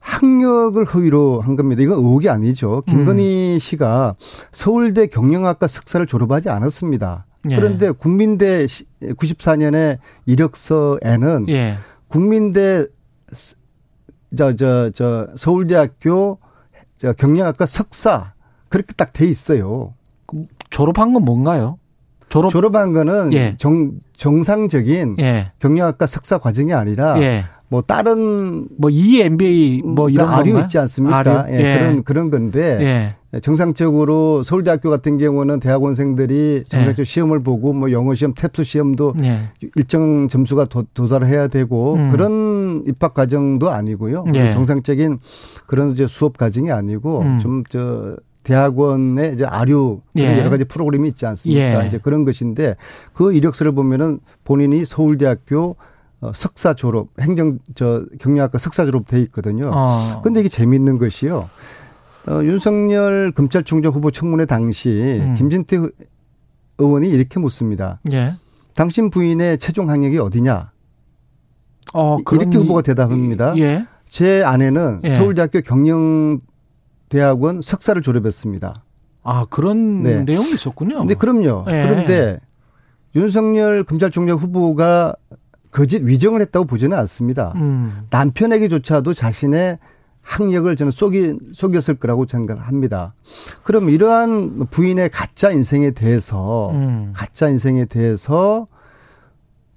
학력을 0.00 0.82
허위로 0.84 1.40
한 1.40 1.56
겁니다. 1.56 1.82
이건 1.82 1.98
의혹이 1.98 2.28
아니죠. 2.28 2.82
김건희 2.86 3.54
음. 3.54 3.58
씨가 3.58 4.16
서울대 4.50 5.06
경영학과 5.06 5.66
석사를 5.66 6.06
졸업하지 6.06 6.48
않았습니다. 6.48 7.26
예. 7.50 7.56
그런데 7.56 7.90
국민대 7.90 8.66
94년에 8.66 9.98
이력서에는 10.26 11.46
예. 11.48 11.76
국민대 12.08 12.86
저 14.36 14.52
저 14.54 14.90
저 14.90 15.28
서울대학교 15.36 16.38
저 16.96 17.12
경영학과 17.12 17.66
석사 17.66 18.32
그렇게 18.68 18.92
딱 18.94 19.12
돼 19.12 19.26
있어요. 19.26 19.94
졸업한 20.70 21.12
건 21.12 21.24
뭔가요? 21.24 21.78
졸업 22.28 22.50
졸업한 22.50 22.92
거는 22.92 23.32
예. 23.32 23.56
정 23.58 23.92
정상적인 24.16 25.16
예. 25.18 25.52
경영학과 25.58 26.06
석사 26.06 26.38
과정이 26.38 26.72
아니라 26.72 27.20
예. 27.22 27.44
뭐 27.70 27.82
다른 27.82 28.66
뭐 28.76 28.90
EMBA 28.90 29.82
뭐 29.84 30.10
이런 30.10 30.28
아류 30.28 30.58
있지 30.58 30.76
않습니까? 30.76 31.46
예. 31.48 31.54
예. 31.54 31.78
그런 31.78 32.02
그런 32.02 32.30
건데 32.30 33.14
예. 33.32 33.40
정상적으로 33.40 34.42
서울대학교 34.42 34.90
같은 34.90 35.18
경우는 35.18 35.60
대학원생들이 35.60 36.64
정상적 36.66 36.98
예. 36.98 37.04
시험을 37.04 37.44
보고 37.44 37.72
뭐 37.72 37.92
영어 37.92 38.12
시험, 38.14 38.34
탭스 38.34 38.64
시험도 38.64 39.14
예. 39.22 39.50
일정 39.76 40.26
점수가 40.26 40.64
도, 40.64 41.08
달해야 41.08 41.46
되고 41.46 41.94
음. 41.94 42.10
그런 42.10 42.82
입학 42.88 43.14
과정도 43.14 43.70
아니고요. 43.70 44.24
정상적인 44.52 45.20
그런 45.68 45.92
이제 45.92 46.08
수업 46.08 46.36
과정이 46.36 46.72
아니고 46.72 47.20
음. 47.20 47.38
좀저 47.38 48.16
대학원의 48.42 49.34
이제 49.34 49.44
아류 49.44 50.00
예. 50.16 50.40
여러 50.40 50.50
가지 50.50 50.64
프로그램이 50.64 51.08
있지 51.10 51.24
않습니까? 51.24 51.84
예. 51.84 51.86
이제 51.86 51.98
그런 51.98 52.24
것인데 52.24 52.74
그 53.12 53.32
이력서를 53.32 53.70
보면은 53.72 54.18
본인이 54.42 54.84
서울대학교 54.84 55.76
어, 56.20 56.32
석사 56.34 56.74
졸업, 56.74 57.08
행정 57.20 57.58
저 57.74 58.04
경영학과 58.18 58.58
석사 58.58 58.84
졸업 58.84 59.06
돼 59.06 59.20
있거든요. 59.22 59.70
어. 59.74 60.20
근데 60.22 60.40
이게 60.40 60.48
재미있는 60.48 60.98
것이요. 60.98 61.48
어, 62.28 62.44
윤석열 62.44 63.32
검찰총장 63.32 63.92
후보 63.92 64.10
청문회 64.10 64.44
당시 64.44 65.20
음. 65.22 65.34
김진태 65.34 65.78
의원이 66.78 67.08
이렇게 67.08 67.40
묻습니다. 67.40 68.00
예. 68.12 68.34
당신 68.74 69.10
부인의 69.10 69.58
최종 69.58 69.88
학력이 69.88 70.18
어디냐? 70.18 70.70
어, 71.94 72.18
이렇게 72.32 72.58
후보가 72.58 72.82
대답합니다. 72.82 73.56
예. 73.56 73.86
제 74.08 74.42
아내는 74.42 75.00
예. 75.04 75.10
서울대학교 75.10 75.62
경영 75.62 76.40
대학원 77.08 77.62
석사를 77.62 78.00
졸업했습니다. 78.02 78.84
아 79.22 79.46
그런 79.50 80.02
네. 80.02 80.22
내용이 80.24 80.52
있었군요. 80.52 81.04
네, 81.04 81.14
그럼요. 81.14 81.64
네. 81.66 81.86
그런데 81.86 82.40
윤석열 83.14 83.84
검찰총장 83.84 84.38
후보가 84.38 85.14
거짓 85.70 86.02
위정을 86.02 86.40
했다고 86.40 86.66
보지는 86.66 86.96
않습니다. 86.98 87.52
음. 87.56 88.06
남편에게조차도 88.10 89.14
자신의 89.14 89.78
학력을 90.22 90.74
저는 90.76 90.90
속이, 90.90 91.38
속였을 91.54 91.94
거라고 91.94 92.26
생각합니다. 92.26 93.14
그럼 93.62 93.88
이러한 93.88 94.66
부인의 94.70 95.08
가짜 95.10 95.50
인생에 95.50 95.92
대해서, 95.92 96.70
음. 96.72 97.12
가짜 97.14 97.48
인생에 97.48 97.86
대해서 97.86 98.66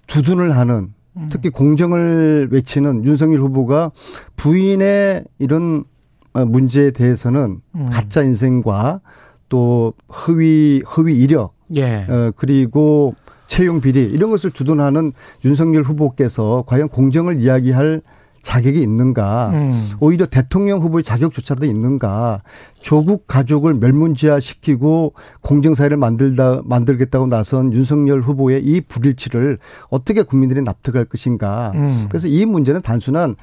두둔을 0.08 0.56
하는, 0.56 0.94
음. 1.16 1.30
특히 1.32 1.50
공정을 1.50 2.50
외치는 2.52 3.06
윤석열 3.06 3.40
후보가 3.40 3.92
부인의 4.36 5.24
이런 5.40 5.86
어, 6.34 6.46
문제에 6.46 6.92
대해서는 6.92 7.62
음. 7.76 7.86
가짜 7.92 8.24
인생과 8.24 9.02
또 9.50 9.94
허위 10.10 10.82
허위 10.82 11.18
이력 11.20 11.54
예. 11.76 12.06
어, 12.10 12.32
그리고 12.36 13.14
채용 13.54 13.82
비리 13.82 14.02
이런 14.06 14.32
것을 14.32 14.50
주둔하는 14.50 15.14
윤석열 15.46 15.84
후보께서 15.84 16.64
과연 16.66 16.90
공정을 16.90 17.40
이야기할 17.40 18.02
자격이 18.42 18.82
있는가? 18.82 19.52
음. 19.54 19.92
오히려 20.00 20.26
대통령 20.26 20.82
후보의 20.82 21.04
자격조차도 21.04 21.64
있는가? 21.64 22.42
조국 22.82 23.28
가족을 23.28 23.76
멸문지화시키고 23.76 25.14
공정사회를 25.42 25.98
만들다 25.98 26.64
만들겠다고 26.66 27.28
나선 27.28 27.72
윤석열 27.74 28.22
후보의 28.22 28.64
이 28.66 28.82
불일치를 28.82 29.60
어떻게 29.92 30.24
국민들이 30.24 30.64
납득할 30.64 31.06
것인가? 31.06 31.74
음. 31.76 32.08
그래서 32.10 32.28
이 32.28 32.48
문제는 32.48 32.82
단순한 32.82 33.36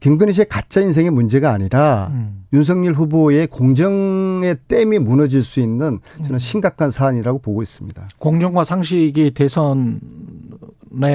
김건희 0.00 0.32
씨의 0.32 0.46
가짜 0.48 0.80
인생의 0.80 1.10
문제가 1.10 1.52
아니라 1.52 2.08
음. 2.12 2.34
윤석열 2.52 2.92
후보의 2.94 3.46
공정의 3.46 4.56
댐이 4.68 4.98
무너질 4.98 5.42
수 5.42 5.60
있는 5.60 6.00
저는 6.18 6.34
음. 6.34 6.38
심각한 6.38 6.90
사안이라고 6.90 7.38
보고 7.38 7.62
있습니다. 7.62 8.08
공정과 8.18 8.64
상식이 8.64 9.32
대선의 9.32 10.00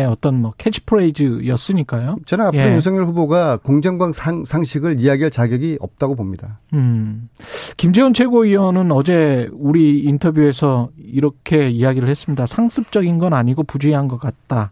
어떤 0.10 0.42
뭐 0.42 0.54
캐치프레이즈였으니까요. 0.58 2.18
저는 2.26 2.46
앞으로 2.48 2.62
예. 2.62 2.74
윤석열 2.74 3.06
후보가 3.06 3.58
공정과 3.58 4.12
상, 4.14 4.44
상식을 4.44 5.02
이야기할 5.02 5.30
자격이 5.30 5.78
없다고 5.80 6.16
봅니다. 6.16 6.60
음. 6.74 7.30
김재원 7.78 8.14
최고위원은 8.14 8.92
어제 8.92 9.50
우리 9.54 10.00
인터뷰에서 10.00 10.90
이렇게 10.98 11.70
이야기를 11.70 12.10
했습니다. 12.10 12.46
상습적인 12.46 13.20
건 13.20 13.34
아니고 13.34 13.64
부주의한 13.64 14.08
것 14.08 14.20
같다. 14.20 14.72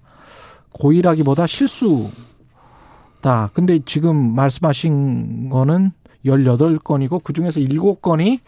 고의라기보다 0.73 1.47
실수 1.47 2.09
다 3.21 3.49
근데 3.53 3.79
지금 3.85 4.35
말씀하신 4.35 5.49
거는 5.49 5.91
18건이고 6.25 7.23
그중에서 7.23 7.59
7건이 7.59 8.39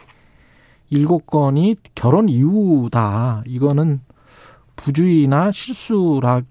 7건이 0.91 1.77
결혼 1.95 2.29
이후다. 2.29 3.43
이거는 3.45 4.01
부주의나 4.75 5.51
실수라기는 5.51 6.43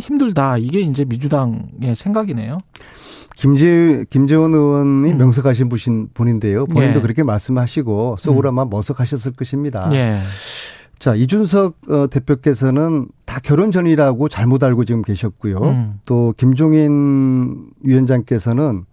힘들다. 0.00 0.58
이게 0.58 0.80
이제 0.80 1.04
민주당의 1.04 1.96
생각이네요. 1.96 2.58
김재 3.36 4.06
김재원 4.08 4.54
의원이 4.54 5.12
음. 5.12 5.18
명석하신 5.18 5.68
분인 5.68 6.08
분인데요. 6.14 6.66
본인도 6.66 6.98
예. 6.98 7.02
그렇게 7.02 7.22
말씀하시고 7.22 8.16
속으로 8.18 8.48
아마 8.48 8.62
음. 8.62 8.70
머석하셨을 8.70 9.32
것입니다. 9.32 9.90
예. 9.92 10.22
자, 10.98 11.14
이준석 11.14 11.76
어, 11.90 12.06
대표께서는 12.08 13.08
다 13.36 13.40
결혼 13.44 13.70
전이라고 13.70 14.30
잘못 14.30 14.64
알고 14.64 14.86
지금 14.86 15.02
계셨고요. 15.02 15.58
음. 15.58 16.00
또 16.06 16.32
김종인 16.38 17.66
위원장께서는 17.82 18.84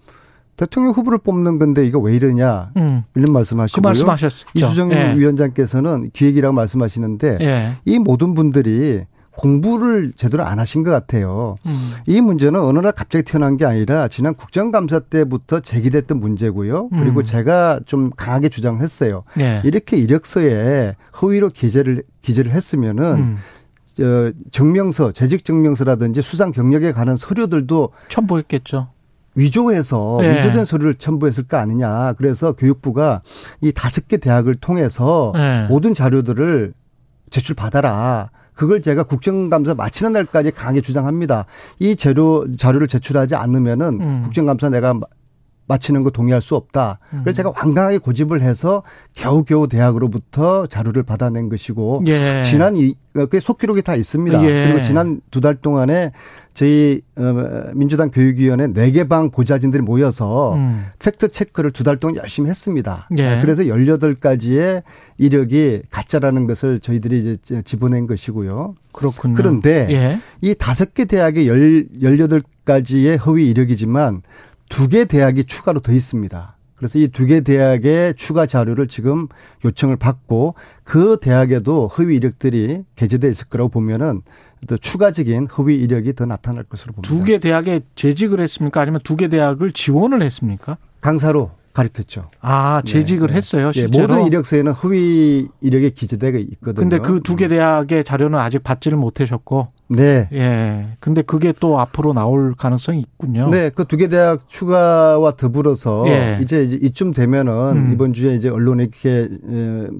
대통령 0.57 0.91
후보를 0.91 1.19
뽑는 1.19 1.59
건데 1.59 1.87
이거 1.87 1.97
왜 1.99 2.13
이러냐 2.13 2.71
음. 2.75 3.03
이런 3.15 3.31
말씀하시고요. 3.31 3.81
그 3.81 3.87
말씀하셨죠. 3.87 4.49
이수정 4.53 4.91
예. 4.91 5.15
위원장께서는 5.15 6.09
기획이라고 6.11 6.53
말씀하시는데 6.53 7.37
예. 7.39 7.77
이 7.85 7.99
모든 7.99 8.33
분들이 8.33 9.05
공부를 9.37 10.11
제대로 10.17 10.43
안 10.43 10.59
하신 10.59 10.83
것 10.83 10.91
같아요. 10.91 11.55
음. 11.65 11.93
이 12.05 12.19
문제는 12.19 12.59
어느 12.59 12.79
날 12.79 12.91
갑자기 12.91 13.23
태어난 13.23 13.55
게 13.55 13.65
아니라 13.65 14.09
지난 14.09 14.35
국정감사 14.35 14.99
때부터 15.09 15.61
제기됐던 15.61 16.19
문제고요. 16.19 16.89
그리고 16.89 17.21
음. 17.21 17.25
제가 17.25 17.79
좀 17.85 18.09
강하게 18.17 18.49
주장을 18.49 18.81
했어요. 18.81 19.23
네. 19.35 19.61
이렇게 19.63 19.95
이력서에 19.95 20.97
허위로 21.21 21.47
기재를 21.47 22.03
기재를 22.21 22.51
했으면은 22.51 23.03
음. 23.13 23.37
저 23.37 23.62
증명서, 24.51 25.11
재직 25.11 25.45
증명서라든지 25.45 26.21
수상 26.21 26.51
경력에 26.51 26.91
관한 26.91 27.17
서류들도 27.17 27.89
첨부했겠죠. 28.09 28.89
위조해서 29.35 30.17
네. 30.21 30.37
위조된 30.37 30.65
서류를 30.65 30.95
첨부했을 30.95 31.45
거 31.45 31.57
아니냐. 31.57 32.13
그래서 32.17 32.53
교육부가 32.53 33.21
이 33.61 33.71
다섯 33.71 34.07
개 34.07 34.17
대학을 34.17 34.55
통해서 34.55 35.31
네. 35.35 35.67
모든 35.67 35.93
자료들을 35.93 36.73
제출 37.29 37.55
받아라. 37.55 38.29
그걸 38.53 38.83
제가 38.83 39.03
국정감사 39.03 39.73
마치는 39.73 40.13
날까지 40.13 40.51
강하게 40.51 40.81
주장합니다. 40.81 41.45
이 41.79 41.95
재료 41.95 42.45
자료를 42.55 42.87
제출하지 42.87 43.35
않으면은 43.35 43.99
음. 43.99 44.21
국정감사 44.23 44.69
내가 44.69 44.93
마치는 45.67 46.03
거 46.03 46.09
동의할 46.09 46.41
수 46.41 46.55
없다. 46.55 46.99
그래서 47.09 47.29
음. 47.29 47.33
제가 47.33 47.53
완강하게 47.55 47.97
고집을 47.99 48.41
해서 48.41 48.83
겨우겨우 49.15 49.67
대학으로부터 49.67 50.65
자료를 50.67 51.03
받아낸 51.03 51.47
것이고 51.49 52.03
예. 52.07 52.41
지난 52.43 52.75
이 52.75 52.95
그게 53.13 53.39
속기록이 53.39 53.81
다 53.83 53.95
있습니다. 53.95 54.43
예. 54.43 54.65
그리고 54.67 54.81
지난 54.81 55.21
두 55.31 55.39
달 55.39 55.55
동안에 55.55 56.11
저희 56.53 57.01
어, 57.15 57.23
민주당 57.75 58.11
교육위원회 58.11 58.67
네 58.67 58.91
개 58.91 59.03
방 59.05 59.31
보좌진들이 59.31 59.81
모여서 59.83 60.55
음. 60.55 60.85
팩트 60.99 61.29
체크를 61.29 61.71
두 61.71 61.83
달 61.83 61.97
동안 61.97 62.15
열심히 62.17 62.49
했습니다. 62.49 63.07
예. 63.17 63.39
그래서 63.41 63.63
18가지의 63.63 64.83
이력이 65.17 65.83
가짜라는 65.91 66.45
것을 66.47 66.79
저희들이 66.79 67.37
이제 67.43 67.61
집어낸 67.63 68.05
것이고요. 68.07 68.75
그렇군요. 68.91 69.35
그런데 69.35 69.87
예. 69.91 70.19
이 70.41 70.53
다섯 70.55 70.93
개 70.93 71.05
대학의 71.05 71.47
18가지의 71.47 73.25
허위 73.25 73.49
이력이지만 73.49 74.21
두 74.73 74.87
개 74.89 75.05
대학이 75.05 75.43
추가로 75.45 75.79
더 75.81 75.91
있습니다. 75.91 76.57
그래서 76.75 76.97
이 76.99 77.07
두 77.07 77.25
개 77.27 77.41
대학의 77.41 78.15
추가 78.15 78.45
자료를 78.47 78.87
지금 78.87 79.27
요청을 79.63 79.97
받고 79.97 80.55
그 80.83 81.17
대학에도 81.21 81.87
허위 81.87 82.15
이력들이 82.15 82.81
게재돼 82.95 83.29
있을 83.29 83.45
거라고 83.49 83.69
보면은 83.69 84.21
또 84.67 84.77
추가적인 84.77 85.47
허위 85.57 85.75
이력이 85.75 86.13
더 86.15 86.25
나타날 86.25 86.63
것으로 86.63 86.93
봅니다. 86.93 87.07
두 87.15 87.23
개 87.23 87.37
대학에 87.37 87.81
재직을 87.95 88.39
했습니까? 88.41 88.81
아니면 88.81 88.99
두 89.03 89.15
개 89.15 89.27
대학을 89.27 89.71
지원을 89.73 90.21
했습니까? 90.23 90.77
강사로 91.01 91.51
가르쳤죠. 91.73 92.29
아, 92.39 92.81
재직을 92.85 93.29
네. 93.29 93.33
했어요, 93.35 93.67
네, 93.67 93.81
실제로? 93.81 94.07
네, 94.07 94.13
모든 94.13 94.27
이력서에는 94.27 94.71
허위 94.73 95.47
이력이 95.61 95.91
기재되어 95.91 96.37
있거든요. 96.39 96.73
근데 96.87 96.99
그 96.99 97.19
두 97.19 97.35
개 97.35 97.47
대학의 97.47 98.03
자료는 98.03 98.37
아직 98.39 98.63
받지를 98.63 98.97
못하셨고. 98.97 99.67
네. 99.95 100.27
예. 100.33 100.87
근데 100.99 101.21
그게 101.21 101.53
또 101.59 101.79
앞으로 101.79 102.13
나올 102.13 102.53
가능성이 102.55 102.99
있군요. 103.01 103.49
네. 103.49 103.69
그 103.69 103.85
두 103.85 103.97
개 103.97 104.07
대학 104.07 104.47
추가와 104.49 105.35
더불어서 105.35 106.05
예. 106.07 106.39
이제 106.41 106.63
이쯤 106.63 107.13
되면은 107.13 107.53
음. 107.75 107.91
이번 107.93 108.13
주에 108.13 108.33
이제 108.35 108.49
언론에 108.49 108.83
이렇게 108.83 109.29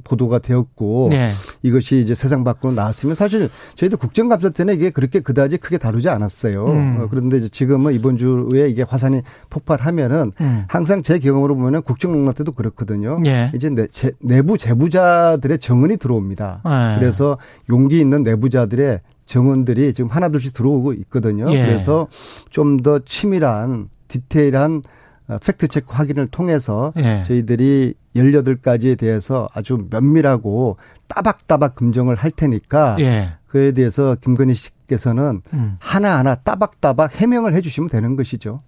보도가 0.04 0.40
되었고 0.40 1.10
예. 1.14 1.32
이것이 1.62 2.00
이제 2.00 2.16
세상 2.16 2.44
밖으로 2.44 2.74
나왔으면 2.74 3.16
사실 3.16 3.50
저희들 3.76 3.98
국정감사 3.98 4.50
때는 4.50 4.74
이게 4.76 4.90
그렇게 4.90 5.20
그다지 5.20 5.58
크게 5.58 5.78
다루지 5.78 6.10
않았어요. 6.10 6.66
음. 6.66 6.98
어, 7.02 7.08
그런데 7.10 7.38
이제 7.38 7.50
지금은 7.50 7.94
이번 7.94 8.18
주에 8.18 8.68
이게 8.70 8.82
화산이 8.84 9.22
폭발하면은 9.50 10.32
음. 10.42 10.64
항상 10.68 11.02
제 11.04 11.20
경험으로 11.20 11.56
보면은 11.56 11.82
국정농단 11.84 12.34
때도 12.34 12.52
그렇거든요. 12.54 13.20
예. 13.26 13.52
이제 13.54 13.70
내, 13.70 13.88
제, 13.88 14.12
내부 14.22 14.58
재부자들의 14.58 15.60
정은이 15.60 15.98
들어옵니다. 15.98 16.62
예. 16.66 17.00
그래서 17.00 17.38
용기 17.70 18.00
있는 18.00 18.24
내부자들의 18.24 19.00
정원들이 19.26 19.94
지금 19.94 20.10
하나둘씩 20.10 20.54
들어오고 20.54 20.94
있거든요. 20.94 21.52
예. 21.52 21.66
그래서 21.66 22.08
좀 22.50 22.78
더 22.84 23.00
치밀한 23.00 23.90
디테일한 24.08 24.82
어, 25.28 25.38
팩트 25.38 25.70
체크 25.70 25.88
확인을 25.90 26.28
통해서 26.28 26.92
예. 26.98 27.22
저희들이 27.24 27.94
18가지에 28.16 28.98
대해서 28.98 29.48
아주 29.54 29.88
면밀하고 29.90 30.78
따박따박 31.08 31.76
검증을 31.76 32.16
할 32.16 32.30
테니까 32.32 32.98
예. 33.00 33.34
그에 33.48 33.72
대해서 33.72 34.16
김건희 34.20 34.54
씨께서는 34.54 35.42
음. 35.54 35.78
하나하나 35.80 36.36
따박따박 36.36 37.16
해명을 37.22 37.54
해 37.54 37.62
주시면 37.62 37.90
되는 37.90 38.16
것이죠. 38.16 38.64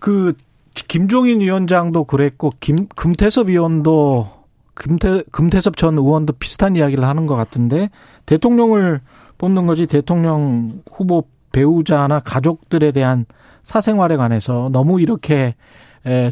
그 0.00 0.32
김종인 0.74 1.40
위원장도 1.40 2.04
그랬고 2.04 2.50
김 2.58 2.88
금태섭 2.88 3.48
의원도 3.50 4.28
금태 4.74 5.22
금태섭 5.30 5.76
전 5.76 5.96
의원도 5.96 6.32
비슷한 6.34 6.74
이야기를 6.74 7.04
하는 7.04 7.26
것 7.26 7.36
같은데 7.36 7.90
대통령을 8.26 9.00
뽑는 9.38 9.66
거지 9.66 9.86
대통령 9.86 10.82
후보 10.90 11.24
배우자나 11.52 12.20
가족들에 12.20 12.92
대한 12.92 13.26
사생활에 13.62 14.16
관해서 14.16 14.68
너무 14.72 15.00
이렇게 15.00 15.54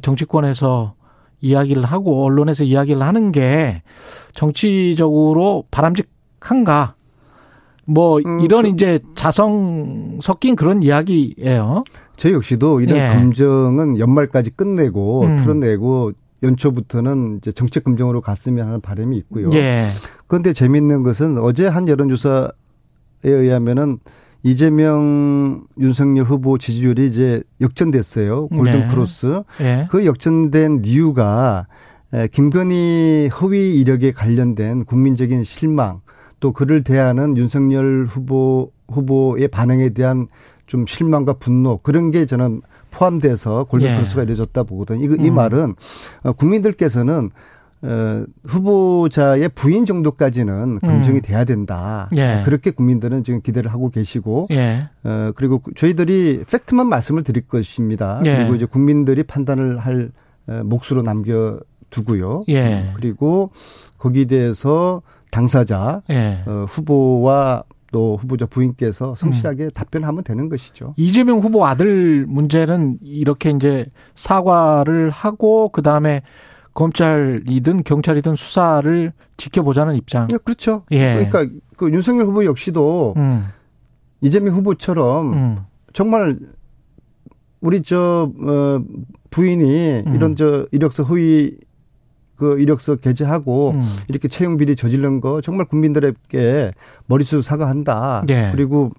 정치권에서 0.03 0.95
이야기를 1.41 1.85
하고 1.85 2.25
언론에서 2.25 2.65
이야기를 2.65 3.03
하는 3.03 3.33
게 3.33 3.83
정치적으로 4.35 5.65
바람직한가? 5.71 6.95
뭐 7.85 8.21
음, 8.25 8.41
이런 8.41 8.63
그, 8.63 8.69
이제 8.69 9.01
자성 9.17 10.19
섞인 10.23 10.55
그런 10.55 10.83
이야기예요. 10.83 11.83
저 12.17 12.31
역시도 12.31 12.81
이런 12.81 12.97
예. 12.97 13.09
검증은 13.09 13.99
연말까지 13.99 14.51
끝내고 14.53 15.23
음. 15.23 15.37
틀어내고 15.37 16.13
연초부터는 16.45 17.39
이제 17.39 17.51
정책 17.51 17.85
검증으로 17.85 18.21
갔으면 18.21 18.67
하는 18.67 18.81
바람이 18.81 19.17
있고요. 19.19 19.51
예. 19.55 19.89
그런데 20.29 20.53
재미있는 20.53 21.03
것은 21.03 21.39
어제 21.39 21.67
한 21.67 21.89
여론조사에 21.89 22.49
의하면은 23.31 23.99
이재명 24.43 25.65
윤석열 25.79 26.27
후보 26.27 26.59
지지율이 26.59 27.07
이제 27.07 27.43
역전됐어요. 27.61 28.49
골든 28.49 28.73
네. 28.73 28.87
크로스. 28.89 29.43
네. 29.59 29.87
그 29.89 30.05
역전된 30.05 30.83
이유가 30.85 31.67
김건희 32.33 33.31
허위 33.41 33.81
이력에 33.81 34.13
관련된 34.13 34.85
국민적인 34.85 35.45
실망 35.45 36.01
또 36.41 36.53
그를 36.53 36.83
대하는 36.83 37.37
윤석열 37.37 38.05
후보 38.09 38.73
후보의 38.89 39.49
반응에 39.49 39.91
대한 39.91 40.27
좀 40.67 40.87
실망과 40.87 41.35
분노 41.35 41.79
그런 41.79 42.11
게 42.11 42.27
저는 42.27 42.63
포함돼서 42.91 43.65
골든 43.65 43.89
예. 43.89 43.95
크로스가 43.95 44.23
이루어졌다 44.25 44.63
보거든요. 44.65 45.01
이, 45.01 45.25
이 45.25 45.31
음. 45.31 45.35
말은 45.35 45.75
어, 46.25 46.33
국민들께서는 46.33 47.31
어, 47.83 48.25
후보자의 48.45 49.49
부인 49.51 49.85
정도까지는 49.85 50.79
검증이 50.81 51.17
음. 51.17 51.23
돼야 51.23 51.45
된다. 51.45 52.09
예. 52.15 52.43
그렇게 52.45 52.71
국민들은 52.71 53.25
지금 53.25 53.43
기대를 53.43 53.73
하고 53.73 53.91
계시고, 53.91 54.49
예. 54.53 54.89
어, 55.03 55.33
그리고 55.35 55.61
저희들이 55.75 56.45
팩트만 56.51 56.87
말씀을 56.87 57.25
드릴 57.25 57.47
것입니다. 57.49 58.21
예. 58.25 58.37
그리고 58.37 58.55
이제 58.55 58.67
국민들이 58.67 59.25
판단을 59.25 59.79
할 59.79 60.13
어, 60.47 60.63
몫으로 60.65 61.03
남겨두고요. 61.03 62.45
예. 62.49 62.93
그리고 62.95 63.51
거기에 63.99 64.27
대해서 64.27 65.03
당사자, 65.33 66.03
예. 66.11 66.43
어, 66.47 66.67
후보와 66.69 67.65
또 67.91 68.17
후보자 68.17 68.47
부인께서 68.47 69.15
성실하게 69.17 69.65
음. 69.65 69.71
답변하면 69.75 70.25
되는 70.25 70.49
것이죠. 70.49 70.95
이재명 70.97 71.41
후보 71.41 71.67
아들 71.67 72.25
문제는 72.27 72.99
이렇게 73.03 73.51
이제 73.51 73.87
사과를 74.15 75.11
하고 75.11 75.69
그 75.69 75.83
다음에 75.83 76.23
검찰이든 76.75 77.85
경찰이든 77.85 78.37
수사를 78.37 79.13
지켜보자는 79.37 79.97
입장. 79.97 80.27
네, 80.29 80.39
그렇죠. 80.43 80.85
예. 80.91 81.15
그러니까 81.15 81.47
그 81.77 81.91
윤석열 81.91 82.27
후보 82.27 82.45
역시도 82.45 83.15
음. 83.17 83.47
이재명 84.21 84.55
후보처럼 84.57 85.33
음. 85.33 85.59
정말 85.93 86.39
우리 87.61 87.83
저 87.83 88.31
어, 88.41 88.81
부인이 89.31 90.03
음. 90.07 90.15
이런 90.15 90.37
저 90.37 90.67
이력서 90.71 91.03
허위 91.03 91.57
그 92.37 92.59
이력서 92.59 92.97
게재하고 92.97 93.71
음. 93.71 93.83
이렇게 94.09 94.29
채용 94.29 94.57
비리 94.57 94.75
저지른 94.75 95.21
거 95.21 95.41
정말 95.41 95.67
국민들에게 95.67 96.73
머리숱 97.07 97.45
사과한다. 97.45 98.25
예. 98.31 98.51
그리고 98.53 98.91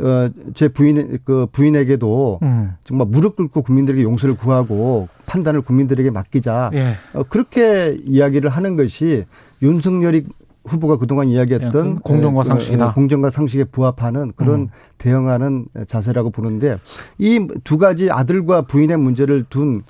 어, 0.00 0.28
제 0.54 0.68
부인, 0.68 1.18
그 1.24 1.46
부인에게도 1.52 2.40
음. 2.42 2.72
정말 2.84 3.06
무릎 3.08 3.36
꿇고 3.36 3.62
국민들에게 3.62 4.02
용서를 4.02 4.36
구하고 4.36 5.08
판단을 5.26 5.60
국민들에게 5.62 6.10
맡기자. 6.10 6.70
예. 6.74 6.94
어, 7.12 7.22
그렇게 7.24 7.98
이야기를 8.04 8.50
하는 8.50 8.76
것이 8.76 9.24
윤석열이 9.62 10.24
후보가 10.66 10.96
그동안 10.96 11.28
이야기했던 11.28 11.98
공정과 12.00 12.42
그, 12.42 12.48
상식이다. 12.48 12.88
어, 12.88 12.94
공정과 12.94 13.30
상식에 13.30 13.64
부합하는 13.64 14.32
그런 14.34 14.60
음. 14.60 14.68
대응하는 14.98 15.66
자세라고 15.86 16.30
보는데 16.30 16.78
이 17.18 17.46
두 17.64 17.76
가지 17.78 18.10
아들과 18.10 18.62
부인의 18.62 18.96
문제를 18.96 19.44
둔 19.50 19.82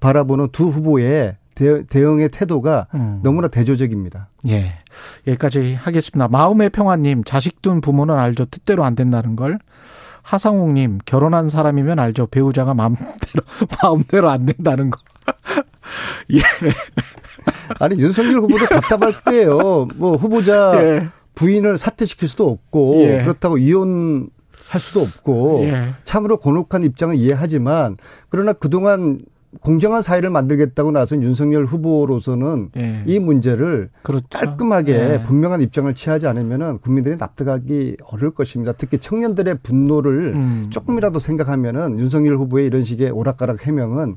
바라보는 0.00 0.48
두 0.52 0.68
후보의 0.68 1.36
대, 1.54 1.84
응의 2.02 2.30
태도가 2.30 2.88
음. 2.94 3.20
너무나 3.22 3.48
대조적입니다. 3.48 4.28
예. 4.48 4.76
여기까지 5.26 5.74
하겠습니다. 5.74 6.28
마음의 6.28 6.70
평화님, 6.70 7.24
자식 7.24 7.62
둔 7.62 7.80
부모는 7.80 8.14
알죠. 8.14 8.46
뜻대로 8.46 8.84
안 8.84 8.94
된다는 8.94 9.36
걸. 9.36 9.58
하상욱님, 10.22 11.00
결혼한 11.04 11.48
사람이면 11.48 11.98
알죠. 11.98 12.26
배우자가 12.26 12.74
마음대로, 12.74 13.44
마음대로 13.82 14.30
안 14.30 14.46
된다는 14.46 14.90
거. 14.90 14.98
예. 16.32 16.40
아니, 17.78 17.98
윤석열 17.98 18.40
후보도 18.40 18.66
답답할 18.66 19.12
거예요. 19.22 19.86
뭐, 19.96 20.16
후보자 20.16 20.72
예. 20.82 21.08
부인을 21.34 21.76
사퇴시킬 21.76 22.28
수도 22.28 22.48
없고, 22.48 23.02
예. 23.02 23.22
그렇다고 23.22 23.58
이혼 23.58 24.30
할 24.68 24.80
수도 24.80 25.02
없고, 25.02 25.64
예. 25.64 25.94
참으로 26.04 26.38
곤혹한 26.38 26.84
입장은 26.84 27.16
이해하지만, 27.16 27.96
그러나 28.30 28.54
그동안 28.54 29.20
공정한 29.60 30.02
사회를 30.02 30.30
만들겠다고 30.30 30.90
나선 30.90 31.22
윤석열 31.22 31.64
후보로서는 31.64 32.70
예. 32.76 33.02
이 33.06 33.18
문제를 33.18 33.90
그렇죠. 34.02 34.26
깔끔하게 34.30 34.92
예. 34.92 35.22
분명한 35.22 35.62
입장을 35.62 35.92
취하지 35.94 36.26
않으면은 36.26 36.78
국민들이 36.78 37.16
납득하기 37.16 37.96
어려울 38.06 38.34
것입니다. 38.34 38.72
특히 38.72 38.98
청년들의 38.98 39.58
분노를 39.62 40.34
음. 40.34 40.66
조금이라도 40.70 41.18
생각하면은 41.18 41.98
윤석열 41.98 42.36
후보의 42.36 42.66
이런 42.66 42.82
식의 42.82 43.10
오락가락 43.10 43.66
해명은 43.66 44.16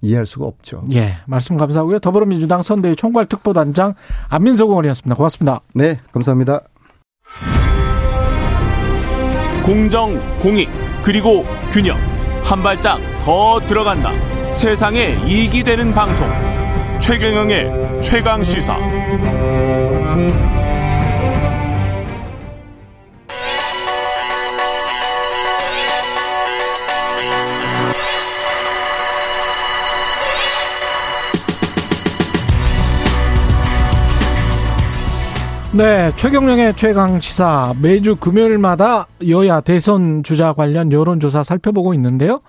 이해할 0.00 0.26
수가 0.26 0.44
없죠. 0.44 0.84
예, 0.92 1.14
말씀 1.26 1.56
감사하고요. 1.56 1.98
더불어민주당 1.98 2.62
선대위 2.62 2.94
총괄특보단장 2.96 3.94
안민석 4.28 4.68
의원이었습니다. 4.68 5.16
고맙습니다. 5.16 5.60
네, 5.74 5.98
감사합니다. 6.12 6.62
공정, 9.64 10.20
공익, 10.40 10.68
그리고 11.02 11.44
균형. 11.72 12.13
한 12.44 12.62
발짝 12.62 13.00
더 13.20 13.58
들어간다. 13.64 14.12
세상에 14.52 15.18
이익이 15.26 15.64
되는 15.64 15.92
방송 15.92 16.30
최경영의 17.00 18.02
최강 18.02 18.44
시사 18.44 18.76
네, 35.76 36.12
최경영의 36.14 36.76
최강 36.76 37.20
시사 37.20 37.74
매주 37.82 38.14
금요일마다 38.14 39.08
여야 39.28 39.60
대선 39.60 40.22
주자 40.22 40.52
관련 40.52 40.92
여론조사 40.92 41.42
살펴보고 41.42 41.94
있는데요. 41.94 42.42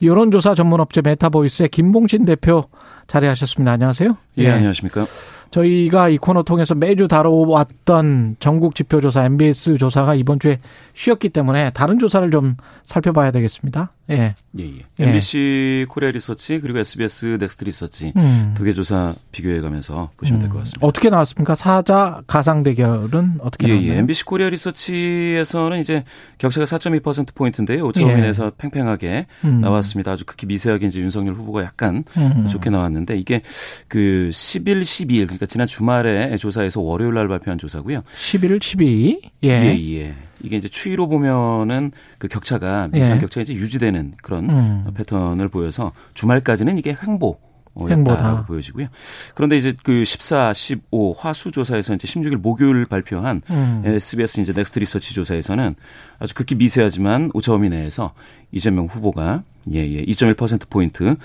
여론조사 0.00 0.54
전문업체 0.54 1.00
메타보이스의 1.02 1.70
김봉신 1.70 2.24
대표 2.24 2.66
자리하셨습니다. 3.08 3.72
안녕하세요. 3.72 4.16
예, 4.38 4.44
예. 4.44 4.50
안녕하십니까. 4.50 5.06
저희가 5.50 6.08
이 6.08 6.18
코너 6.18 6.44
통해서 6.44 6.76
매주 6.76 7.08
다뤄왔던 7.08 8.36
전국 8.38 8.76
지표조사 8.76 9.24
NBS 9.24 9.76
조사가 9.76 10.14
이번 10.14 10.38
주에 10.38 10.60
쉬었기 10.94 11.30
때문에 11.30 11.70
다른 11.70 11.98
조사를 11.98 12.30
좀 12.30 12.54
살펴봐야 12.84 13.32
되겠습니다. 13.32 13.90
예. 14.10 14.34
예, 14.58 14.64
예. 14.64 14.78
예. 15.00 15.04
MBC 15.04 15.86
코리아 15.88 16.10
리서치 16.10 16.60
그리고 16.60 16.78
SBS 16.78 17.36
넥스트 17.38 17.64
리서치 17.64 18.12
음. 18.16 18.54
두개 18.56 18.72
조사 18.72 19.14
비교해 19.32 19.60
가면서 19.60 20.10
보시면 20.16 20.40
음. 20.40 20.42
될것 20.42 20.58
같습니다. 20.60 20.86
어떻게 20.86 21.10
나왔습니까? 21.10 21.54
사자 21.54 22.22
가상 22.26 22.62
대결은 22.62 23.38
어떻게 23.40 23.68
예, 23.68 23.72
나왔나요? 23.72 23.92
예. 23.92 23.98
MBC 23.98 24.24
코리아 24.24 24.48
리서치에서는 24.48 25.78
이제 25.80 26.04
격차가 26.38 26.64
4.2% 26.64 27.34
포인트인데요. 27.34 27.88
5.5인에서 27.88 28.46
예. 28.46 28.50
팽팽하게 28.56 29.26
음. 29.44 29.60
나왔습니다. 29.60 30.12
아주 30.12 30.24
극히 30.24 30.46
미세하게 30.46 30.86
이제 30.86 30.98
윤석열 30.98 31.34
후보가 31.34 31.62
약간 31.62 32.04
음. 32.16 32.46
좋게 32.48 32.70
나왔는데 32.70 33.16
이게 33.18 33.42
그 33.88 34.30
10일, 34.32 34.82
12일 34.82 35.24
그러니까 35.24 35.46
지난 35.46 35.66
주말에 35.66 36.36
조사에서 36.36 36.80
월요일 36.80 37.14
날 37.14 37.28
발표한 37.28 37.58
조사고요. 37.58 38.02
11일, 38.16 38.58
12일. 38.60 39.20
예. 39.44 39.48
예, 39.48 39.96
예. 39.96 40.14
이게 40.40 40.56
이제 40.56 40.68
추이로 40.68 41.08
보면은 41.08 41.92
그 42.18 42.28
격차가 42.28 42.88
미세한 42.88 43.16
예. 43.16 43.20
격차가 43.20 43.42
이제 43.42 43.54
유지되는 43.54 44.14
그런 44.22 44.50
음. 44.50 44.86
패턴을 44.94 45.48
보여서 45.48 45.92
주말까지는 46.14 46.78
이게 46.78 46.96
횡보 47.02 47.38
횡보다 47.86 48.44
보여지고요. 48.46 48.88
그런데 49.34 49.56
이제 49.56 49.74
그 49.82 50.04
14, 50.04 50.52
15 50.52 51.12
화수 51.12 51.52
조사에서 51.52 51.94
이제 51.94 52.08
16일 52.08 52.36
목요일 52.36 52.86
발표한 52.86 53.42
음. 53.50 53.82
SBS 53.84 54.40
이제 54.40 54.52
넥스트 54.52 54.80
리서치 54.80 55.14
조사에서는 55.14 55.74
아주 56.18 56.34
극히 56.34 56.56
미세하지만 56.56 57.30
오차범위 57.34 57.68
내에서 57.68 58.14
이재명 58.50 58.86
후보가 58.86 59.42
예예 59.70 60.04
2.1% 60.06 60.68
포인트 60.70 61.16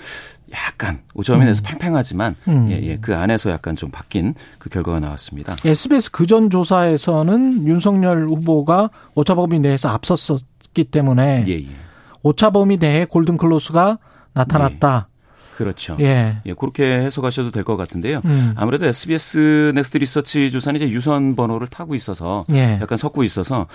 약간 0.52 1.00
오점이 1.14 1.44
내서 1.44 1.62
음. 1.62 1.64
팽팽하지만 1.64 2.36
음. 2.48 2.68
예, 2.70 2.80
예, 2.82 2.98
그 2.98 3.16
안에서 3.16 3.50
약간 3.50 3.76
좀 3.76 3.90
바뀐 3.90 4.34
그 4.58 4.68
결과가 4.68 5.00
나왔습니다. 5.00 5.56
SBS 5.64 6.10
그전 6.10 6.50
조사에서는 6.50 7.66
윤석열 7.66 8.28
후보가 8.28 8.90
오차범위 9.14 9.60
내에서 9.60 9.88
앞섰었기 9.88 10.84
때문에 10.84 11.44
예, 11.48 11.52
예. 11.52 11.66
오차범위 12.22 12.78
내에 12.78 13.04
golden 13.06 13.36
cross가 13.36 13.98
나타났다. 14.32 15.08
예. 15.54 15.56
그렇죠. 15.56 15.96
예. 16.00 16.36
예, 16.46 16.52
그렇게 16.54 16.84
해석하셔도 16.84 17.50
될 17.50 17.64
것 17.64 17.76
같은데요. 17.76 18.20
음. 18.24 18.52
아무래도 18.56 18.86
SBS 18.86 19.72
넥스트 19.74 19.98
리서치 19.98 20.50
조사는 20.50 20.80
이제 20.80 20.90
유선 20.90 21.36
번호를 21.36 21.66
타고 21.68 21.94
있어서 21.94 22.44
예. 22.52 22.78
약간 22.82 22.98
섞고 22.98 23.24
있어서 23.24 23.66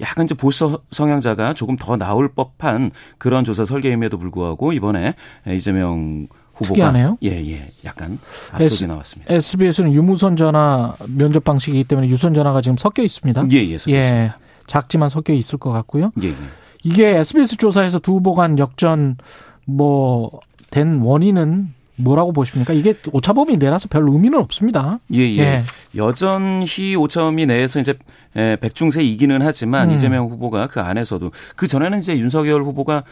약간 0.00 0.24
이제 0.24 0.34
보수 0.34 0.80
성향자가 0.90 1.54
조금 1.54 1.76
더 1.76 1.96
나올 1.96 2.28
법한 2.28 2.90
그런 3.18 3.44
조사 3.44 3.64
설계임에도 3.64 4.18
불구하고 4.18 4.72
이번에 4.72 5.14
이재명 5.46 6.26
후보가 6.54 6.68
특이하네요. 6.74 7.18
예, 7.22 7.30
예. 7.52 7.70
약간 7.84 8.18
앞서게 8.50 8.86
나왔습니다. 8.86 9.32
SBS는 9.34 9.92
유무선 9.92 10.36
전화 10.36 10.94
면접 11.06 11.44
방식이기 11.44 11.84
때문에 11.84 12.08
유선 12.08 12.34
전화가 12.34 12.60
지금 12.62 12.76
섞여 12.76 13.02
있습니다. 13.02 13.44
예, 13.52 13.56
예. 13.58 13.78
섞여 13.78 13.94
예. 13.94 14.02
있습니다. 14.02 14.38
작지만 14.66 15.08
섞여 15.08 15.32
있을 15.32 15.58
것 15.58 15.70
같고요. 15.70 16.10
예, 16.22 16.28
예. 16.28 16.34
이게 16.82 17.08
SBS 17.16 17.56
조사에서 17.56 17.98
두 18.00 18.12
후보 18.14 18.34
간 18.34 18.58
역전 18.58 19.16
뭐 19.64 20.30
된 20.70 21.00
원인은 21.00 21.68
뭐라고 21.96 22.32
보십니까? 22.32 22.72
이게 22.72 22.94
오차범위 23.12 23.56
내라서 23.56 23.88
별 23.88 24.08
의미는 24.08 24.38
없습니다. 24.38 24.98
예, 25.12 25.18
예. 25.18 25.38
예. 25.38 25.62
여전히 25.96 26.94
오차범위 26.96 27.46
내에서 27.46 27.80
이제 27.80 27.94
백중세 28.34 29.02
이기는 29.02 29.40
하지만 29.42 29.90
음. 29.90 29.94
이재명 29.94 30.26
후보가 30.26 30.68
그 30.68 30.80
안에서도 30.80 31.30
그 31.56 31.66
전에는 31.66 31.98
이제 31.98 32.16
윤석열 32.18 32.62
후보가 32.62 33.02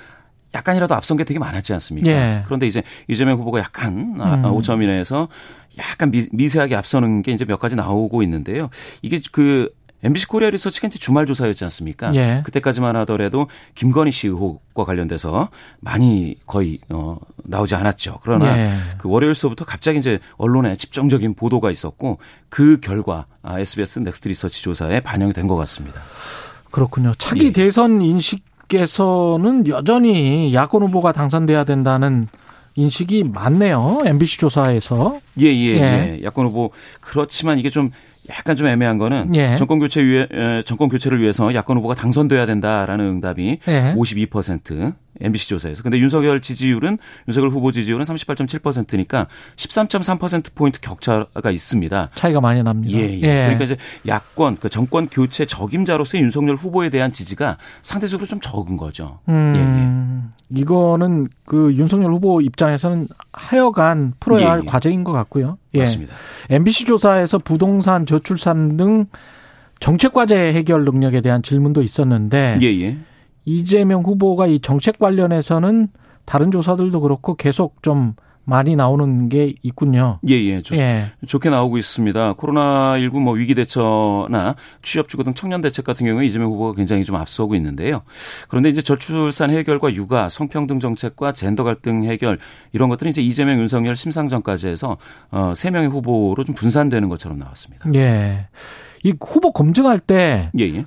약간이라도 0.54 0.94
앞선 0.94 1.16
게 1.16 1.24
되게 1.24 1.38
많았지 1.38 1.72
않습니까? 1.72 2.08
예. 2.10 2.42
그런데 2.44 2.66
이제 2.66 2.82
이재명 3.08 3.38
후보가 3.38 3.58
약간 3.58 4.16
아, 4.20 4.34
음. 4.36 4.44
오차범위 4.52 4.86
내에서 4.86 5.28
약간 5.78 6.10
미, 6.10 6.48
세하게 6.48 6.76
앞서는 6.76 7.22
게 7.22 7.32
이제 7.32 7.44
몇 7.44 7.58
가지 7.58 7.76
나오고 7.76 8.22
있는데요. 8.22 8.70
이게 9.02 9.18
그 9.32 9.68
MBC 10.06 10.26
코리아 10.28 10.50
리서치가 10.50 10.88
이제 10.88 10.98
주말 10.98 11.26
조사였지 11.26 11.62
않습니까? 11.64 12.14
예. 12.14 12.40
그때까지만 12.44 12.96
하더라도 12.96 13.48
김건희 13.74 14.12
씨 14.12 14.28
의혹과 14.28 14.84
관련돼서 14.84 15.48
많이 15.80 16.36
거의 16.46 16.78
어 16.88 17.18
나오지 17.44 17.74
않았죠. 17.74 18.20
그러나 18.22 18.58
예. 18.58 18.72
그 18.98 19.08
월요일서부터 19.08 19.64
갑자기 19.64 19.98
이제 19.98 20.18
언론에 20.36 20.74
집중적인 20.76 21.34
보도가 21.34 21.70
있었고 21.70 22.18
그 22.48 22.78
결과 22.80 23.26
아, 23.42 23.60
SBS 23.60 23.98
넥스트 24.00 24.28
리서치 24.28 24.62
조사에 24.62 25.00
반영이 25.00 25.32
된 25.32 25.46
것 25.46 25.56
같습니다. 25.56 26.00
그렇군요. 26.70 27.12
차기 27.18 27.46
예. 27.46 27.50
대선 27.52 28.00
인식에서는 28.02 29.68
여전히 29.68 30.52
야권 30.54 30.82
후보가 30.82 31.12
당선돼야 31.12 31.64
된다는 31.64 32.26
인식이 32.74 33.24
많네요. 33.32 34.02
MBC 34.04 34.38
조사에서. 34.38 35.18
예, 35.40 35.46
예, 35.46 35.76
예. 35.76 35.80
예. 36.20 36.24
야권 36.24 36.46
후보 36.46 36.70
그렇지만 37.00 37.58
이게 37.58 37.70
좀 37.70 37.90
약간 38.30 38.56
좀 38.56 38.66
애매한 38.66 38.98
거는 38.98 39.34
예. 39.34 39.56
정권 39.56 39.78
교체 39.78 40.04
위해 40.04 40.26
정권 40.64 40.88
교체를 40.88 41.20
위해서 41.20 41.54
야권 41.54 41.76
후보가 41.78 41.94
당선돼야 41.94 42.46
된다라는 42.46 43.04
응답이 43.06 43.58
예. 43.68 43.94
52% 43.96 44.94
MBC 45.20 45.48
조사에서. 45.48 45.82
근데 45.82 45.98
윤석열 45.98 46.40
지지율은 46.40 46.98
윤석열 47.28 47.50
후보 47.50 47.72
지지율은 47.72 48.04
38.7%니까 48.04 49.26
13.3% 49.56 50.54
포인트 50.54 50.80
격차가 50.80 51.50
있습니다. 51.50 52.10
차이가 52.14 52.40
많이 52.40 52.62
납니다. 52.62 52.96
예, 52.96 53.02
예. 53.02 53.14
예. 53.14 53.20
그러니까 53.20 53.64
이제 53.64 53.76
야권 54.06 54.58
그 54.60 54.68
정권 54.68 55.08
교체 55.08 55.44
적임자로서의 55.44 56.22
윤석열 56.22 56.56
후보에 56.56 56.90
대한 56.90 57.12
지지가 57.12 57.58
상대적으로 57.82 58.26
좀 58.26 58.40
적은 58.40 58.76
거죠. 58.76 59.20
음, 59.28 59.52
예, 59.56 59.60
예. 59.60 60.60
이거는 60.60 61.26
그 61.44 61.72
윤석열 61.74 62.12
후보 62.12 62.40
입장에서는 62.40 63.08
하여간 63.32 64.14
풀어야 64.20 64.42
예, 64.42 64.46
할 64.46 64.60
예. 64.64 64.66
과제인 64.66 65.04
것 65.04 65.12
같고요. 65.12 65.58
예. 65.74 65.80
맞습니다. 65.80 66.14
MBC 66.50 66.84
조사에서 66.84 67.38
부동산 67.38 68.06
저출산 68.06 68.76
등 68.76 69.06
정책 69.80 70.12
과제 70.12 70.52
해결 70.54 70.84
능력에 70.84 71.20
대한 71.20 71.42
질문도 71.42 71.82
있었는데 71.82 72.58
예, 72.62 72.66
예. 72.66 72.96
이재명 73.46 74.02
후보가 74.02 74.48
이 74.48 74.60
정책 74.60 74.98
관련해서는 74.98 75.88
다른 76.26 76.50
조사들도 76.50 77.00
그렇고 77.00 77.34
계속 77.36 77.82
좀 77.82 78.14
많이 78.48 78.76
나오는 78.76 79.28
게 79.28 79.54
있군요. 79.62 80.20
예, 80.28 80.34
예. 80.34 80.62
좋, 80.62 80.76
예. 80.76 81.06
좋게 81.26 81.50
나오고 81.50 81.78
있습니다. 81.78 82.34
코로나19 82.34 83.20
뭐 83.20 83.34
위기 83.34 83.56
대처나 83.56 84.54
취업 84.82 85.08
주거 85.08 85.24
등 85.24 85.34
청년 85.34 85.60
대책 85.60 85.84
같은 85.84 86.06
경우에 86.06 86.26
이재명 86.26 86.52
후보가 86.52 86.74
굉장히 86.74 87.04
좀 87.04 87.16
앞서고 87.16 87.56
있는데요. 87.56 88.02
그런데 88.48 88.68
이제 88.68 88.82
저출산 88.82 89.50
해결과 89.50 89.92
육아, 89.94 90.28
성평등 90.28 90.78
정책과 90.78 91.32
젠더 91.32 91.64
갈등 91.64 92.04
해결 92.04 92.38
이런 92.72 92.88
것들은 92.88 93.10
이제 93.10 93.20
이재명, 93.20 93.58
윤석열, 93.58 93.96
심상정까지 93.96 94.68
해서 94.68 94.96
어 95.30 95.52
세 95.56 95.70
명의 95.70 95.88
후보로 95.88 96.44
좀 96.44 96.54
분산되는 96.54 97.08
것처럼 97.08 97.38
나왔습니다. 97.38 97.90
예. 97.94 98.46
이 99.02 99.14
후보 99.20 99.52
검증할 99.52 99.98
때뭘 99.98 100.50
예, 100.58 100.64
예. 100.64 100.84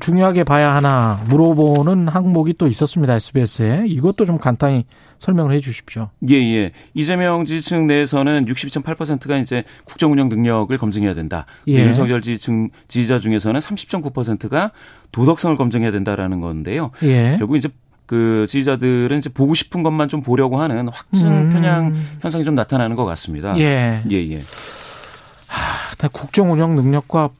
중요하게 0.00 0.44
봐야 0.44 0.74
하나 0.74 1.22
물어보는 1.28 2.08
항목이 2.08 2.54
또 2.58 2.66
있었습니다. 2.66 3.14
SBS에. 3.14 3.84
이것도 3.86 4.26
좀 4.26 4.38
간단히 4.38 4.84
설명을 5.18 5.52
해 5.52 5.60
주십시오. 5.60 6.08
예, 6.30 6.34
예. 6.34 6.72
이재명 6.94 7.44
지지층 7.44 7.86
내에서는 7.86 8.46
62.8%가 8.46 9.36
이제 9.36 9.64
국정 9.84 10.12
운영 10.12 10.28
능력을 10.28 10.76
검증해야 10.76 11.14
된다. 11.14 11.46
예. 11.68 11.84
윤석열 11.84 12.22
지지층 12.22 12.70
지지자 12.88 13.18
중에서는 13.18 13.60
30.9%가 13.60 14.72
도덕성을 15.12 15.56
검증해야 15.56 15.90
된다라는 15.90 16.40
건데요. 16.40 16.90
예. 17.02 17.36
결국 17.38 17.56
이제 17.56 17.68
그 18.06 18.44
지지자들은 18.48 19.18
이제 19.18 19.30
보고 19.30 19.54
싶은 19.54 19.84
것만 19.84 20.08
좀 20.08 20.22
보려고 20.22 20.58
하는 20.58 20.88
확증 20.88 21.28
음. 21.28 21.50
편향 21.52 21.94
현상이 22.20 22.42
좀 22.42 22.56
나타나는 22.56 22.96
것 22.96 23.04
같습니다. 23.04 23.56
예. 23.58 24.02
예, 24.10 24.16
예. 24.16 24.42
하, 25.46 26.08
국정 26.08 26.50
운영 26.50 26.74
능력과 26.74 27.30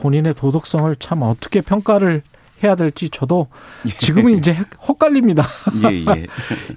본인의 0.00 0.34
도덕성을 0.34 0.94
참 0.96 1.22
어떻게 1.22 1.60
평가를 1.60 2.22
해야 2.64 2.74
될지 2.74 3.08
저도 3.08 3.46
예. 3.86 3.90
지금은 3.90 4.38
이제 4.38 4.56
헛갈립니다. 4.86 5.44
예, 5.90 6.04
예. 6.04 6.26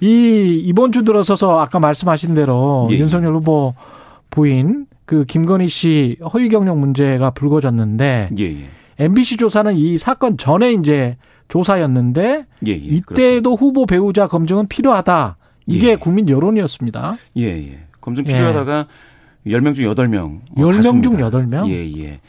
이 0.00 0.62
이번 0.64 0.92
주 0.92 1.04
들어서서 1.04 1.60
아까 1.60 1.78
말씀하신 1.78 2.34
대로 2.34 2.86
예, 2.90 2.94
예. 2.94 2.98
윤석열 2.98 3.34
후보 3.34 3.74
부인 4.30 4.86
그 5.04 5.24
김건희 5.24 5.68
씨 5.68 6.16
허위 6.32 6.48
경력 6.48 6.78
문제가 6.78 7.30
불거졌는데 7.30 8.30
예, 8.38 8.44
예. 8.44 8.68
MBC 8.98 9.36
조사는 9.36 9.74
이 9.76 9.98
사건 9.98 10.38
전에 10.38 10.72
이제 10.72 11.16
조사였는데 11.48 12.46
예, 12.66 12.70
예. 12.70 12.74
이때도. 12.74 13.54
후보 13.54 13.86
배우자 13.86 14.26
검증은 14.26 14.68
필요하다 14.68 15.36
이게 15.66 15.90
예. 15.90 15.96
국민 15.96 16.28
여론이었습니다. 16.28 17.16
예, 17.36 17.44
예. 17.44 17.78
검증 18.00 18.24
필요하다가 18.24 18.86
예. 19.46 19.50
10명 19.50 19.74
중 19.74 19.84
8명. 19.84 20.40
10명 20.56 21.02
중 21.02 21.16
8명? 21.18 21.68
예, 21.68 22.02
예. 22.02 22.20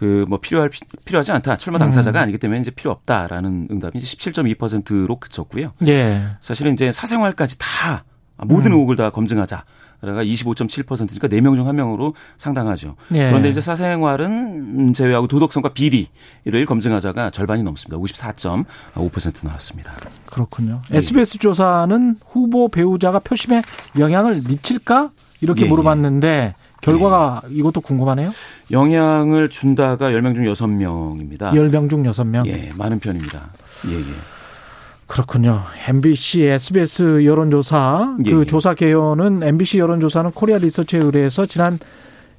그 0.00 0.24
뭐 0.26 0.38
필요할 0.40 0.70
필요하지 1.04 1.30
않다. 1.32 1.56
출마 1.56 1.78
당사자가 1.78 2.20
음. 2.20 2.22
아니기 2.22 2.38
때문에 2.38 2.60
이제 2.60 2.70
필요 2.70 2.90
없다라는 2.90 3.68
응답이 3.70 3.98
이제 3.98 4.06
17.2%로 4.16 5.20
그쳤고요. 5.20 5.72
예. 5.86 6.22
사실은 6.40 6.72
이제 6.72 6.90
사생활까지 6.90 7.58
다 7.58 8.04
모든 8.38 8.72
음. 8.72 8.76
의혹을 8.76 8.96
다 8.96 9.10
검증하자. 9.10 9.64
그러가 10.00 10.24
25.7%니까 10.24 11.28
4명 11.28 11.54
중 11.56 11.66
1명으로 11.66 12.14
상당하죠. 12.38 12.96
예. 13.12 13.28
그런데 13.28 13.50
이제 13.50 13.60
사생활은 13.60 14.94
제외하고 14.94 15.26
도덕성과 15.26 15.74
비리를 15.74 16.64
검증하자가 16.66 17.28
절반이 17.28 17.62
넘습니다. 17.62 17.98
54.5% 17.98 19.44
나왔습니다. 19.44 19.92
그렇군요. 20.24 20.80
예. 20.94 20.96
SBS 20.96 21.36
조사는 21.38 22.16
후보 22.30 22.68
배우자가 22.68 23.18
표심에 23.18 23.60
영향을 23.98 24.40
미칠까? 24.48 25.10
이렇게 25.42 25.66
예. 25.66 25.68
물어봤는데 25.68 26.54
결과가 26.80 27.42
예. 27.50 27.54
이것도 27.54 27.80
궁금하네요. 27.80 28.32
영향을 28.70 29.48
준다가 29.48 30.10
10명 30.10 30.34
중 30.34 30.44
6명입니다. 30.44 31.52
10명 31.52 31.90
중 31.90 32.02
6명? 32.04 32.46
예, 32.46 32.70
많은 32.76 33.00
편입니다. 33.00 33.50
예, 33.88 33.94
예. 33.94 34.04
그렇군요. 35.06 35.62
MBC, 35.88 36.42
SBS 36.42 37.24
여론조사 37.24 38.16
예, 38.24 38.30
그 38.30 38.40
예. 38.40 38.44
조사 38.44 38.74
개요는 38.74 39.42
MBC 39.42 39.78
여론조사는 39.78 40.30
코리아 40.30 40.58
리서치에 40.58 41.00
의뢰해서 41.00 41.46
지난 41.46 41.78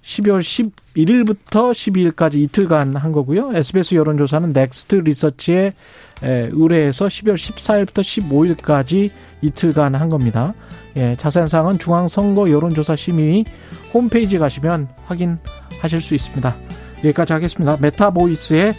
12월 0.03 0.41
11일부터 0.41 1.71
12일까지 1.71 2.35
이틀간 2.35 2.95
한 2.95 3.11
거고요. 3.11 3.51
SBS 3.53 3.95
여론조사는 3.95 4.53
넥스트 4.53 4.95
리서치에 4.95 5.73
의뢰해서 6.21 7.05
12월 7.05 7.35
14일부터 7.35 8.01
15일까지 8.01 9.11
이틀간 9.41 9.95
한 9.95 10.09
겁니다. 10.09 10.53
예, 10.95 11.15
자세한 11.17 11.47
사항은 11.47 11.79
중앙선거 11.79 12.49
여론조사 12.49 12.95
심의 12.95 13.45
홈페이지 13.93 14.37
가시면 14.37 14.89
확인하실 15.05 16.01
수 16.01 16.15
있습니다. 16.15 16.55
여기까지 17.03 17.33
하겠습니다. 17.33 17.77
메타보이스의 17.79 18.73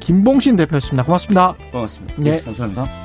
김봉신 0.00 0.56
대표였습니다. 0.56 1.04
고맙습니다. 1.04 1.54
고맙습니다. 1.72 2.14
예. 2.18 2.30
네, 2.30 2.40
감사합니다. 2.40 3.03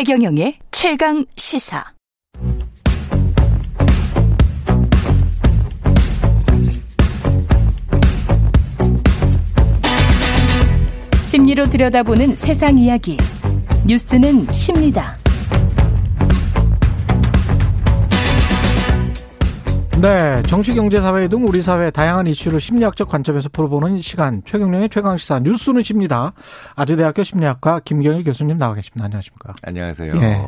최경영의 0.00 0.54
최강 0.70 1.26
시사. 1.36 1.84
심리로 11.26 11.66
들여다보는 11.66 12.34
세상 12.36 12.78
이야기. 12.78 13.18
뉴스는 13.86 14.50
십니다. 14.50 15.19
네, 20.00 20.42
정치, 20.44 20.72
경제, 20.72 20.98
사회 21.00 21.28
등 21.28 21.44
우리 21.46 21.60
사회 21.60 21.90
다양한 21.90 22.26
이슈를 22.26 22.58
심리학적 22.58 23.08
관점에서 23.10 23.50
풀어보는 23.50 24.00
시간 24.00 24.40
최경령의 24.46 24.88
최강 24.88 25.18
시사 25.18 25.40
뉴스는 25.40 25.82
십니다. 25.82 26.32
아주대학교 26.74 27.22
심리학과 27.22 27.80
김경일 27.80 28.24
교수님 28.24 28.56
나와 28.56 28.74
계십니다. 28.74 29.04
안녕하십니까? 29.04 29.54
안녕하세요. 29.62 30.14
예. 30.16 30.42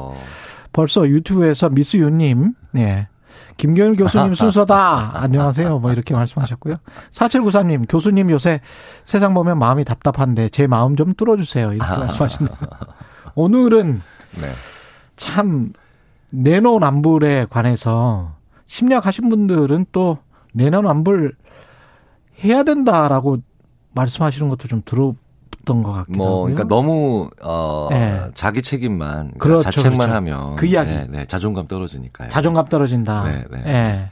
벌써 0.72 1.06
유튜브에서 1.06 1.68
미스유님, 1.68 2.54
예. 2.78 3.08
김경일 3.58 3.96
교수님 3.96 4.32
순서다. 4.34 5.10
안녕하세요. 5.20 5.80
뭐 5.80 5.92
이렇게 5.92 6.14
말씀하셨고요. 6.14 6.76
4793님, 7.10 7.84
교수님 7.90 8.30
요새 8.30 8.60
세상 9.04 9.34
보면 9.34 9.58
마음이 9.58 9.84
답답한데 9.84 10.48
제 10.48 10.66
마음 10.66 10.96
좀 10.96 11.12
뚫어주세요. 11.12 11.74
이렇게 11.74 11.94
말씀하시네요. 11.94 12.56
오늘은 13.34 14.00
네. 14.40 14.46
참 15.16 15.74
내노남불에 16.30 17.48
관해서 17.50 18.40
심리학 18.72 19.04
하신 19.04 19.28
분들은 19.28 19.84
또 19.92 20.16
내년완불 20.54 21.36
해야 22.42 22.62
된다라고 22.62 23.36
말씀하시는 23.94 24.48
것도 24.48 24.66
좀 24.66 24.80
들었던 24.86 25.82
것 25.82 25.92
같기도 25.92 26.16
뭐, 26.16 26.26
하고요. 26.28 26.54
그러니까 26.54 26.74
너무 26.74 27.28
어 27.42 27.88
네. 27.90 28.30
자기 28.34 28.62
책임만 28.62 29.32
그러니까 29.36 29.38
그렇죠, 29.38 29.70
자책만 29.70 30.08
그렇죠. 30.08 30.14
하면 30.14 30.56
그 30.56 30.64
이야기. 30.64 30.90
네, 30.90 31.06
네, 31.06 31.26
자존감 31.26 31.66
떨어지니까요. 31.66 32.30
자존감 32.30 32.64
떨어진다. 32.64 33.24
네, 33.24 33.44
네. 33.50 33.62
네. 33.62 34.10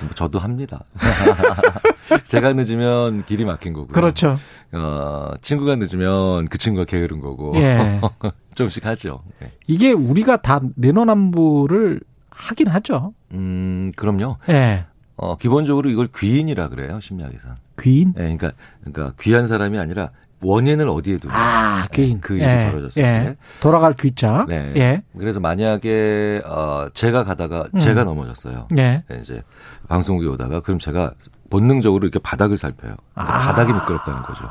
뭐 0.00 0.10
저도 0.14 0.38
합니다. 0.38 0.84
제가 2.28 2.54
늦으면 2.54 3.26
길이 3.26 3.44
막힌 3.44 3.74
거고요. 3.74 3.92
그렇죠. 3.92 4.38
어, 4.72 5.32
친구가 5.42 5.76
늦으면 5.76 6.46
그 6.46 6.56
친구가 6.56 6.86
게으른 6.86 7.20
거고. 7.20 7.54
예. 7.56 8.00
좀씩 8.54 8.86
하죠. 8.86 9.22
네. 9.40 9.52
이게 9.66 9.92
우리가 9.92 10.38
다 10.38 10.60
내노남부를 10.74 12.00
하긴 12.38 12.68
하죠. 12.68 13.12
음, 13.32 13.92
그럼요. 13.96 14.36
예. 14.48 14.52
네. 14.52 14.86
어, 15.16 15.36
기본적으로 15.36 15.90
이걸 15.90 16.08
귀인이라 16.14 16.68
그래요, 16.68 17.00
심리학에서. 17.00 17.48
귀인? 17.80 18.14
예, 18.16 18.22
네, 18.22 18.36
그러니까, 18.36 18.52
그러니까 18.84 19.14
귀한 19.20 19.48
사람이 19.48 19.78
아니라 19.78 20.10
원인을 20.40 20.88
어디에 20.88 21.18
두냐. 21.18 21.34
아, 21.34 21.88
귀인. 21.92 22.14
네, 22.14 22.20
그 22.20 22.34
일이 22.36 22.44
예, 22.44 22.68
벌어졌을 22.70 23.02
예. 23.02 23.06
때. 23.06 23.36
돌아갈 23.60 23.94
귀자. 23.94 24.46
네. 24.48 24.72
예. 24.76 25.02
그래서 25.18 25.40
만약에, 25.40 26.42
어, 26.46 26.88
제가 26.94 27.24
가다가 27.24 27.66
음. 27.74 27.78
제가 27.80 28.04
넘어졌어요. 28.04 28.68
예. 28.78 29.02
네, 29.08 29.20
이제 29.20 29.42
방송국에 29.88 30.28
오다가 30.28 30.60
그럼 30.60 30.78
제가 30.78 31.14
본능적으로 31.50 32.06
이렇게 32.06 32.20
바닥을 32.20 32.56
살펴요. 32.56 32.94
아. 33.16 33.24
바닥이 33.24 33.72
미끄럽다는 33.72 34.22
거죠. 34.22 34.48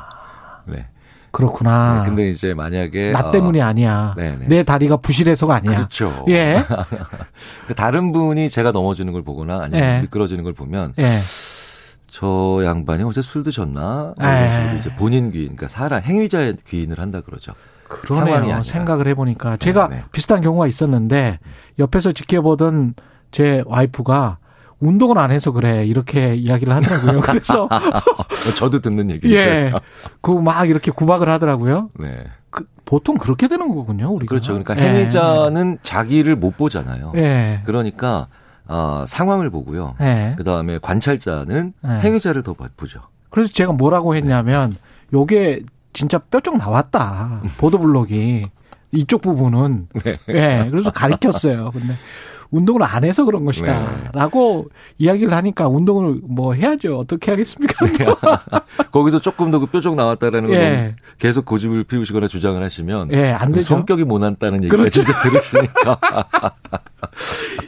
네. 0.66 0.86
그렇구나. 1.30 2.02
네, 2.02 2.08
근데 2.08 2.30
이제 2.30 2.54
만약에 2.54 3.12
나 3.12 3.30
때문이 3.30 3.60
어, 3.60 3.66
아니야. 3.66 4.14
네네. 4.16 4.46
내 4.48 4.62
다리가 4.62 4.96
부실해서가 4.98 5.56
아니야. 5.56 5.76
그렇죠. 5.76 6.24
예. 6.28 6.62
다른 7.76 8.12
분이 8.12 8.50
제가 8.50 8.72
넘어지는 8.72 9.12
걸 9.12 9.22
보거나 9.22 9.60
아니면 9.62 9.80
예. 9.80 10.00
미끄러지는 10.02 10.44
걸 10.44 10.52
보면 10.52 10.94
예. 10.98 11.18
저 12.10 12.62
양반이 12.64 13.04
어제 13.04 13.22
술 13.22 13.42
드셨나? 13.44 14.14
예. 14.22 14.78
이제 14.80 14.94
본인 14.96 15.30
귀인, 15.30 15.56
그러니까 15.56 15.68
사람 15.68 16.02
행위자의 16.02 16.56
귀인을 16.66 16.98
한다 16.98 17.20
그러죠. 17.20 17.52
그러네요. 17.88 18.62
생각을 18.62 19.06
해보니까 19.08 19.56
제가 19.56 19.88
네네. 19.88 20.04
비슷한 20.12 20.40
경우가 20.40 20.66
있었는데 20.66 21.38
옆에서 21.78 22.12
지켜보던 22.12 22.94
제 23.30 23.62
와이프가 23.66 24.38
운동을 24.80 25.18
안 25.18 25.30
해서 25.30 25.50
그래 25.52 25.84
이렇게 25.86 26.34
이야기를 26.34 26.72
하더라고요. 26.74 27.20
그래서 27.26 27.68
저도 28.56 28.78
듣는 28.80 29.10
얘기죠. 29.10 29.34
예, 29.34 29.72
그 30.20 30.32
막 30.40 30.68
이렇게 30.68 30.90
구박을 30.90 31.28
하더라고요. 31.28 31.90
네. 31.98 32.24
그, 32.50 32.64
보통 32.84 33.16
그렇게 33.16 33.48
되는 33.48 33.68
거군요. 33.74 34.10
우리가 34.14 34.28
그렇죠. 34.30 34.52
그러니까 34.52 34.74
행위자는 34.74 35.72
예. 35.72 35.78
자기를 35.82 36.36
못 36.36 36.56
보잖아요. 36.56 37.12
예. 37.16 37.60
그러니까 37.66 38.28
어, 38.66 39.04
상황을 39.06 39.50
보고요. 39.50 39.94
예. 40.00 40.34
그 40.36 40.44
다음에 40.44 40.78
관찰자는 40.80 41.72
예. 41.84 41.88
행위자를 41.88 42.42
더 42.42 42.54
보죠. 42.76 43.00
그래서 43.30 43.52
제가 43.52 43.72
뭐라고 43.72 44.14
했냐면 44.14 44.74
요게 45.12 45.64
진짜 45.92 46.18
뼈쪽 46.18 46.56
나왔다 46.56 47.42
보도블록이 47.58 48.46
이쪽 48.92 49.22
부분은 49.22 49.88
네. 50.04 50.18
예 50.28 50.68
그래서 50.70 50.90
가리켰어요. 50.90 51.70
근데 51.72 51.94
운동을 52.50 52.82
안 52.82 53.04
해서 53.04 53.26
그런 53.26 53.44
것이다라고 53.44 54.66
네. 54.70 54.74
이야기를 54.96 55.34
하니까 55.34 55.68
운동을 55.68 56.20
뭐 56.24 56.54
해야죠. 56.54 56.96
어떻게 56.98 57.30
하겠습니까? 57.30 57.84
네. 57.92 58.06
거기서 58.90 59.18
조금 59.20 59.50
더 59.50 59.60
그 59.60 59.66
뾰족 59.66 59.94
나왔다라는 59.96 60.48
걸 60.48 60.56
예. 60.56 60.96
계속 61.18 61.44
고집을 61.44 61.84
피우시거나 61.84 62.26
주장을 62.26 62.62
하시면 62.62 63.12
예, 63.12 63.32
안 63.32 63.52
되죠. 63.52 63.68
성격이 63.74 64.04
모난다는 64.04 64.64
얘기가 64.64 64.76
그렇죠. 64.78 65.04
진짜 65.04 65.20
들으시니까 65.20 65.98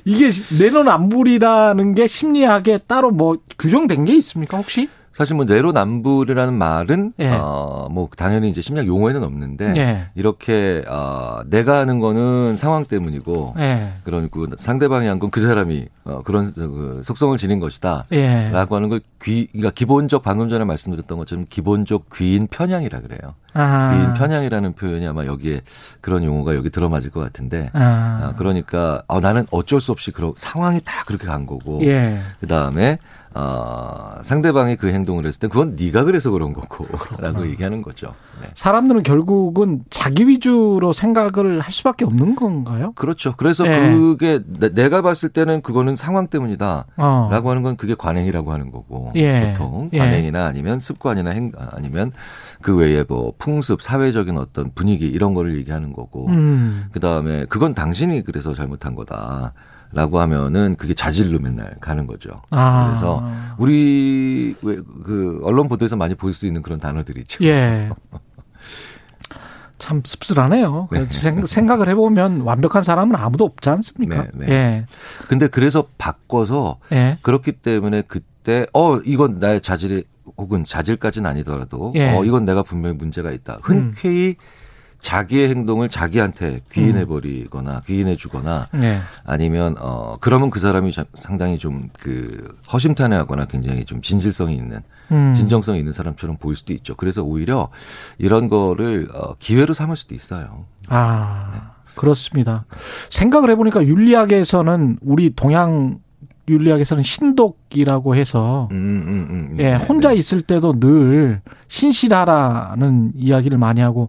이게 0.06 0.30
내로남불이라는 0.58 1.94
게 1.94 2.06
심리학에 2.06 2.78
따로 2.86 3.10
뭐 3.10 3.36
규정된 3.58 4.06
게 4.06 4.14
있습니까 4.16 4.56
혹시? 4.56 4.88
사실 5.12 5.34
뭐 5.36 5.44
내로남불이라는 5.44 6.54
말은 6.54 7.12
예. 7.18 7.28
어뭐 7.30 8.08
당연히 8.16 8.48
이제 8.48 8.60
심리학 8.62 8.86
용어에는 8.86 9.22
없는데 9.24 9.72
예. 9.76 10.06
이렇게 10.14 10.82
어 10.88 11.40
내가 11.46 11.78
하는 11.80 11.98
거는 11.98 12.56
상황 12.56 12.84
때문이고 12.84 13.54
예. 13.58 13.92
그러니까 14.04 14.40
상대방이 14.56 15.06
한 15.08 15.18
건 15.18 15.30
그 15.30 15.40
사람이 15.40 15.86
어 16.04 16.22
그런 16.24 16.50
그 16.54 17.02
속성을 17.04 17.36
지닌 17.38 17.60
것이다라고 17.60 18.06
예. 18.12 18.50
하는 18.52 18.88
걸 18.88 19.00
귀 19.22 19.48
그러니까 19.48 19.70
기본적 19.72 20.22
방금 20.22 20.48
전에 20.48 20.64
말씀드렸던 20.64 21.18
것처럼 21.18 21.44
기본적 21.50 22.06
귀인 22.14 22.46
편향이라 22.46 23.00
그래요. 23.02 23.34
아. 23.52 23.92
귀인 23.94 24.14
편향이라는 24.14 24.72
표현이 24.72 25.06
아마 25.06 25.26
여기에 25.26 25.60
그런 26.00 26.24
용어가 26.24 26.54
여기 26.54 26.70
들어맞을 26.70 27.10
것 27.10 27.20
같은데 27.20 27.68
아. 27.74 28.30
어, 28.30 28.34
그러니까 28.38 29.02
어 29.08 29.20
나는 29.20 29.44
어쩔 29.50 29.78
수 29.82 29.92
없이 29.92 30.10
그런 30.10 30.32
상황이 30.38 30.80
다 30.82 31.04
그렇게 31.04 31.26
간 31.26 31.44
거고 31.44 31.84
예. 31.84 32.20
그다음에 32.40 32.98
어, 33.32 34.16
상대방이 34.22 34.74
그 34.76 34.88
행동을 34.88 35.24
했을 35.24 35.38
때 35.38 35.48
그건 35.48 35.76
네가 35.78 36.02
그래서 36.04 36.30
그런 36.30 36.52
거고라고 36.52 37.46
얘기하는 37.48 37.80
거죠. 37.80 38.14
네. 38.42 38.48
사람들은 38.54 39.04
결국은 39.04 39.84
자기 39.88 40.26
위주로 40.26 40.92
생각을 40.92 41.60
할 41.60 41.72
수밖에 41.72 42.04
없는 42.04 42.34
건가요? 42.34 42.92
그렇죠. 42.96 43.34
그래서 43.36 43.62
네. 43.62 43.92
그게 43.92 44.40
내가 44.72 45.02
봤을 45.02 45.28
때는 45.28 45.62
그거는 45.62 45.94
상황 45.94 46.26
때문이다라고 46.26 46.86
어. 46.96 47.28
하는 47.30 47.62
건 47.62 47.76
그게 47.76 47.94
관행이라고 47.94 48.52
하는 48.52 48.72
거고 48.72 49.12
예. 49.14 49.52
보통 49.52 49.90
예. 49.92 49.98
관행이나 49.98 50.46
아니면 50.46 50.80
습관이나 50.80 51.30
행 51.30 51.52
아니면 51.56 52.10
그 52.60 52.76
외에 52.76 53.04
뭐 53.08 53.32
풍습, 53.38 53.80
사회적인 53.80 54.38
어떤 54.38 54.72
분위기 54.74 55.06
이런 55.06 55.34
거를 55.34 55.56
얘기하는 55.56 55.92
거고 55.92 56.26
음. 56.28 56.86
그 56.90 56.98
다음에 56.98 57.44
그건 57.46 57.74
당신이 57.74 58.22
그래서 58.24 58.54
잘못한 58.54 58.96
거다. 58.96 59.52
라고 59.92 60.20
하면은 60.20 60.76
그게 60.76 60.94
자질로 60.94 61.38
맨날 61.40 61.74
가는 61.80 62.06
거죠. 62.06 62.42
아. 62.50 62.88
그래서 62.90 63.24
우리 63.58 64.54
그 64.60 65.40
언론 65.42 65.68
보도에서 65.68 65.96
많이 65.96 66.14
볼 66.14 66.32
수 66.32 66.46
있는 66.46 66.62
그런 66.62 66.78
단어들이죠. 66.78 67.44
예. 67.44 67.90
참 69.78 70.02
씁쓸하네요. 70.04 70.88
네. 70.92 71.06
생각을 71.46 71.88
해보면 71.88 72.42
완벽한 72.42 72.82
사람은 72.84 73.16
아무도 73.16 73.44
없지 73.46 73.68
않습니까? 73.70 74.24
네, 74.24 74.30
네. 74.34 74.48
예. 74.50 74.86
근데 75.26 75.48
그래서 75.48 75.86
바꿔서 75.98 76.78
예. 76.92 77.18
그렇기 77.22 77.52
때문에 77.52 78.02
그때 78.06 78.66
어 78.74 78.98
이건 78.98 79.36
나의 79.40 79.62
자질이 79.62 80.04
혹은 80.36 80.64
자질까지는 80.64 81.28
아니더라도 81.28 81.92
예. 81.96 82.14
어 82.14 82.24
이건 82.24 82.44
내가 82.44 82.62
분명히 82.62 82.94
문제가 82.96 83.32
있다. 83.32 83.58
흔쾌히 83.62 84.36
음. 84.38 84.59
자기의 85.00 85.48
행동을 85.48 85.88
자기한테 85.88 86.60
귀인해 86.72 87.04
버리거나 87.04 87.76
음. 87.76 87.80
귀인해 87.86 88.16
주거나 88.16 88.66
네. 88.72 89.00
아니면 89.24 89.74
어 89.78 90.16
그러면 90.20 90.50
그 90.50 90.60
사람이 90.60 90.92
상당히 91.14 91.58
좀 91.58 91.90
그 91.98 92.56
허심탄회하거나 92.72 93.46
굉장히 93.46 93.84
좀 93.84 94.00
진실성이 94.00 94.56
있는 94.56 94.80
음. 95.12 95.34
진정성이 95.34 95.78
있는 95.78 95.92
사람처럼 95.92 96.36
보일 96.38 96.56
수도 96.56 96.72
있죠. 96.72 96.94
그래서 96.96 97.22
오히려 97.22 97.68
이런 98.18 98.48
거를 98.48 99.08
어 99.14 99.34
기회로 99.38 99.74
삼을 99.74 99.96
수도 99.96 100.14
있어요. 100.14 100.64
아. 100.88 101.50
네. 101.52 101.60
그렇습니다. 101.96 102.64
생각을 103.10 103.50
해보니까 103.50 103.84
윤리학에서는 103.84 104.98
우리 105.02 105.30
동양 105.34 105.98
윤리학에서는 106.48 107.02
신독이라고 107.02 108.14
해서 108.14 108.68
음, 108.70 108.76
음, 108.76 109.26
음, 109.30 109.56
예, 109.58 109.72
네, 109.72 109.74
혼자 109.74 110.10
네. 110.10 110.16
있을 110.16 110.40
때도 110.40 110.80
늘 110.80 111.42
신실하라는 111.68 113.10
이야기를 113.16 113.58
많이 113.58 113.80
하고 113.80 114.08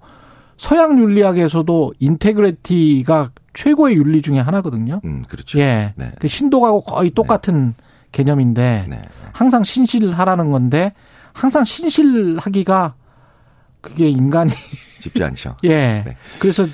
서양 0.61 0.99
윤리학에서도 0.99 1.93
인테그레티가 1.97 3.31
최고의 3.55 3.95
윤리 3.95 4.21
중에 4.21 4.39
하나거든요. 4.39 5.01
음, 5.05 5.23
그렇죠. 5.27 5.57
예. 5.57 5.91
네. 5.95 6.11
그 6.19 6.27
신도하고 6.27 6.83
거의 6.83 7.09
네. 7.09 7.15
똑같은 7.15 7.73
네. 7.75 7.83
개념인데 8.11 8.85
네. 8.87 9.01
항상 9.33 9.63
신실하라는 9.63 10.51
건데 10.51 10.93
항상 11.33 11.65
신실하기가 11.65 12.93
그게 13.81 14.07
인간이 14.09 14.51
쉽지 15.01 15.23
않죠. 15.23 15.57
예. 15.65 16.03
네. 16.05 16.15
그래서 16.39 16.67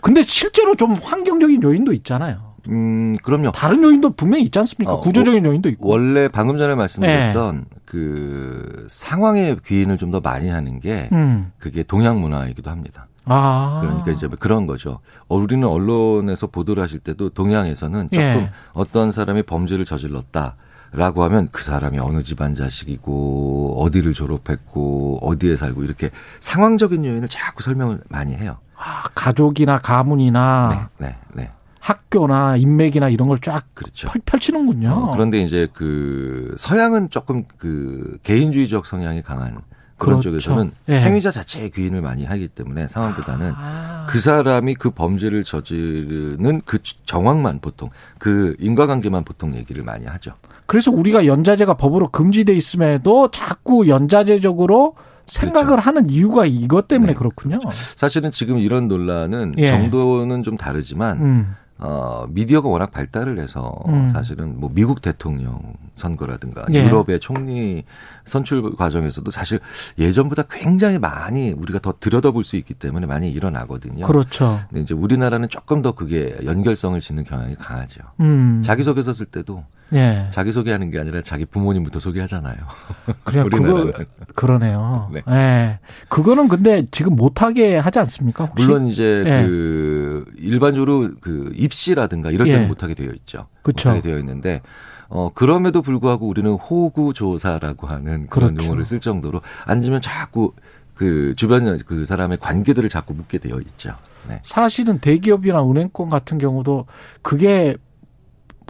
근데 0.00 0.22
실제로 0.22 0.76
좀 0.76 0.94
환경적인 0.94 1.64
요인도 1.64 1.92
있잖아요. 1.94 2.54
음, 2.68 3.12
그럼요. 3.24 3.50
다른 3.50 3.82
요인도 3.82 4.10
분명히 4.10 4.44
있지 4.44 4.56
않습니까? 4.60 4.92
어, 4.92 5.00
구조적인 5.00 5.44
요인도 5.44 5.68
있고. 5.70 5.88
원래 5.88 6.28
방금 6.28 6.58
전에 6.58 6.76
말씀드렸던 6.76 7.56
네. 7.68 7.80
그 7.86 8.86
상황의 8.88 9.56
귀인을 9.66 9.98
좀 9.98 10.12
더 10.12 10.20
많이 10.20 10.48
하는 10.48 10.78
게 10.78 11.08
음. 11.10 11.50
그게 11.58 11.82
동양 11.82 12.20
문화이기도 12.20 12.70
합니다. 12.70 13.08
아. 13.24 13.78
그러니까 13.82 14.10
이제 14.10 14.28
그런 14.40 14.66
거죠. 14.66 15.00
어, 15.28 15.36
우리는 15.36 15.66
언론에서 15.66 16.46
보도를 16.48 16.82
하실 16.82 16.98
때도 16.98 17.30
동양에서는 17.30 18.10
조금 18.10 18.24
예. 18.24 18.50
어떤 18.72 19.12
사람이 19.12 19.42
범죄를 19.44 19.84
저질렀다. 19.84 20.56
라고 20.94 21.24
하면 21.24 21.48
그 21.52 21.62
사람이 21.62 21.98
어느 22.00 22.22
집안 22.22 22.54
자식이고 22.54 23.82
어디를 23.82 24.12
졸업했고 24.12 25.20
어디에 25.22 25.56
살고 25.56 25.84
이렇게 25.84 26.10
상황적인 26.40 27.02
요인을 27.02 27.28
자꾸 27.28 27.62
설명을 27.62 28.02
많이 28.10 28.34
해요. 28.34 28.58
아, 28.76 29.04
가족이나 29.14 29.78
가문이나 29.78 30.90
네, 30.98 31.06
네, 31.06 31.16
네. 31.32 31.50
학교나 31.80 32.56
인맥이나 32.56 33.08
이런 33.08 33.28
걸쫙 33.28 33.64
그렇죠. 33.74 34.08
펼치는군요. 34.26 34.90
어, 34.90 35.12
그런데 35.12 35.40
이제 35.40 35.66
그 35.72 36.54
서양은 36.58 37.08
조금 37.08 37.44
그 37.56 38.18
개인주의적 38.22 38.84
성향이 38.84 39.22
강한 39.22 39.62
그런 40.02 40.20
그렇죠. 40.20 40.40
쪽에서는 40.40 40.72
예. 40.88 41.00
행위자 41.00 41.30
자체의 41.30 41.70
귀인을 41.70 42.02
많이 42.02 42.24
하기 42.24 42.48
때문에 42.48 42.88
상황보다는 42.88 43.52
아. 43.54 44.06
그 44.08 44.18
사람이 44.18 44.74
그 44.74 44.90
범죄를 44.90 45.44
저지르는 45.44 46.62
그 46.64 46.78
정황만 47.06 47.60
보통 47.60 47.90
그 48.18 48.56
인과관계만 48.58 49.24
보통 49.24 49.54
얘기를 49.54 49.84
많이 49.84 50.06
하죠. 50.06 50.32
그래서 50.66 50.90
우리가 50.90 51.26
연자제가 51.26 51.74
법으로 51.74 52.08
금지돼 52.08 52.52
있음에도 52.54 53.30
자꾸 53.30 53.88
연자제적으로 53.88 54.94
생각을 55.26 55.68
그렇죠. 55.68 55.86
하는 55.86 56.10
이유가 56.10 56.46
이것 56.46 56.88
때문에 56.88 57.12
네, 57.12 57.18
그렇군요. 57.18 57.60
그렇죠. 57.60 57.76
사실은 57.96 58.32
지금 58.32 58.58
이런 58.58 58.88
논란은 58.88 59.54
예. 59.58 59.68
정도는 59.68 60.42
좀 60.42 60.56
다르지만 60.56 61.18
음. 61.20 61.54
어, 61.84 62.26
미디어가 62.28 62.68
워낙 62.68 62.92
발달을 62.92 63.40
해서 63.40 63.82
음. 63.88 64.08
사실은 64.10 64.60
뭐 64.60 64.70
미국 64.72 65.02
대통령 65.02 65.60
선거라든가 65.96 66.64
예. 66.72 66.84
유럽의 66.84 67.18
총리 67.18 67.82
선출 68.24 68.76
과정에서도 68.76 69.28
사실 69.32 69.58
예전보다 69.98 70.44
굉장히 70.48 70.98
많이 70.98 71.50
우리가 71.50 71.80
더 71.80 71.92
들여다볼 71.98 72.44
수 72.44 72.54
있기 72.54 72.74
때문에 72.74 73.06
많이 73.06 73.32
일어나거든요. 73.32 74.06
그렇죠. 74.06 74.60
근데 74.68 74.82
이제 74.82 74.94
우리나라는 74.94 75.48
조금 75.48 75.82
더 75.82 75.90
그게 75.90 76.38
연결성을 76.44 77.00
짓는 77.00 77.24
경향이 77.24 77.56
강하죠. 77.56 78.00
음. 78.20 78.62
자기소개서 78.64 79.12
쓸 79.12 79.26
때도 79.26 79.64
예. 79.94 80.28
자기 80.30 80.52
소개하는 80.52 80.90
게 80.90 80.98
아니라 80.98 81.20
자기 81.22 81.44
부모님부터 81.44 82.00
소개하잖아요. 82.00 82.56
그래 83.24 83.44
그거 83.44 83.92
그러네요. 84.34 85.10
네. 85.12 85.22
예. 85.28 85.78
그거는 86.08 86.48
근데 86.48 86.86
지금 86.90 87.16
못하게 87.16 87.76
하지 87.76 87.98
않습니까? 87.98 88.46
혹시? 88.46 88.64
물론 88.66 88.86
이제 88.86 89.22
예. 89.26 89.46
그 89.46 90.24
일반적으로 90.36 91.10
그 91.20 91.52
입시라든가 91.54 92.30
이럴 92.30 92.46
때는 92.46 92.64
예. 92.64 92.66
못하게 92.66 92.94
되어 92.94 93.10
있죠. 93.12 93.46
그렇죠. 93.62 93.90
못하게 93.90 94.08
되어 94.08 94.18
있는데 94.18 94.62
어 95.08 95.30
그럼에도 95.34 95.82
불구하고 95.82 96.26
우리는 96.26 96.50
호구 96.52 97.12
조사라고 97.14 97.86
하는 97.86 98.26
그런 98.28 98.54
그렇죠. 98.54 98.66
용어를 98.66 98.84
쓸 98.84 99.00
정도로 99.00 99.42
앉으면 99.66 100.00
자꾸 100.00 100.54
그 100.94 101.34
주변 101.36 101.78
그 101.86 102.04
사람의 102.04 102.38
관계들을 102.38 102.88
자꾸 102.88 103.14
묻게 103.14 103.38
되어 103.38 103.58
있죠. 103.60 103.94
네. 104.28 104.40
사실은 104.42 104.98
대기업이나 104.98 105.62
은행권 105.68 106.08
같은 106.08 106.38
경우도 106.38 106.86
그게 107.22 107.76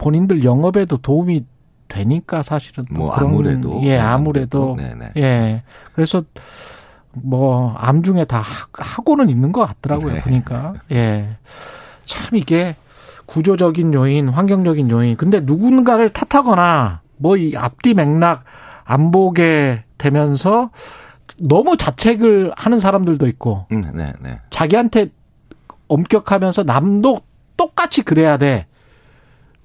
본인들 0.03 0.43
영업에도 0.43 0.97
도움이 0.97 1.45
되니까 1.87 2.43
사실은 2.43 2.85
뭐 2.89 3.13
그런, 3.15 3.29
아무래도. 3.29 3.79
예 3.83 3.97
아무래도. 3.97 4.75
네네. 4.75 5.11
예. 5.17 5.63
그래서 5.93 6.21
뭐 7.13 7.73
암중에 7.77 8.25
다 8.25 8.43
하고는 8.73 9.29
있는 9.29 9.51
것 9.51 9.65
같더라고요 9.65 10.13
네. 10.15 10.21
보니까. 10.21 10.73
예 10.91 11.37
참 12.05 12.35
이게 12.35 12.75
구조적인 13.27 13.93
요인 13.93 14.27
환경적인 14.27 14.89
요인. 14.89 15.15
근데 15.15 15.39
누군가를 15.39 16.09
탓하거나 16.09 16.99
뭐 17.17 17.37
이 17.37 17.55
앞뒤 17.55 17.93
맥락 17.93 18.43
안 18.83 19.11
보게 19.11 19.85
되면서 19.97 20.69
너무 21.39 21.77
자책을 21.77 22.51
하는 22.57 22.79
사람들도 22.81 23.25
있고 23.27 23.67
음, 23.71 23.89
네, 23.95 24.07
네. 24.19 24.39
자기한테 24.49 25.07
엄격하면서 25.87 26.63
남도 26.63 27.21
똑같이 27.55 28.01
그래야 28.01 28.35
돼 28.35 28.65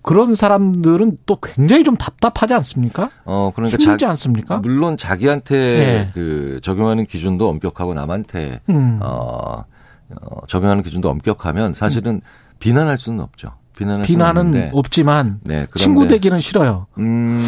그런 0.08 0.34
사람들은 0.34 1.18
또 1.26 1.36
굉장히 1.36 1.84
좀 1.84 1.94
답답하지 1.94 2.54
않습니까? 2.54 3.10
어, 3.26 3.52
그러니까 3.54 3.76
힘들지 3.76 4.06
자, 4.06 4.08
않습니까? 4.08 4.56
물론 4.56 4.96
자기한테 4.96 5.56
네. 5.58 6.10
그 6.14 6.60
적용하는 6.62 7.04
기준도 7.04 7.46
엄격하고 7.46 7.92
남한테 7.92 8.62
음. 8.70 9.00
어, 9.02 9.66
어, 10.08 10.46
적용하는 10.46 10.82
기준도 10.82 11.10
엄격하면 11.10 11.74
사실은 11.74 12.14
음. 12.14 12.20
비난할 12.58 12.96
수는 12.96 13.20
없죠. 13.20 13.52
비난할 13.76 14.06
비난은 14.06 14.52
수는 14.54 14.70
없지만 14.72 15.40
네, 15.44 15.66
친구 15.76 16.08
되기는 16.08 16.40
싫어요. 16.40 16.86
음, 16.96 17.38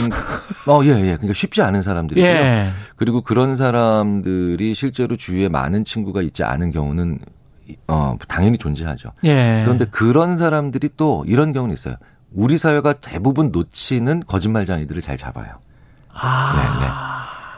어, 0.69 0.83
예, 0.85 0.91
예. 0.91 1.13
그러니까 1.15 1.33
쉽지 1.33 1.63
않은 1.63 1.81
사람들이고요. 1.81 2.31
예. 2.31 2.71
그리고 2.97 3.23
그런 3.23 3.57
사람들이 3.57 4.75
실제로 4.75 5.17
주위에 5.17 5.49
많은 5.49 5.87
친구가 5.87 6.21
있지 6.21 6.45
않은 6.45 6.73
경우는 6.73 7.21
어, 7.89 8.19
당연히 8.29 8.59
존재하죠. 8.59 9.13
예. 9.25 9.63
그런데 9.65 9.87
그런 9.87 10.37
사람들이 10.37 10.91
또 10.99 11.25
이런 11.27 11.55
경우는 11.55 11.73
있어요. 11.73 11.97
우리 12.33 12.59
사회가 12.59 12.95
대부분 12.95 13.51
놓치는 13.51 14.25
거짓말장이들을 14.27 15.03
잘 15.03 15.17
잡아요. 15.17 15.55
아. 16.13 16.53
네, 16.57 16.87
네. 16.87 16.93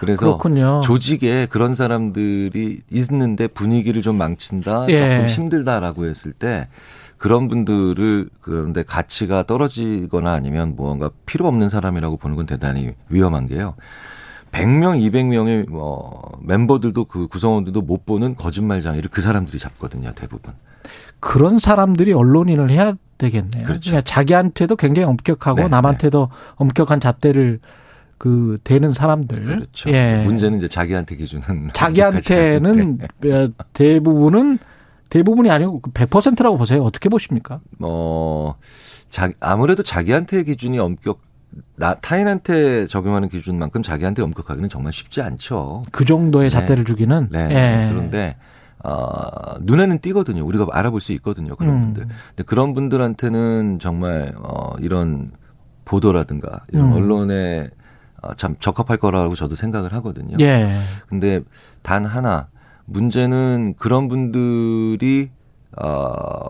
그래서 0.01 0.25
그렇군요. 0.25 0.81
조직에 0.83 1.47
그런 1.47 1.77
사람들이 1.77 2.81
있는데 2.91 3.47
분위기를 3.47 4.03
좀 4.03 4.19
망친다, 4.19 4.87
예. 4.89 4.99
조금 4.99 5.29
힘들다라고 5.29 6.07
했을 6.07 6.33
때 6.33 6.67
그런 7.19 7.47
분들을 7.47 8.29
그런데 8.41 8.83
가치가 8.83 9.45
떨어지거나 9.45 10.33
아니면 10.33 10.75
무언가 10.75 11.09
필요 11.25 11.47
없는 11.47 11.69
사람이라고 11.69 12.17
보는 12.17 12.35
건 12.35 12.47
대단히 12.47 12.95
위험한 13.11 13.47
게요. 13.47 13.77
100명, 14.51 15.01
200명의 15.09 15.71
뭐 15.71 16.33
멤버들도 16.43 17.05
그 17.05 17.29
구성원들도 17.29 17.81
못 17.83 18.05
보는 18.05 18.35
거짓말장이를 18.35 19.09
그 19.09 19.21
사람들이 19.21 19.61
잡거든요, 19.61 20.13
대부분. 20.15 20.53
그런 21.23 21.61
사람들이 21.61 22.13
언론인을 22.13 22.69
해야 22.71 22.95
되겠네요. 23.17 23.65
그렇죠. 23.65 23.91
그러니까 23.93 24.01
자기한테도 24.01 24.75
굉장히 24.75 25.07
엄격하고 25.07 25.63
네, 25.63 25.69
남한테도 25.69 26.29
네. 26.29 26.37
엄격한 26.57 26.99
잣대를 26.99 27.61
그 28.19 28.59
되는 28.65 28.91
사람들. 28.91 29.45
그렇죠. 29.45 29.89
예. 29.91 30.25
문제는 30.25 30.59
이제 30.59 30.67
자기한테 30.67 31.15
기준은 31.15 31.71
자기한테는 31.75 32.99
어, 33.27 33.63
대부분은 33.73 34.59
대부분이 35.11 35.49
아니고 35.49 35.81
100%라고 35.81 36.59
보세요. 36.59 36.83
어떻게 36.83 37.09
보십니까? 37.09 37.61
어, 37.79 38.57
자, 39.09 39.31
아무래도 39.39 39.85
자기한테 39.85 40.43
기준이 40.43 40.81
엄격 40.81 41.21
나 41.77 41.95
타인한테 41.95 42.89
적용하는 42.89 43.29
기준만큼 43.29 43.85
자기한테 43.85 44.23
엄격하기는 44.23 44.69
정말 44.71 44.93
쉽지 44.93 45.23
않죠. 45.23 45.85
그 45.93 46.05
정도의 46.05 46.51
네. 46.51 46.59
잣대를 46.59 46.85
주기는. 46.85 47.29
네. 47.31 47.49
예. 47.51 47.91
그런데 47.93 48.37
어, 48.85 49.59
눈에는 49.61 50.01
띄거든요. 50.01 50.45
우리가 50.45 50.67
알아볼 50.71 51.01
수 51.01 51.13
있거든요. 51.13 51.55
그런 51.57 51.75
음. 51.75 51.81
분들. 51.85 52.07
근데 52.29 52.43
그런 52.45 52.75
분들한테는 52.75 53.79
정말 53.81 54.35
어, 54.37 54.75
이런 54.81 55.33
보도라든가 55.85 56.65
이런 56.73 56.89
음. 56.89 56.93
언론에 56.93 57.71
어, 58.23 58.35
참 58.35 58.57
적합할 58.59 58.99
거라고 58.99 59.35
저도 59.35 59.55
생각을 59.55 59.93
하거든요. 59.95 60.37
예. 60.41 60.79
근데 61.09 61.41
단 61.83 62.05
하나 62.05 62.49
문제는 62.87 63.75
그런 63.79 64.09
분들이 64.09 65.31
어, 65.81 65.87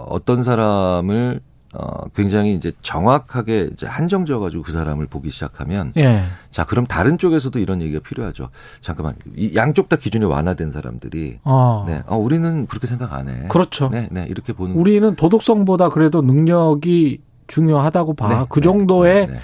어떤 0.09 0.43
사람을 0.43 1.41
어, 1.73 2.07
굉장히 2.15 2.55
이제 2.55 2.73
정확하게 2.83 3.71
이제 3.73 3.87
한정지어 3.87 4.41
가지고 4.41 4.63
그 4.63 4.73
사람을 4.73 5.07
보기 5.07 5.31
시작하면 5.31 5.93
예. 5.97 6.23
자 6.51 6.65
그럼 6.65 6.87
다른 6.87 7.17
쪽에서도 7.17 7.59
이런 7.59 7.81
얘기가 7.81 8.01
필요하죠. 8.01 8.51
잠깐만 8.83 9.15
이 9.35 9.57
양쪽 9.57 9.89
다 9.89 9.97
기준이 9.97 10.27
완화된 10.27 10.71
사람들이 10.71 11.39
어. 11.45 11.85
네, 11.89 12.03
어, 12.07 12.17
우리는 12.17 12.67
그렇게 12.67 12.87
생각 12.87 13.15
안 13.15 13.29
해. 13.29 13.49
그렇죠. 13.49 13.89
네, 13.89 14.09
네 14.11 14.27
이렇게 14.29 14.53
보는 14.53 14.75
우리는 14.75 15.17
도덕성보다 15.17 15.89
그래도 15.89 16.21
능력이 16.21 17.23
중요하다고 17.47 18.15
봐. 18.15 18.29
네, 18.29 18.47
그 18.51 18.61
네. 18.61 18.65
정도의 18.65 19.27
네, 19.29 19.33
네. 19.33 19.39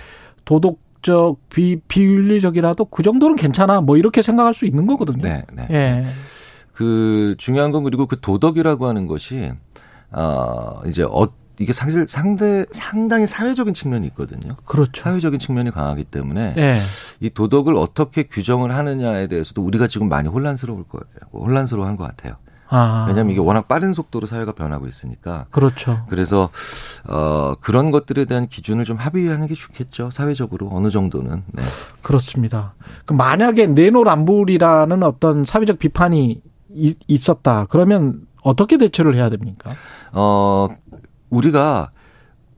도덕적 0.44 1.48
비 1.48 1.80
비윤리적이라도 1.88 2.86
그 2.86 3.02
정도는 3.02 3.36
괜찮아. 3.36 3.80
뭐 3.80 3.96
이렇게 3.96 4.20
생각할 4.20 4.52
수 4.52 4.66
있는 4.66 4.86
거거든요. 4.86 5.22
네, 5.22 5.44
네. 5.54 5.66
예. 5.70 6.04
그 6.74 7.34
중요한 7.38 7.72
건 7.72 7.84
그리고 7.84 8.06
그 8.06 8.20
도덕이라고 8.20 8.86
하는 8.86 9.06
것이 9.06 9.50
어 10.12 10.80
이제 10.86 11.02
어 11.02 11.28
이게 11.60 11.72
사실 11.72 12.06
상대 12.06 12.64
상당히 12.70 13.26
사회적인 13.26 13.74
측면이 13.74 14.06
있거든요. 14.08 14.56
그렇죠. 14.64 15.02
사회적인 15.02 15.40
측면이 15.40 15.70
강하기 15.70 16.04
때문에 16.04 16.54
네. 16.54 16.78
이 17.20 17.30
도덕을 17.30 17.74
어떻게 17.74 18.24
규정을 18.24 18.74
하느냐에 18.74 19.26
대해서도 19.26 19.62
우리가 19.62 19.88
지금 19.88 20.08
많이 20.08 20.28
혼란스러울 20.28 20.84
거예요. 20.84 21.04
혼란스러워한 21.32 21.96
것 21.96 22.04
같아요. 22.04 22.36
아. 22.70 23.06
왜냐하면 23.08 23.32
이게 23.32 23.40
워낙 23.40 23.66
빠른 23.66 23.92
속도로 23.92 24.26
사회가 24.26 24.52
변하고 24.52 24.86
있으니까. 24.86 25.46
그렇죠. 25.50 26.04
그래서 26.08 26.50
어 27.08 27.54
그런 27.60 27.90
것들에 27.90 28.26
대한 28.26 28.46
기준을 28.46 28.84
좀 28.84 28.96
합의하는 28.96 29.46
게 29.46 29.54
좋겠죠. 29.54 30.10
사회적으로 30.10 30.68
어느 30.72 30.90
정도는. 30.90 31.44
네. 31.52 31.62
그렇습니다. 32.02 32.74
그 33.06 33.14
만약에 33.14 33.68
내노란불이라는 33.68 35.02
어떤 35.02 35.44
사회적 35.44 35.78
비판이 35.78 36.42
있었다. 37.08 37.66
그러면 37.70 38.26
어떻게 38.42 38.76
대처를 38.76 39.16
해야 39.16 39.30
됩니까? 39.30 39.70
어 40.12 40.68
우리가 41.30 41.90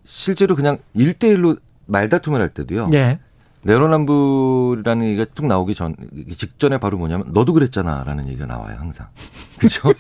실제로 0.05 0.57
그냥 0.57 0.79
일대일로 0.95 1.57
말다툼을 1.87 2.41
할 2.41 2.49
때도요. 2.49 2.87
예. 2.93 3.19
내로남불이라는 3.63 5.07
얘기가 5.09 5.27
쭉 5.35 5.47
나오기 5.47 5.75
전 5.75 5.95
직전에 6.37 6.79
바로 6.79 6.97
뭐냐면 6.97 7.27
너도 7.33 7.53
그랬잖아라는 7.53 8.29
얘기가 8.29 8.47
나와요 8.47 8.77
항상 8.79 9.09
그렇죠 9.61 9.93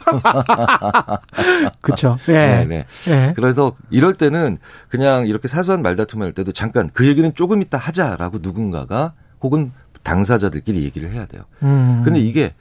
그렇죠 1.82 2.16
네. 2.26 2.64
네, 2.64 2.64
네. 2.64 2.86
네. 3.04 3.32
그래서 3.36 3.74
이럴 3.90 4.14
때는 4.14 4.58
그냥 4.88 5.26
이렇게 5.26 5.46
사소한 5.46 5.82
말다툼을 5.82 6.26
할 6.26 6.32
때도 6.32 6.52
잠깐 6.52 6.88
그 6.94 7.06
얘기는 7.06 7.34
조금 7.34 7.60
이따 7.60 7.76
하자라고 7.76 8.38
누군가가 8.40 9.12
혹은 9.42 9.72
당사자들끼리 10.04 10.82
얘기를 10.82 11.10
해야 11.10 11.26
돼요 11.26 11.42
음. 11.62 12.00
근데 12.02 12.18
이게 12.18 12.54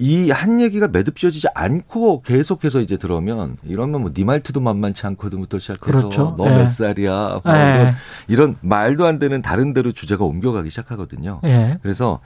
이 0.00 0.30
한 0.30 0.60
얘기가 0.60 0.88
매듭지어지지 0.88 1.48
않고 1.54 2.22
계속해서 2.22 2.80
이제 2.80 2.96
들어오면 2.96 3.58
이러면 3.64 4.00
뭐네 4.00 4.24
말투도 4.24 4.60
만만치 4.60 5.06
않거든부터 5.06 5.58
시작해서 5.58 5.80
그렇죠. 5.84 6.34
너몇 6.38 6.64
예. 6.66 6.68
살이야 6.70 7.40
뭐 7.44 7.54
예. 7.54 7.74
이런, 7.74 7.94
이런 8.28 8.56
말도 8.62 9.06
안 9.06 9.18
되는 9.18 9.42
다른 9.42 9.72
데로 9.72 9.92
주제가 9.92 10.24
옮겨가기 10.24 10.70
시작하거든요. 10.70 11.40
예. 11.44 11.78
그래서 11.82 12.20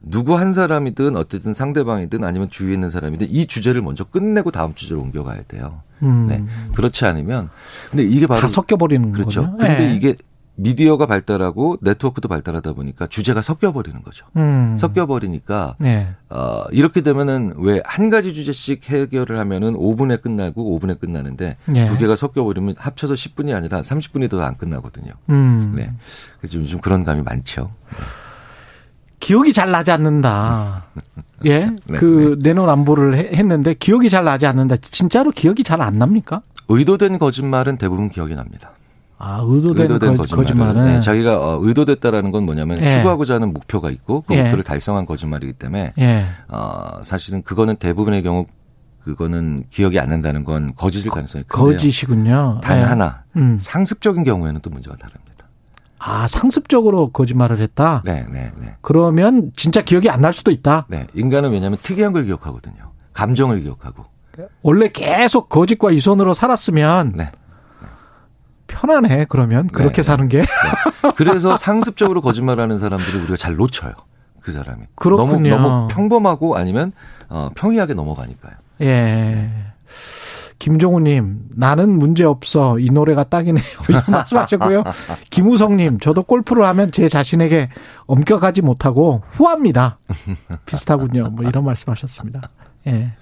누구 0.00 0.38
한 0.38 0.52
사람이든 0.52 1.16
어쨌든 1.16 1.52
상대방이든 1.52 2.22
아니면 2.22 2.48
주위에 2.48 2.74
있는 2.74 2.90
사람이든 2.90 3.28
이 3.30 3.46
주제를 3.46 3.82
먼저 3.82 4.04
끝내고 4.04 4.50
다음 4.52 4.74
주제로 4.74 5.00
옮겨가야 5.00 5.42
돼요. 5.48 5.80
음. 6.02 6.26
네. 6.28 6.44
그렇지 6.74 7.06
않으면 7.06 7.48
근데 7.90 8.04
이게 8.04 8.26
바로 8.26 8.40
다 8.40 8.48
섞여버리는 8.48 9.10
그렇죠. 9.12 9.42
거죠. 9.42 9.56
근데 9.56 9.90
예. 9.90 9.94
이게 9.94 10.14
미디어가 10.58 11.06
발달하고 11.06 11.76
네트워크도 11.82 12.28
발달하다 12.28 12.72
보니까 12.72 13.06
주제가 13.06 13.42
섞여 13.42 13.72
버리는 13.72 14.02
거죠. 14.02 14.24
음. 14.36 14.74
섞여 14.78 15.06
버리니까 15.06 15.76
네. 15.78 16.08
어 16.30 16.64
이렇게 16.70 17.02
되면은 17.02 17.54
왜 17.58 17.80
한 17.84 18.08
가지 18.10 18.32
주제씩 18.34 18.88
해결을 18.90 19.38
하면은 19.38 19.74
5분에 19.74 20.22
끝나고 20.22 20.78
5분에 20.80 20.98
끝나는데 20.98 21.56
네. 21.66 21.84
두 21.86 21.98
개가 21.98 22.16
섞여 22.16 22.42
버리면 22.44 22.74
합쳐서 22.78 23.14
10분이 23.14 23.54
아니라 23.54 23.80
30분이 23.82 24.30
더 24.30 24.40
안 24.40 24.56
끝나거든요. 24.56 25.12
음. 25.30 25.74
네. 25.76 25.92
그래서 26.40 26.58
요즘 26.58 26.80
그런 26.80 27.04
감이 27.04 27.22
많죠. 27.22 27.70
기억이 29.20 29.52
잘 29.52 29.70
나지 29.70 29.90
않는다. 29.90 30.84
예. 31.46 31.66
네, 31.86 31.98
그 31.98 32.36
네. 32.40 32.48
내노남불을 32.50 33.16
했는데 33.34 33.74
기억이 33.74 34.08
잘 34.08 34.24
나지 34.24 34.46
않는다. 34.46 34.76
진짜로 34.76 35.30
기억이 35.30 35.64
잘 35.64 35.80
안 35.82 35.98
납니까? 35.98 36.42
의도된 36.68 37.18
거짓말은 37.18 37.76
대부분 37.78 38.08
기억이 38.08 38.34
납니다. 38.34 38.70
아, 39.18 39.40
의도된, 39.42 39.82
의도된 39.90 40.16
거짓말은, 40.16 40.44
거짓말은. 40.44 40.84
네, 40.84 41.00
자기가 41.00 41.38
어, 41.38 41.58
의도됐다라는 41.62 42.32
건 42.32 42.44
뭐냐면 42.44 42.80
예. 42.82 42.90
추구하고자 42.90 43.34
하는 43.34 43.52
목표가 43.52 43.90
있고 43.90 44.22
그 44.26 44.34
예. 44.34 44.42
목표를 44.42 44.62
달성한 44.64 45.06
거짓말이기 45.06 45.54
때문에 45.54 45.94
예. 45.98 46.26
어, 46.48 47.00
사실은 47.02 47.42
그거는 47.42 47.76
대부분의 47.76 48.22
경우 48.22 48.44
그거는 49.02 49.64
기억이 49.70 49.98
안 50.00 50.10
난다는 50.10 50.44
건 50.44 50.74
거짓일 50.76 51.10
가능성이 51.10 51.44
큰데요. 51.46 51.72
거짓이군요. 51.72 52.60
단 52.62 52.78
예. 52.78 52.82
하나 52.82 53.22
음. 53.36 53.56
상습적인 53.60 54.24
경우에는 54.24 54.60
또 54.62 54.68
문제가 54.70 54.96
다릅니다. 54.96 55.24
아, 55.98 56.26
상습적으로 56.28 57.08
거짓말을 57.10 57.58
했다? 57.58 58.02
네, 58.04 58.26
네, 58.30 58.52
네. 58.58 58.74
그러면 58.82 59.50
진짜 59.56 59.80
기억이 59.82 60.10
안 60.10 60.20
날 60.20 60.32
수도 60.34 60.50
있다? 60.50 60.86
네. 60.88 61.04
인간은 61.14 61.52
왜냐하면 61.52 61.78
특이한 61.82 62.12
걸 62.12 62.24
기억하거든요. 62.26 62.76
감정을 63.14 63.62
기억하고. 63.62 64.04
원래 64.62 64.88
계속 64.88 65.48
거짓과 65.48 65.90
이손으로 65.92 66.34
살았으면 66.34 67.14
네. 67.16 67.30
편하네 68.66 69.26
그러면 69.28 69.68
그렇게 69.68 69.96
네. 69.96 70.02
사는 70.02 70.28
게. 70.28 70.40
네. 70.40 70.46
그래서 71.16 71.56
상습적으로 71.56 72.20
거짓말하는 72.20 72.78
사람들이 72.78 73.18
우리가 73.18 73.36
잘 73.36 73.56
놓쳐요. 73.56 73.92
그 74.40 74.52
사람이. 74.52 74.84
그렇군요. 74.94 75.50
너무, 75.50 75.68
너무 75.68 75.88
평범하고 75.88 76.56
아니면 76.56 76.92
어, 77.28 77.50
평이하게 77.54 77.94
넘어가니까요. 77.94 78.54
예. 78.82 79.50
김종우님, 80.58 81.50
나는 81.54 81.90
문제 81.90 82.24
없어. 82.24 82.78
이 82.78 82.90
노래가 82.90 83.24
딱이네요. 83.24 83.62
이런 83.88 84.02
말씀하셨고요. 84.08 84.84
김우성님, 85.30 86.00
저도 86.00 86.22
골프를 86.22 86.64
하면 86.64 86.90
제 86.90 87.08
자신에게 87.08 87.68
엄격하지 88.06 88.62
못하고 88.62 89.22
후합니다. 89.28 89.98
비슷하군요. 90.64 91.30
뭐 91.30 91.44
이런 91.46 91.64
말씀하셨습니다. 91.64 92.50
예. 92.86 93.12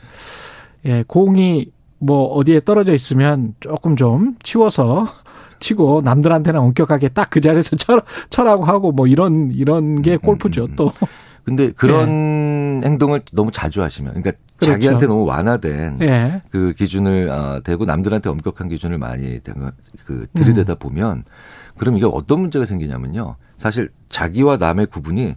예, 0.87 1.05
공이 1.07 1.71
뭐 1.99 2.25
어디에 2.27 2.61
떨어져 2.61 2.95
있으면 2.95 3.55
조금 3.61 3.97
좀 3.97 4.37
치워서 4.43 5.07
치고 5.61 6.03
남들한테는 6.03 6.61
엄격하게 6.61 7.09
딱 7.11 7.29
그 7.31 7.41
자리에서 7.41 7.75
쳐, 7.77 8.01
쳐라고 8.31 8.65
하고 8.65 8.93
뭐 8.93 9.07
이런 9.07 9.51
이런 9.53 10.03
게 10.03 10.15
음, 10.15 10.19
골프죠 10.21 10.65
음, 10.67 10.71
음. 10.71 10.77
또. 10.77 10.93
근데 11.45 11.71
그런 11.73 12.81
네. 12.81 12.87
행동을 12.87 13.23
너무 13.33 13.51
자주 13.51 13.83
하시면 13.83 14.15
그러니까 14.15 14.33
그렇죠. 14.57 14.73
자기한테 14.73 15.07
너무 15.07 15.25
완화된 15.25 15.99
네. 15.99 16.43
그 16.51 16.73
기준을 16.75 17.31
아, 17.31 17.61
대고 17.63 17.85
남들한테 17.85 18.31
엄격한 18.31 18.69
기준을 18.69 18.99
많이 18.99 19.41
그 20.07 20.27
들이대다 20.35 20.77
보면 20.77 21.25
그럼 21.77 21.97
이게 21.97 22.07
어떤 22.07 22.41
문제가 22.41 22.65
생기냐면요. 22.67 23.37
사실 23.57 23.91
자기와 24.09 24.57
남의 24.57 24.87
구분이 24.87 25.35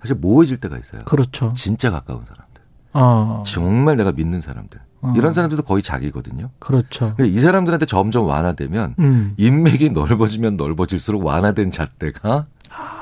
사실 0.00 0.16
모호해질 0.16 0.56
때가 0.56 0.78
있어요. 0.78 1.02
그렇죠. 1.04 1.52
진짜 1.54 1.90
가까운 1.90 2.24
사람들. 2.24 2.62
어. 2.94 3.42
정말 3.46 3.96
내가 3.96 4.10
믿는 4.12 4.40
사람들. 4.40 4.80
어. 5.02 5.14
이런 5.16 5.32
사람들도 5.32 5.62
거의 5.64 5.82
자기거든요. 5.82 6.50
그렇죠. 6.58 7.14
이 7.20 7.40
사람들한테 7.40 7.86
점점 7.86 8.26
완화되면 8.26 8.94
음. 8.98 9.34
인맥이 9.36 9.90
넓어지면 9.90 10.56
넓어질수록 10.56 11.24
완화된 11.24 11.70
잣대가 11.70 12.46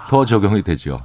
더 0.08 0.24
적용이 0.24 0.62
되죠. 0.62 0.98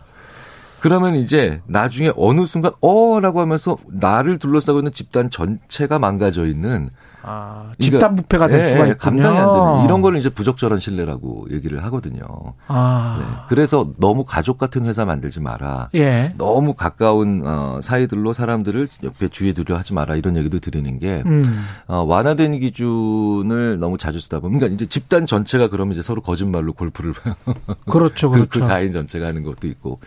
그러면 0.80 1.16
이제 1.16 1.62
나중에 1.66 2.12
어느 2.18 2.46
순간 2.46 2.74
어라고 2.82 3.40
하면서 3.40 3.78
나를 3.88 4.38
둘러싸고 4.38 4.80
있는 4.80 4.92
집단 4.92 5.30
전체가 5.30 5.98
망가져 5.98 6.46
있는 6.46 6.90
아, 7.26 7.72
그러니까 7.78 7.78
집단 7.80 8.16
부패가 8.16 8.48
될 8.50 8.62
예, 8.62 8.68
수가 8.68 8.88
예, 8.88 8.92
있군요. 8.92 8.98
감당이 8.98 9.38
안 9.38 9.54
되는 9.54 9.86
이런 9.86 10.02
거를 10.02 10.20
이제 10.20 10.30
부적절한 10.30 10.80
신뢰라고 10.82 11.48
얘기를 11.52 11.84
하거든요. 11.86 12.26
아. 12.68 13.18
네. 13.20 13.26
그래서 13.48 13.92
너무 13.98 14.26
가족 14.26 14.58
같은 14.58 14.86
회사 14.86 15.06
만들지 15.06 15.40
마라. 15.40 15.90
예. 15.96 16.34
너무 16.38 16.74
가까운 16.74 17.42
어, 17.46 17.80
사이들로 17.82 18.34
사람들을 18.34 18.90
옆에 19.04 19.30
주위에 19.30 19.54
두려 19.54 19.78
하지 19.78 19.94
마라 19.94 20.16
이런 20.16 20.36
얘기도 20.36 20.60
드리는 20.60 21.00
게 21.00 21.24
음. 21.26 21.44
어, 21.88 22.04
완화된 22.04 22.60
기준을 22.60 23.80
너무 23.80 23.98
자주 23.98 24.20
쓰다 24.20 24.42
보면 24.42 24.60
그러니까 24.60 24.76
이제 24.76 24.86
집단 24.86 25.26
전체가 25.26 25.70
그러면 25.70 25.94
이제 25.94 26.02
서로 26.02 26.22
거짓말로 26.22 26.74
골프를 26.74 27.14
그렇죠, 27.90 28.30
그, 28.32 28.48
그렇죠. 28.48 28.60
그 28.60 28.60
4인 28.60 28.92
전체가 28.92 29.28
하는 29.28 29.44
것도 29.44 29.68
있고 29.68 30.00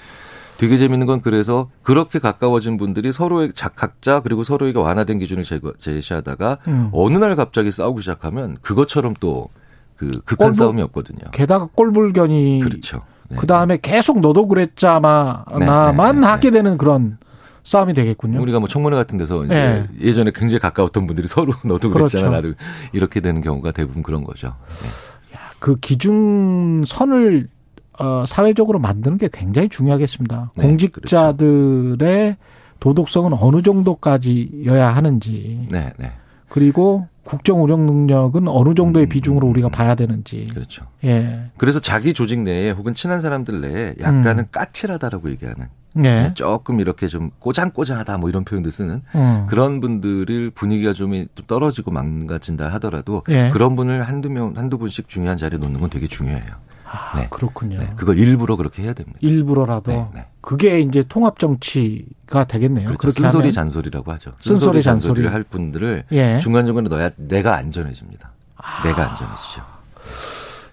되게 0.59 0.77
재밌는 0.79 1.07
건 1.07 1.21
그래서 1.21 1.71
그렇게 1.83 2.19
가까워진 2.19 2.77
분들이 2.77 3.13
서로의 3.13 3.53
각자 3.55 4.21
그리고 4.21 4.43
서로에게 4.45 4.79
완화된 4.79 5.19
기준을 5.19 5.45
제시하다가 5.79 6.59
음. 6.69 6.89
어느 6.93 7.19
날 7.19 7.37
갑자기 7.37 7.71
싸우기 7.71 8.01
시작하면 8.01 8.57
그것처럼 8.63 9.15
또 9.21 9.49
그 9.97 10.09
극한 10.25 10.53
싸움이 10.53 10.83
없거든요. 10.83 11.31
게다가 11.33 11.69
꼴불견이 11.75 12.61
그렇죠. 12.63 13.03
네. 13.29 13.37
그 13.39 13.47
다음에 13.47 13.79
계속 13.81 14.21
너도 14.21 14.47
그랬자마나만 14.47 15.97
네, 15.97 16.13
네, 16.13 16.21
네, 16.21 16.27
하게 16.27 16.51
되는 16.51 16.79
그런 16.79 17.19
싸움이 17.65 17.95
되겠군요. 17.95 18.41
우리가 18.41 18.61
뭐 18.61 18.69
청문회 18.69 18.95
같은 18.97 19.19
데서 19.19 19.45
이제 19.45 19.55
네. 19.55 19.89
예전에 20.07 20.31
굉장히 20.35 20.61
가까웠던 20.61 21.07
분들이 21.07 21.27
서로 21.27 21.53
너도 21.65 21.91
그랬잖아 21.91 22.29
그렇죠. 22.29 22.31
나를 22.31 22.55
이렇게 22.93 23.21
되는 23.21 23.41
경우가 23.41 23.73
대부분 23.73 24.03
그런 24.03 24.23
거죠. 24.23 24.55
네. 24.83 25.37
야, 25.37 25.41
그 25.59 25.77
기준선을 25.77 27.49
어, 27.99 28.25
사회적으로 28.27 28.79
만드는 28.79 29.19
게 29.19 29.29
굉장히 29.33 29.69
중요하겠습니다. 29.69 30.53
네, 30.57 30.63
공직자들의 30.63 31.97
그렇죠. 31.99 32.37
도덕성은 32.81 33.33
어느 33.33 33.63
정도까지여야 33.63 34.89
하는지. 34.95 35.67
네, 35.71 35.93
네. 35.99 36.13
그리고 36.49 37.07
국정 37.25 37.63
운영 37.63 37.87
능력은 37.87 38.49
어느 38.49 38.75
정도의 38.75 39.07
음, 39.07 39.09
비중으로 39.09 39.49
음, 39.49 39.51
우리가 39.51 39.69
음. 39.69 39.71
봐야 39.71 39.95
되는지. 39.95 40.45
그렇죠. 40.55 40.87
예. 41.05 41.51
그래서 41.57 41.81
자기 41.81 42.15
조직 42.15 42.41
내에 42.41 42.71
혹은 42.71 42.95
친한 42.95 43.21
사람들 43.21 43.61
내에 43.61 43.95
약간은 44.01 44.45
음. 44.45 44.47
까칠하다라고 44.53 45.31
얘기하는. 45.31 45.67
네. 45.95 46.31
조금 46.35 46.79
이렇게 46.79 47.09
좀 47.09 47.31
꼬장꼬장하다 47.39 48.19
뭐 48.19 48.29
이런 48.29 48.45
표현도 48.45 48.71
쓰는 48.71 49.01
음. 49.15 49.47
그런 49.49 49.81
분들을 49.81 50.51
분위기가 50.51 50.93
좀 50.93 51.27
떨어지고 51.47 51.91
망가진다 51.91 52.69
하더라도 52.75 53.23
예. 53.31 53.51
그런 53.51 53.77
분을 53.77 54.03
한두 54.03 54.29
명 54.31 54.53
한두 54.57 54.77
분씩 54.77 55.09
중요한 55.09 55.39
자리에 55.39 55.59
놓는 55.59 55.81
건 55.81 55.89
되게 55.89 56.07
중요해요. 56.07 56.66
아, 56.89 57.19
네. 57.19 57.27
그렇군요. 57.31 57.79
네. 57.79 57.91
그걸 57.97 58.19
일부러 58.19 58.57
그렇게 58.57 58.83
해야 58.83 58.93
됩니다. 58.93 59.19
일부러라도 59.21 59.91
네, 59.91 60.07
네. 60.15 60.27
그게 60.41 60.81
이제 60.81 61.03
통합 61.09 61.39
정치가 61.39 62.45
되겠네요. 62.45 62.95
그렇죠. 62.95 63.23
쓴소리. 63.23 63.53
잔소리라고 63.53 64.13
하죠. 64.13 64.33
쓴소리, 64.41 64.83
잔소리를 64.83 65.33
할 65.33 65.43
분들을 65.43 66.05
예. 66.13 66.39
중간 66.41 66.65
중간에 66.67 66.89
넣어야 66.89 67.11
내가 67.17 67.57
안전해집니다. 67.57 68.31
아. 68.57 68.83
내가 68.85 69.11
안전해지죠. 69.11 69.63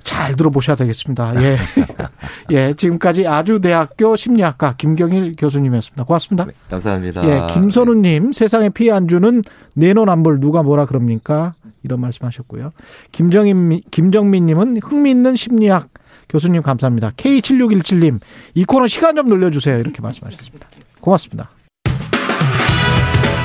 잘 0.03 0.35
들어보셔야 0.35 0.75
되겠습니다. 0.75 1.41
예. 1.41 1.57
예, 2.51 2.73
지금까지 2.73 3.27
아주대학교 3.27 4.15
심리학과 4.15 4.75
김경일 4.77 5.35
교수님이었습니다. 5.37 6.03
고맙습니다. 6.03 6.45
네, 6.45 6.51
감사합니다. 6.69 7.23
예, 7.23 7.47
김선우님, 7.53 8.33
세상에 8.33 8.69
피해 8.69 8.91
안 8.91 9.07
주는 9.07 9.41
내노남불 9.75 10.39
누가 10.39 10.61
뭐라 10.61 10.85
그럽니까? 10.85 11.53
이런 11.83 11.99
말씀 11.99 12.25
하셨고요. 12.25 12.71
김정인, 13.11 13.81
김정민님은 13.91 14.77
흥미있는 14.81 15.35
심리학 15.35 15.89
교수님 16.33 16.63
감사합니다. 16.63 17.11
K7617님, 17.11 18.19
이 18.55 18.65
코너 18.65 18.87
시간 18.87 19.15
좀 19.15 19.29
늘려주세요. 19.29 19.77
이렇게 19.77 20.01
말씀하셨습니다. 20.01 20.67
고맙습니다. 20.99 21.51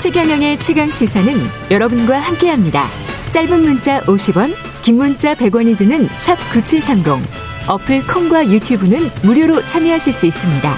최경영의 0.01 0.59
최강 0.59 0.91
시사는 0.91 1.35
여러분과 1.71 2.19
함께합니다. 2.19 2.85
짧은 3.31 3.61
문자 3.61 4.01
50원, 4.05 4.55
긴 4.83 4.97
문자 4.97 5.35
100원이 5.35 5.77
드는 5.77 6.09
샵 6.15 6.37
9730. 6.51 7.29
어플 7.69 8.07
콩과 8.07 8.49
유튜브는 8.49 9.11
무료로 9.23 9.67
참여하실 9.67 10.13
수 10.15 10.25
있습니다. 10.25 10.75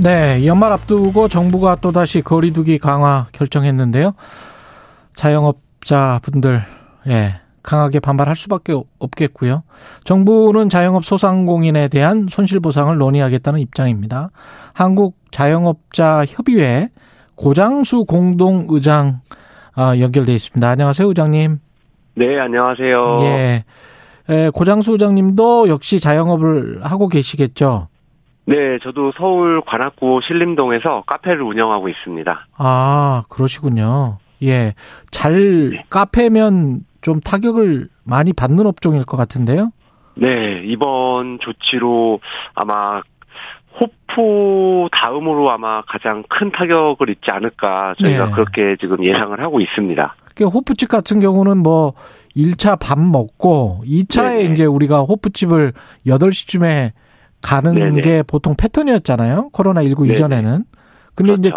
네, 0.00 0.44
연말 0.44 0.72
앞두고 0.72 1.28
정부가 1.28 1.76
또다시 1.76 2.20
거리두기 2.20 2.80
강화 2.80 3.28
결정했는데요. 3.30 4.14
자영업자 5.14 6.18
분들, 6.24 6.64
예, 7.06 7.43
강하게 7.64 7.98
반발할 7.98 8.36
수밖에 8.36 8.74
없겠고요. 8.98 9.64
정부는 10.04 10.68
자영업 10.68 11.04
소상공인에 11.04 11.88
대한 11.88 12.28
손실보상을 12.30 12.96
논의하겠다는 12.96 13.58
입장입니다. 13.58 14.30
한국 14.72 15.16
자영업자 15.32 16.24
협의회 16.28 16.90
고장수 17.34 18.04
공동 18.04 18.66
의장 18.68 19.20
아, 19.74 19.98
연결돼 19.98 20.32
있습니다. 20.32 20.68
안녕하세요, 20.68 21.08
의장님. 21.08 21.58
네, 22.14 22.38
안녕하세요. 22.38 23.16
예. 23.22 23.64
고장수 24.54 24.92
의장님도 24.92 25.68
역시 25.68 25.98
자영업을 25.98 26.80
하고 26.82 27.08
계시겠죠? 27.08 27.88
네, 28.46 28.78
저도 28.82 29.12
서울 29.16 29.62
관악구 29.66 30.20
신림동에서 30.26 31.04
카페를 31.06 31.42
운영하고 31.42 31.88
있습니다. 31.88 32.46
아, 32.56 33.24
그러시군요. 33.28 34.18
예. 34.42 34.74
잘 35.10 35.70
네. 35.70 35.84
카페면 35.90 36.80
좀 37.04 37.20
타격을 37.20 37.88
많이 38.02 38.32
받는 38.32 38.66
업종일 38.66 39.04
것 39.04 39.18
같은데요? 39.18 39.70
네, 40.16 40.62
이번 40.64 41.38
조치로 41.38 42.20
아마 42.54 43.02
호프 43.78 44.88
다음으로 44.90 45.50
아마 45.50 45.82
가장 45.82 46.24
큰 46.30 46.50
타격을 46.50 47.10
입지 47.10 47.30
않을까 47.30 47.94
저희가 47.98 48.26
네. 48.26 48.32
그렇게 48.32 48.76
지금 48.80 49.04
예상을 49.04 49.38
하고 49.38 49.60
있습니다. 49.60 50.16
호프집 50.40 50.88
같은 50.88 51.20
경우는 51.20 51.58
뭐 51.58 51.92
1차 52.34 52.78
밥 52.80 52.98
먹고 52.98 53.82
2차에 53.84 54.38
네네. 54.38 54.52
이제 54.54 54.64
우리가 54.64 55.02
호프집을 55.02 55.74
8시쯤에 56.06 56.92
가는 57.42 57.74
네네. 57.74 58.00
게 58.00 58.22
보통 58.22 58.54
패턴이었잖아요. 58.56 59.50
코로나19 59.52 60.10
이전에는. 60.10 60.64
근데 61.14 61.36
그렇죠. 61.36 61.48
이제 61.48 61.52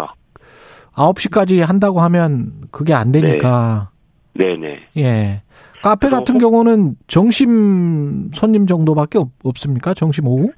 9시까지 0.92 1.64
한다고 1.64 2.00
하면 2.00 2.52
그게 2.70 2.92
안 2.92 3.12
되니까. 3.12 3.90
네. 4.38 4.56
네네. 4.56 4.80
예. 4.96 5.42
카페 5.82 6.08
같은 6.08 6.36
호... 6.36 6.38
경우는 6.38 6.94
정심 7.06 8.30
손님 8.32 8.66
정도밖에 8.66 9.18
없, 9.18 9.58
습니까 9.58 9.94
정심 9.94 10.26
오후? 10.26 10.50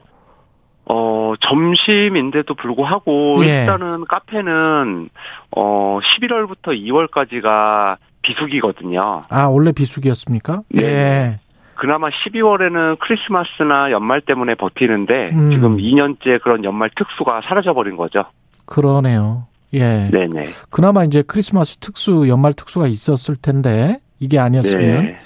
어, 0.86 1.34
점심인데도 1.40 2.54
불구하고 2.54 3.44
예. 3.44 3.60
일단은 3.60 4.04
카페는 4.08 5.08
어 5.56 5.98
11월부터 6.02 6.68
2월까지가 6.68 7.96
비수기거든요. 8.22 9.22
아, 9.28 9.44
원래 9.46 9.72
비수기였습니까? 9.72 10.62
네. 10.68 10.82
예. 10.82 11.40
그나마 11.76 12.10
12월에는 12.10 12.98
크리스마스나 12.98 13.90
연말 13.90 14.20
때문에 14.20 14.54
버티는데 14.54 15.30
음. 15.30 15.50
지금 15.50 15.76
2년째 15.78 16.42
그런 16.42 16.62
연말 16.64 16.90
특수가 16.94 17.40
사라져 17.44 17.72
버린 17.72 17.96
거죠. 17.96 18.24
그러네요. 18.66 19.46
예. 19.74 20.10
네네. 20.10 20.46
그나마 20.70 21.04
이제 21.04 21.22
크리스마스 21.26 21.76
특수, 21.78 22.26
연말 22.28 22.52
특수가 22.52 22.86
있었을 22.86 23.36
텐데 23.36 24.00
이게 24.18 24.38
아니었으면. 24.38 25.04
네. 25.04 25.18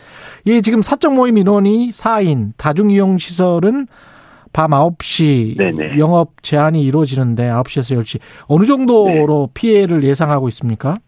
예, 0.47 0.61
지금 0.61 0.83
사적 0.83 1.15
모임 1.15 1.39
인원이 1.39 1.89
4인, 1.89 2.53
다중 2.57 2.91
이용 2.91 3.17
시설은 3.17 3.87
밤 4.53 4.71
9시 4.71 5.57
네네. 5.57 5.99
영업 5.99 6.43
제한이 6.43 6.83
이루어지는데 6.83 7.49
9시에서 7.49 7.99
10시 7.99 8.21
어느 8.47 8.65
정도로 8.67 9.51
네. 9.53 9.53
피해를 9.55 10.05
예상하고 10.05 10.49
있습니까? 10.49 10.99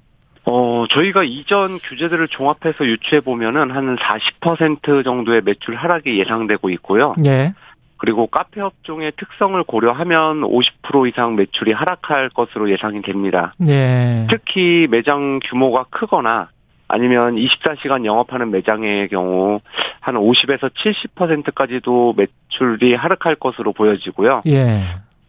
어, 0.47 0.85
저희가 0.91 1.25
이전 1.25 1.77
규제들을 1.79 2.29
종합해서 2.29 2.85
유추해 2.85 3.21
보면은 3.21 3.71
한 3.71 3.97
40% 3.97 5.05
정도의 5.05 5.43
매출 5.45 5.75
하락이 5.75 6.19
예상되고 6.21 6.71
있고요. 6.71 7.15
네. 7.19 7.53
그리고 7.99 8.27
카페 8.27 8.61
업종의 8.61 9.13
특성을 9.17 9.63
고려하면 9.65 10.43
50% 10.43 11.09
이상 11.09 11.37
매출이 11.37 11.73
하락할 11.73 12.31
것으로 12.31 12.71
예상이 12.71 13.03
됩니다. 13.03 13.55
네. 13.59 14.27
특히 14.31 14.87
매장 14.91 15.41
규모가 15.45 15.87
크거나 15.91 16.51
아니면 16.89 17.37
24시간 17.37 18.05
영업하는 18.05 18.51
매장의 18.51 19.09
경우 19.09 19.61
한 20.01 20.15
50에서 20.15 20.71
70%까지도 20.73 22.15
매출이 22.17 22.95
하락할 22.95 23.35
것으로 23.37 23.73
보여지고요. 23.73 24.43
예. 24.47 24.83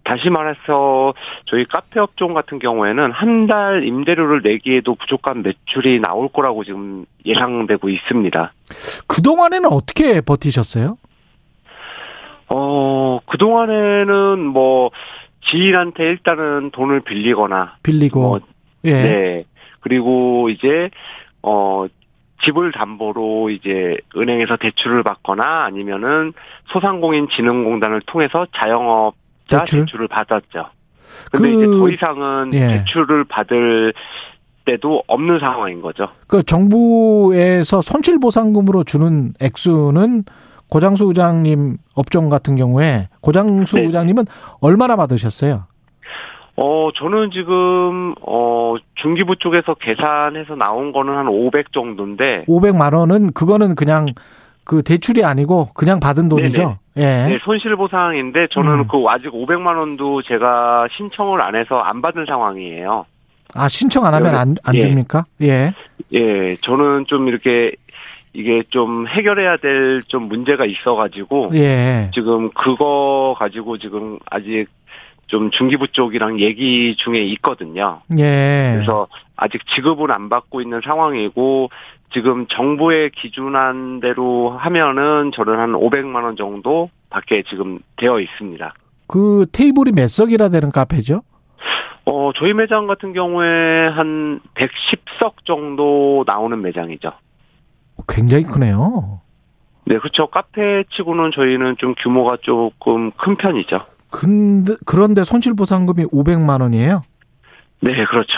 다시 0.04 0.30
말해서 0.30 1.14
저희 1.46 1.66
카페 1.66 2.00
업종 2.00 2.34
같은 2.34 2.60
경우에는 2.60 3.12
한 3.12 3.48
달 3.48 3.86
임대료를 3.86 4.42
내기에도 4.44 4.96
부족한 4.96 5.42
매출이 5.42 6.00
나올 6.00 6.28
거라고 6.28 6.64
지금 6.64 7.06
예상되고 7.26 7.90
있습니다. 7.90 8.54
그동안에는 9.08 9.70
어떻게 9.72 10.22
버티셨어요? 10.22 10.98
어, 12.50 13.20
그동안에는 13.26 14.40
뭐 14.46 14.92
지인한테 15.50 16.04
일단은 16.04 16.72
돈을 16.72 17.02
빌리거나 17.02 17.78
빌리고 17.84 18.20
뭐, 18.20 18.40
예. 18.86 18.92
네. 18.92 19.44
그리고 19.82 20.50
이제 20.50 20.90
어 21.42 21.86
집을 22.44 22.72
담보로 22.72 23.50
이제 23.50 23.98
은행에서 24.16 24.58
대출을 24.58 25.04
받거나 25.04 25.64
아니면은 25.64 26.34
소상공인 26.68 27.28
진흥공단을 27.36 28.02
통해서 28.06 28.46
자영업자 28.56 29.66
대출? 29.66 30.02
을 30.02 30.08
받았죠. 30.08 30.70
근데 31.32 31.50
그, 31.50 31.54
이제 31.56 31.66
더 31.66 31.90
이상은 31.90 32.54
예. 32.54 32.68
대출을 32.68 33.24
받을 33.24 33.94
때도 34.66 35.04
없는 35.08 35.40
상황인 35.40 35.82
거죠. 35.82 36.10
그 36.28 36.44
정부에서 36.44 37.82
손실보상금으로 37.82 38.84
주는 38.84 39.34
액수는 39.40 40.26
고장수 40.70 41.06
의장님 41.06 41.78
업종 41.96 42.30
같은 42.30 42.56
경우에 42.56 43.10
고장수 43.22 43.78
네. 43.78 43.86
의장님은 43.86 44.26
얼마나 44.60 44.96
받으셨어요? 44.96 45.66
어, 46.60 46.90
저는 46.96 47.30
지금, 47.32 48.16
어, 48.22 48.76
중기부 48.96 49.36
쪽에서 49.36 49.76
계산해서 49.76 50.56
나온 50.56 50.92
거는 50.92 51.16
한 51.16 51.28
500 51.28 51.72
정도인데. 51.72 52.46
500만 52.48 52.96
원은 52.96 53.34
그거는 53.34 53.76
그냥 53.76 54.08
그 54.64 54.82
대출이 54.82 55.24
아니고 55.24 55.70
그냥 55.76 56.00
받은 56.00 56.30
돈이죠? 56.30 56.80
예. 56.98 57.02
네, 57.02 57.40
손실보상인데 57.44 58.48
저는 58.52 58.80
음. 58.80 58.88
그 58.88 59.04
아직 59.08 59.32
500만 59.32 59.78
원도 59.78 60.24
제가 60.24 60.88
신청을 60.98 61.42
안 61.42 61.56
해서 61.56 61.78
안 61.78 62.02
받은 62.02 62.26
상황이에요. 62.26 63.06
아, 63.56 63.70
신청 63.70 64.06
안 64.06 64.14
하면 64.16 64.36
안, 64.36 64.56
안 64.64 64.76
예. 64.76 64.80
줍니까? 64.82 65.26
예. 65.42 65.74
예, 66.12 66.56
저는 66.62 67.06
좀 67.08 67.28
이렇게 67.28 67.72
이게 68.38 68.62
좀 68.70 69.08
해결해야 69.08 69.58
될 69.58 70.02
좀 70.08 70.30
문제가 70.30 70.66
있어가지고. 70.66 71.52
예. 71.56 72.12
지금 72.14 72.52
그거 72.52 73.36
가지고 73.38 73.78
지금 73.80 74.20
아직 74.30 74.68
좀 75.26 75.50
중기부 75.52 75.88
쪽이랑 75.90 76.40
얘기 76.40 76.96
중에 76.98 77.20
있거든요. 77.34 78.02
예. 78.18 78.74
그래서 78.76 79.08
아직 79.36 79.62
지급은 79.76 80.12
안 80.12 80.30
받고 80.30 80.62
있는 80.62 80.82
상황이고 80.84 81.70
지금 82.14 82.46
정부의 82.48 83.10
기준한 83.12 84.00
대로 84.02 84.52
하면은 84.52 85.32
저는 85.34 85.58
한 85.60 85.72
500만 85.74 86.24
원 86.24 86.36
정도 86.38 86.90
밖에 87.10 87.44
지금 87.50 87.80
되어 87.98 88.20
있습니다. 88.20 88.74
그 89.08 89.46
테이블이 89.52 89.92
몇 89.96 90.08
석이나 90.10 90.50
되는 90.50 90.72
카페죠? 90.72 91.22
어, 92.06 92.32
저희 92.38 92.54
매장 92.54 92.88
같은 92.88 93.12
경우에 93.14 93.88
한 93.88 94.40
110석 94.56 95.46
정도 95.46 96.24
나오는 96.28 96.62
매장이죠. 96.62 97.12
굉장히 98.08 98.44
크네요. 98.44 99.22
네, 99.86 99.98
그렇죠. 100.00 100.28
카페 100.28 100.84
치고는 100.96 101.32
저희는 101.34 101.76
좀 101.78 101.96
규모가 102.02 102.38
조금 102.42 103.12
큰 103.12 103.38
편이죠. 103.38 103.80
근데 104.10 104.74
그런데 104.86 105.24
손실 105.24 105.54
보상금이 105.54 106.06
500만 106.06 106.62
원이에요? 106.62 107.02
네, 107.82 108.06
그렇죠. 108.06 108.34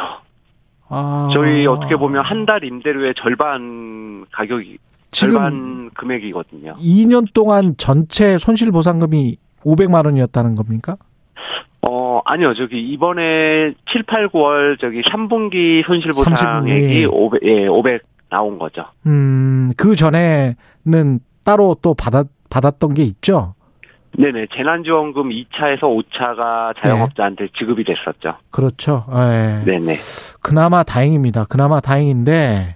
아... 0.90 1.30
저희 1.34 1.66
어떻게 1.68 1.96
보면 1.96 2.24
한 2.24 2.46
달 2.46 2.64
임대료의 2.64 3.14
절반 3.18 4.26
가격이 4.32 4.78
절반 5.12 5.90
금액이거든요. 5.92 6.74
2년 6.78 7.32
동안 7.34 7.76
전체 7.78 8.38
손실 8.38 8.72
보상금이 8.72 9.38
500만 9.64 10.06
원이었다는 10.06 10.56
겁니까? 10.56 10.98
어, 11.82 12.22
아니요. 12.26 12.54
저기 12.54 12.80
이번에 12.92 13.74
7, 13.92 14.04
8, 14.04 14.30
9월 14.30 14.80
저기 14.80 15.02
3분기 15.02 15.86
손실 15.86 16.12
보상액이 16.12 17.06
500, 17.06 17.44
예, 17.44 17.68
500 17.68 18.02
나온 18.30 18.60
거죠. 18.60 18.84
음, 19.06 19.72
그 19.78 19.96
전에는 19.96 21.20
따로 21.44 21.76
또 21.82 21.94
받았 21.94 22.28
받았던 22.50 22.94
게 22.94 23.04
있죠. 23.04 23.56
네네. 24.18 24.48
재난지원금 24.56 25.30
2차에서 25.30 25.82
5차가 25.82 26.74
자영업자한테 26.82 27.46
네. 27.46 27.50
지급이 27.58 27.84
됐었죠. 27.84 28.36
그렇죠. 28.50 29.06
네. 29.14 29.64
네네. 29.66 29.96
그나마 30.42 30.82
다행입니다. 30.82 31.46
그나마 31.46 31.80
다행인데, 31.80 32.76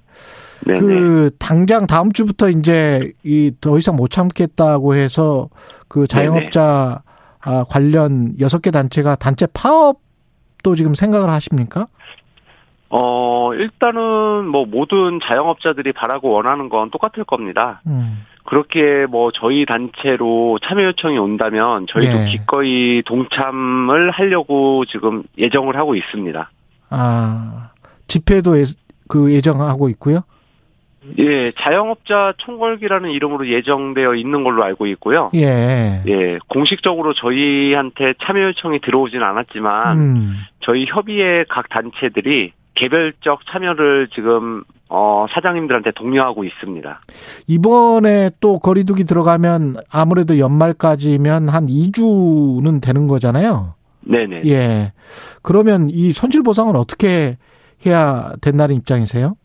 네네. 0.65 0.79
그, 0.79 1.31
당장 1.39 1.87
다음 1.87 2.11
주부터 2.11 2.49
이제 2.49 3.11
이 3.23 3.51
더 3.61 3.77
이상 3.79 3.95
못 3.95 4.11
참겠다고 4.11 4.93
해서 4.93 5.49
그 5.87 6.05
자영업자 6.07 7.01
아, 7.41 7.65
관련 7.67 8.35
6개 8.37 8.71
단체가 8.71 9.15
단체 9.15 9.47
파업도 9.53 10.75
지금 10.75 10.93
생각을 10.93 11.29
하십니까? 11.29 11.87
어, 12.95 13.55
일단은 13.55 14.45
뭐 14.49 14.67
모든 14.67 15.19
자영업자들이 15.19 15.93
바라고 15.93 16.29
원하는 16.29 16.69
건 16.69 16.91
똑같을 16.91 17.23
겁니다. 17.23 17.81
음. 17.87 18.23
그렇게 18.45 19.07
뭐 19.09 19.31
저희 19.33 19.65
단체로 19.65 20.59
참여 20.63 20.83
요청이 20.83 21.17
온다면 21.17 21.87
저희도 21.87 22.19
예. 22.19 22.25
기꺼이 22.29 23.01
동참을 23.03 24.11
하려고 24.11 24.85
지금 24.85 25.23
예정을 25.39 25.75
하고 25.75 25.95
있습니다. 25.95 26.51
아, 26.91 27.71
집회도 28.05 28.51
그 29.07 29.33
예정하고 29.33 29.89
있고요? 29.89 30.19
예, 31.17 31.51
자영업자 31.51 32.33
총궐기라는 32.37 33.09
이름으로 33.09 33.47
예정되어 33.47 34.13
있는 34.13 34.43
걸로 34.43 34.63
알고 34.63 34.85
있고요. 34.85 35.31
예. 35.33 36.03
예, 36.05 36.37
공식적으로 36.47 37.13
저희한테 37.15 38.13
참여 38.23 38.43
요청이 38.49 38.81
들어오진 38.81 39.23
않았지만 39.23 39.97
음. 39.97 40.33
저희 40.59 40.85
협의회 40.85 41.43
각 41.49 41.69
단체들이 41.69 42.53
개별적 42.75 43.45
참여를 43.47 44.09
지금 44.13 44.63
어, 44.89 45.25
사장님들한테 45.31 45.91
독려하고 45.95 46.43
있습니다. 46.43 47.01
이번에 47.47 48.31
또 48.39 48.59
거리두기 48.59 49.05
들어가면 49.05 49.77
아무래도 49.91 50.37
연말까지면 50.37 51.49
한 51.49 51.65
2주는 51.65 52.81
되는 52.81 53.07
거잖아요. 53.07 53.75
네네. 54.01 54.43
예. 54.45 54.93
그러면 55.41 55.89
이 55.89 56.11
손실 56.11 56.43
보상을 56.43 56.75
어떻게 56.75 57.37
해야 57.85 58.33
된다는 58.41 58.75
입장이세요? 58.75 59.35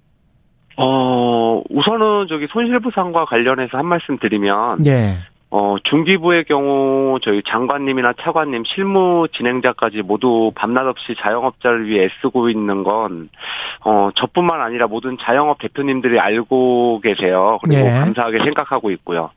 어, 0.76 1.62
우선은 1.70 2.26
저기 2.28 2.46
손실 2.50 2.78
보상과 2.80 3.24
관련해서 3.24 3.78
한 3.78 3.86
말씀 3.86 4.18
드리면. 4.18 4.84
예. 4.86 5.18
어, 5.50 5.76
중기부의 5.84 6.44
경우 6.44 7.18
저희 7.22 7.42
장관님이나 7.42 8.12
차관님, 8.20 8.64
실무 8.66 9.28
진행자까지 9.32 10.02
모두 10.02 10.52
밤낮 10.54 10.86
없이 10.86 11.14
자영업자를 11.18 11.88
위해 11.88 12.04
애쓰고 12.04 12.50
있는 12.50 12.84
건 12.84 13.30
어, 13.84 14.10
저뿐만 14.14 14.60
아니라 14.60 14.86
모든 14.86 15.16
자영업 15.18 15.58
대표님들이 15.58 16.20
알고 16.20 17.00
계세요. 17.00 17.58
그리고 17.64 17.82
네. 17.82 17.90
감사하게 17.90 18.44
생각하고 18.44 18.90
있고요. 18.90 19.30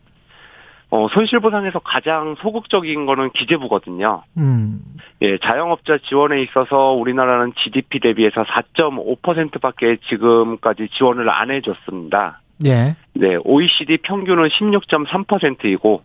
어, 0.90 1.08
손실보상에서 1.14 1.80
가장 1.80 2.36
소극적인 2.42 3.06
거는 3.06 3.30
기재부거든요. 3.32 4.24
음. 4.38 4.82
예, 5.22 5.38
자영업자 5.38 6.00
지원에 6.10 6.42
있어서 6.42 6.92
우리나라는 6.92 7.54
GDP 7.56 8.02
대비해서 8.02 8.44
4.5%밖에 8.44 9.98
지금까지 10.10 10.90
지원을 10.92 11.30
안 11.30 11.50
해줬습니다. 11.50 12.42
예. 12.66 12.96
네, 13.14 13.38
OECD 13.44 13.98
평균은 13.98 14.50
16.3%이고 14.50 16.02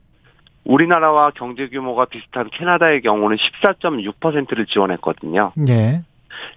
우리나라와 0.65 1.31
경제 1.35 1.69
규모가 1.69 2.07
비슷한 2.07 2.51
캐나다의 2.53 3.03
경우는 3.03 3.37
14.6%를 3.37 4.67
지원했거든요. 4.67 5.53
예. 5.69 6.03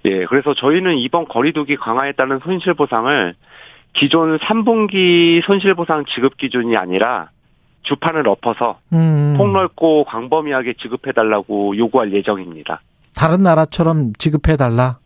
예, 0.06 0.26
그래서 0.26 0.54
저희는 0.54 0.98
이번 0.98 1.28
거리두기 1.28 1.78
강화에 1.78 2.14
따른 2.14 2.40
손실 2.40 2.74
보상을 2.74 3.36
기존 3.94 4.38
3분기 4.38 5.44
손실 5.46 5.74
보상 5.74 6.06
지급 6.14 6.38
기준이 6.38 6.76
아니라 6.76 7.30
주판을 7.84 8.28
엎어서 8.28 8.80
음. 8.94 9.36
폭넓고 9.38 10.04
광범위하게 10.06 10.74
지급해달라고 10.82 11.78
요구할 11.78 12.14
예정입니다. 12.14 12.82
다른 13.16 13.42
나라처럼 13.44 14.14
지급해달라? 14.14 15.00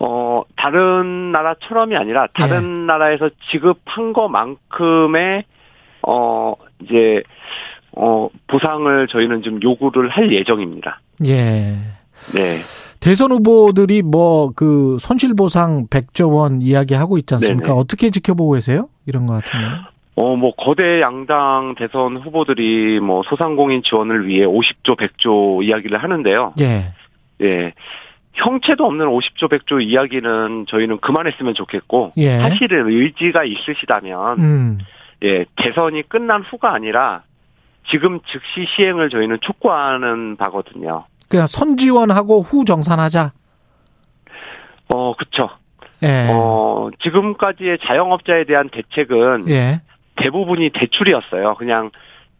어, 0.00 0.42
다른 0.56 1.32
나라처럼이 1.32 1.96
아니라 1.96 2.26
다른 2.34 2.80
네. 2.80 2.92
나라에서 2.92 3.30
지급한 3.50 4.12
것만큼의 4.12 5.44
어, 6.06 6.54
이제 6.82 7.22
어, 7.92 8.28
보상을 8.48 9.06
저희는 9.08 9.42
좀 9.42 9.62
요구를 9.62 10.08
할 10.08 10.32
예정입니다. 10.32 11.00
예. 11.26 11.76
네. 12.34 12.58
대선 13.00 13.30
후보들이 13.32 14.02
뭐 14.02 14.52
그 14.56 14.96
손실 14.98 15.34
보상 15.34 15.86
100조 15.88 16.32
원 16.32 16.62
이야기하고 16.62 17.18
있지 17.18 17.34
않습니까? 17.34 17.68
네네. 17.68 17.78
어떻게 17.78 18.10
지켜보고 18.10 18.52
계세요? 18.52 18.88
이런 19.06 19.26
것 19.26 19.34
같은 19.34 19.60
거. 19.60 19.94
어, 20.16 20.36
뭐, 20.36 20.54
거대 20.54 21.00
양당 21.00 21.74
대선 21.76 22.16
후보들이 22.16 23.00
뭐, 23.00 23.22
소상공인 23.28 23.82
지원을 23.82 24.28
위해 24.28 24.46
50조, 24.46 24.96
100조 24.96 25.64
이야기를 25.64 26.00
하는데요. 26.02 26.52
예. 26.60 26.92
예. 27.42 27.74
형체도 28.34 28.84
없는 28.84 29.06
50조 29.06 29.50
100조 29.50 29.82
이야기는 29.82 30.66
저희는 30.68 30.98
그만했으면 30.98 31.54
좋겠고 31.54 32.12
예. 32.16 32.38
사실은 32.38 32.88
의지가 32.88 33.44
있으시다면 33.44 34.38
음. 34.38 34.78
예 35.22 35.44
대선이 35.56 36.02
끝난 36.08 36.42
후가 36.42 36.74
아니라 36.74 37.22
지금 37.90 38.20
즉시 38.26 38.68
시행을 38.74 39.10
저희는 39.10 39.38
촉구하는 39.40 40.36
바거든요. 40.36 41.04
그냥 41.28 41.46
선지원하고 41.46 42.40
후 42.40 42.64
정산하자. 42.64 43.32
어 44.88 45.14
그렇죠. 45.14 45.50
예. 46.02 46.28
어 46.30 46.90
지금까지의 47.02 47.78
자영업자에 47.82 48.44
대한 48.44 48.68
대책은 48.68 49.48
예. 49.48 49.80
대부분이 50.16 50.70
대출이었어요. 50.70 51.54
그냥 51.54 51.90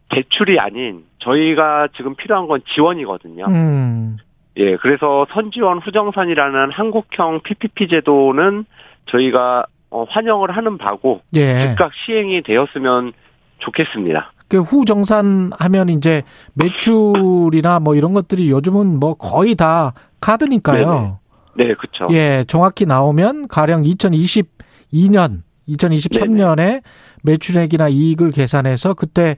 대출이 0.09 0.59
아닌 0.59 1.05
저희가 1.19 1.87
지금 1.95 2.15
필요한 2.15 2.47
건 2.47 2.61
지원이거든요. 2.73 3.45
음. 3.47 4.17
예, 4.57 4.77
그래서 4.77 5.25
선지원 5.33 5.79
후정산이라는 5.79 6.71
한국형 6.71 7.41
PPP 7.43 7.87
제도는 7.89 8.65
저희가 9.07 9.65
어, 9.89 10.05
환영을 10.09 10.55
하는 10.55 10.77
바고 10.77 11.21
예. 11.35 11.69
즉각 11.69 11.91
시행이 12.05 12.43
되었으면 12.43 13.13
좋겠습니다. 13.59 14.31
그 14.47 14.61
후정산 14.61 15.51
하면 15.57 15.89
이제 15.89 16.23
매출이나 16.53 17.79
뭐 17.79 17.95
이런 17.95 18.13
것들이 18.13 18.49
요즘은 18.51 18.99
뭐 18.99 19.15
거의 19.15 19.55
다 19.55 19.93
카드니까요. 20.21 21.19
네네. 21.57 21.69
네, 21.69 21.73
그렇죠. 21.75 22.07
예, 22.11 22.43
정확히 22.47 22.85
나오면 22.85 23.47
가령 23.47 23.83
2022년, 23.83 25.41
2023년에 25.69 26.55
네네. 26.57 26.81
매출액이나 27.23 27.87
이익을 27.89 28.31
계산해서 28.31 28.93
그때 28.93 29.35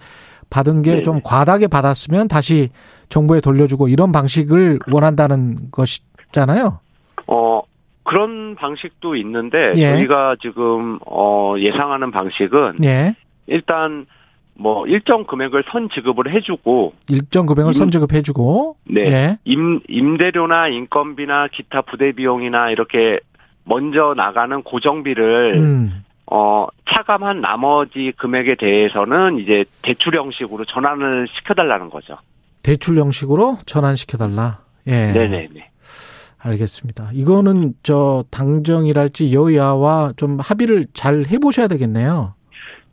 받은 0.50 0.82
게 0.82 1.02
좀 1.04 1.22
과다하게 1.24 1.68
받았으면 1.68 2.28
다시 2.28 2.70
정부에 3.10 3.42
돌려주고 3.42 3.88
이런 3.88 4.12
방식을 4.12 4.80
원한다는 4.92 5.72
것이잖아요. 5.72 6.80
어, 7.28 7.62
그런 8.08 8.56
방식도 8.56 9.18
있는데 9.18 9.74
예. 9.76 9.92
저희가 9.92 10.38
지금 10.42 10.98
어 11.06 11.56
예상하는 11.58 12.10
방식은 12.12 12.76
예. 12.86 13.16
일단 13.48 14.06
뭐 14.54 14.88
일정 14.88 15.26
금액을 15.26 15.66
선 15.70 15.90
지급을 15.94 16.34
해주고 16.34 16.94
일정 17.10 17.46
금액을 17.46 17.72
임, 17.72 17.74
선 17.74 17.92
지급해주고 17.92 18.78
네 18.86 19.02
예. 19.02 19.38
임 19.44 19.82
임대료나 19.90 20.70
인건비나 20.70 21.50
기타 21.52 21.82
부대 21.82 22.14
비용이나 22.14 22.72
이렇게 22.72 23.20
먼저 23.66 24.14
나가는 24.16 24.64
고정비를 24.64 25.58
음. 25.58 26.06
어 26.32 26.68
차감한 26.90 27.42
나머지 27.42 28.14
금액에 28.16 28.56
대해서는 28.56 29.38
이제 29.40 29.66
대출 29.82 30.16
형식으로 30.16 30.64
전환을 30.64 31.28
시켜달라는 31.34 31.90
거죠. 31.90 32.18
대출 32.68 32.98
형식으로 32.98 33.60
전환시켜달라. 33.66 34.60
예. 34.88 35.14
네네네. 35.14 35.70
알겠습니다. 36.38 37.12
이거는 37.14 37.74
저 37.82 38.26
당정이랄지 38.30 39.34
여야와 39.34 40.12
좀 40.18 40.38
합의를 40.42 40.88
잘 40.94 41.24
해보셔야 41.32 41.70
되겠네요. 41.70 42.34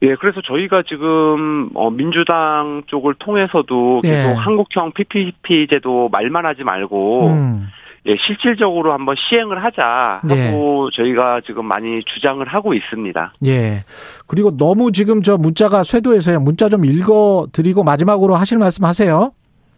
예, 0.02 0.14
그래서 0.14 0.40
저희가 0.42 0.84
지금 0.86 1.70
어 1.74 1.90
민주당 1.90 2.84
쪽을 2.86 3.14
통해서도 3.14 3.98
예. 4.04 4.10
계속 4.10 4.28
예. 4.28 4.34
한국형 4.34 4.92
PPP 4.92 5.66
제도 5.68 6.08
말만 6.08 6.46
하지 6.46 6.62
말고 6.62 7.26
음. 7.30 7.66
예, 8.06 8.14
실질적으로 8.24 8.92
한번 8.92 9.16
시행을 9.18 9.64
하자 9.64 10.20
하고 10.22 10.88
예. 10.92 10.96
저희가 10.96 11.40
지금 11.44 11.66
많이 11.66 12.04
주장을 12.04 12.46
하고 12.46 12.74
있습니다. 12.74 13.32
예. 13.46 13.82
그리고 14.28 14.56
너무 14.56 14.92
지금 14.92 15.20
저 15.22 15.36
문자가 15.36 15.82
쇄도해서요. 15.82 16.38
문자 16.38 16.68
좀 16.68 16.84
읽어 16.84 17.48
드리고 17.52 17.82
마지막으로 17.82 18.36
하실 18.36 18.58
말씀 18.58 18.84
하세요. 18.84 19.32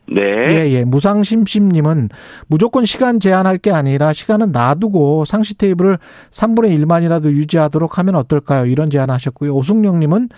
네. 0.08 0.22
예, 0.48 0.70
예. 0.70 0.84
무상심심님은 0.84 2.10
무조건 2.46 2.84
시간 2.84 3.18
제한할 3.18 3.58
게 3.58 3.72
아니라 3.72 4.12
시간은 4.12 4.52
놔두고 4.52 5.24
상시 5.24 5.56
테이블을 5.56 5.98
3분의 6.30 6.78
1만이라도 6.84 7.26
유지하도록 7.26 7.98
하면 7.98 8.14
어떨까요? 8.14 8.66
이런 8.66 8.88
제안 8.90 9.10
하셨고요. 9.10 9.54
오승용님은 9.54 10.28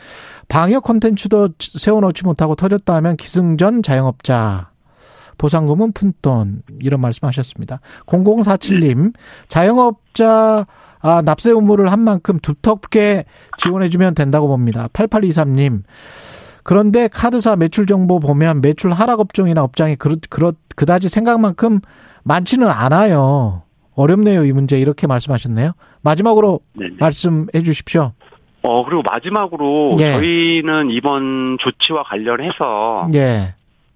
방역 0.48 0.84
콘텐츠도 0.84 1.50
세워놓지 1.58 2.24
못하고 2.24 2.54
터졌다 2.54 2.94
하면 2.94 3.16
기승전 3.16 3.82
자영업자. 3.82 4.70
보상금은 5.36 5.92
푼돈. 5.92 6.62
이런 6.80 7.00
말씀 7.00 7.28
하셨습니다. 7.28 7.80
0047님, 8.06 9.12
자영업자 9.48 10.66
아, 11.00 11.22
납세 11.22 11.52
의무를 11.52 11.92
한 11.92 12.00
만큼 12.00 12.40
두텁게 12.40 13.24
지원해주면 13.58 14.14
된다고 14.14 14.48
봅니다. 14.48 14.88
8823님, 14.92 15.82
그런데 16.68 17.08
카드사 17.08 17.56
매출 17.56 17.86
정보 17.86 18.20
보면 18.20 18.60
매출 18.60 18.92
하락 18.92 19.20
업종이나 19.20 19.62
업장이 19.62 19.96
그렇, 19.96 20.16
그렇, 20.28 20.52
그다지 20.76 21.08
생각만큼 21.08 21.80
많지는 22.24 22.68
않아요. 22.68 23.62
어렵네요, 23.94 24.44
이 24.44 24.52
문제. 24.52 24.78
이렇게 24.78 25.06
말씀하셨네요. 25.06 25.72
마지막으로 26.02 26.60
네네. 26.74 26.96
말씀해 27.00 27.62
주십시오. 27.64 28.12
어, 28.60 28.84
그리고 28.84 29.00
마지막으로 29.00 29.92
예. 29.98 30.12
저희는 30.12 30.90
이번 30.90 31.56
조치와 31.58 32.02
관련해서 32.02 33.08
예. 33.14 33.54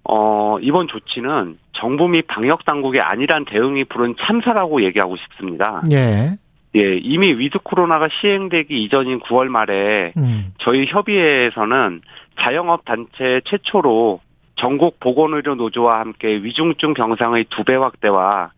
어, 0.09 0.57
이번 0.63 0.89
조치는 0.89 1.59
정부 1.75 2.09
및 2.09 2.27
방역 2.27 2.65
당국의 2.65 3.03
안이한 3.03 3.45
대응이 3.45 3.85
부른 3.85 4.15
참사라고 4.19 4.83
얘기하고 4.83 5.17
싶습니다. 5.17 5.83
예. 5.93 6.39
예, 6.75 6.97
이미 6.97 7.35
위드 7.35 7.59
코로나가 7.63 8.09
시행되기 8.09 8.83
이전인 8.83 9.21
9월 9.21 9.49
말에 9.49 10.15
음. 10.17 10.55
저희 10.59 10.87
협의회에서는 10.87 12.01
자영업 12.43 12.85
단체 12.85 13.41
최초로 13.45 14.21
전국 14.57 14.99
보건의료 15.01 15.55
노조와 15.55 16.01
함께 16.01 16.29
위중증 16.43 16.95
병상의 16.95 17.45
두 17.51 17.65
배 17.65 17.75
확대와 17.75 18.51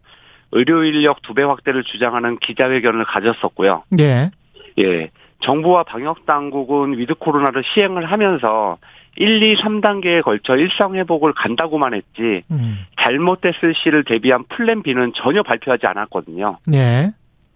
의료 0.52 0.84
인력 0.84 1.22
두 1.22 1.34
배 1.34 1.42
확대를 1.42 1.84
주장하는 1.84 2.38
기자회견을 2.38 3.04
가졌었고요. 3.04 3.84
예. 3.98 4.30
예. 4.78 5.10
정부와 5.40 5.82
방역 5.84 6.24
당국은 6.26 6.96
with 6.98 7.14
코로나를 7.14 7.62
시행을 7.74 8.10
하면서 8.10 8.78
1, 9.16 9.42
2, 9.42 9.56
3단계에 9.56 10.22
걸쳐 10.22 10.56
일상 10.56 10.94
회복을 10.94 11.34
간다고만 11.34 11.94
했지 11.94 12.42
음. 12.50 12.78
잘못됐을 13.00 13.74
시를 13.76 14.04
대비한 14.04 14.44
plan 14.48 14.82
B는 14.82 15.12
전혀 15.14 15.42
발표하지 15.42 15.86
않았거든요. 15.86 16.58
예. 16.72 17.10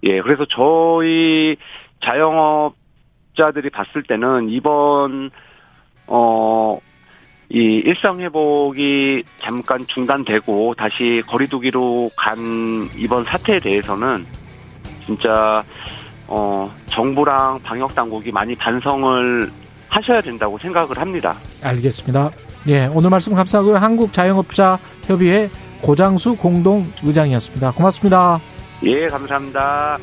예, 0.05 0.21
그래서 0.21 0.45
저희 0.45 1.57
자영업자들이 2.05 3.71
봤을 3.71 4.03
때는 4.03 4.51
이번 4.51 5.31
어, 6.09 6.79
이 7.51 7.83
일상 7.85 8.21
회복이 8.21 9.23
잠깐 9.41 9.87
중단되고 9.87 10.75
다시 10.75 11.23
거리두기로 11.27 12.11
간 12.17 12.37
이번 12.97 13.25
사태에 13.25 13.61
대해서는 13.61 14.27
진짜 15.07 15.63
어, 16.27 16.71
정부랑 16.87 17.61
방역 17.63 17.95
당국이 17.95 18.31
많이 18.33 18.55
반성을 18.55 19.51
하셔야 19.89 20.21
된다고 20.21 20.59
생각을 20.59 20.99
합니다. 20.99 21.35
알겠습니다. 21.63 22.31
예, 22.69 22.87
오늘 22.87 23.09
말씀 23.09 23.35
감사하고요. 23.35 23.77
한국 23.77 24.13
자영업자 24.13 24.79
협의회 25.05 25.49
고장수 25.81 26.37
공동 26.37 26.87
의장이었습니다. 27.03 27.71
고맙습니다. 27.71 28.41
예, 28.83 29.07
감사합니다. 29.09 29.99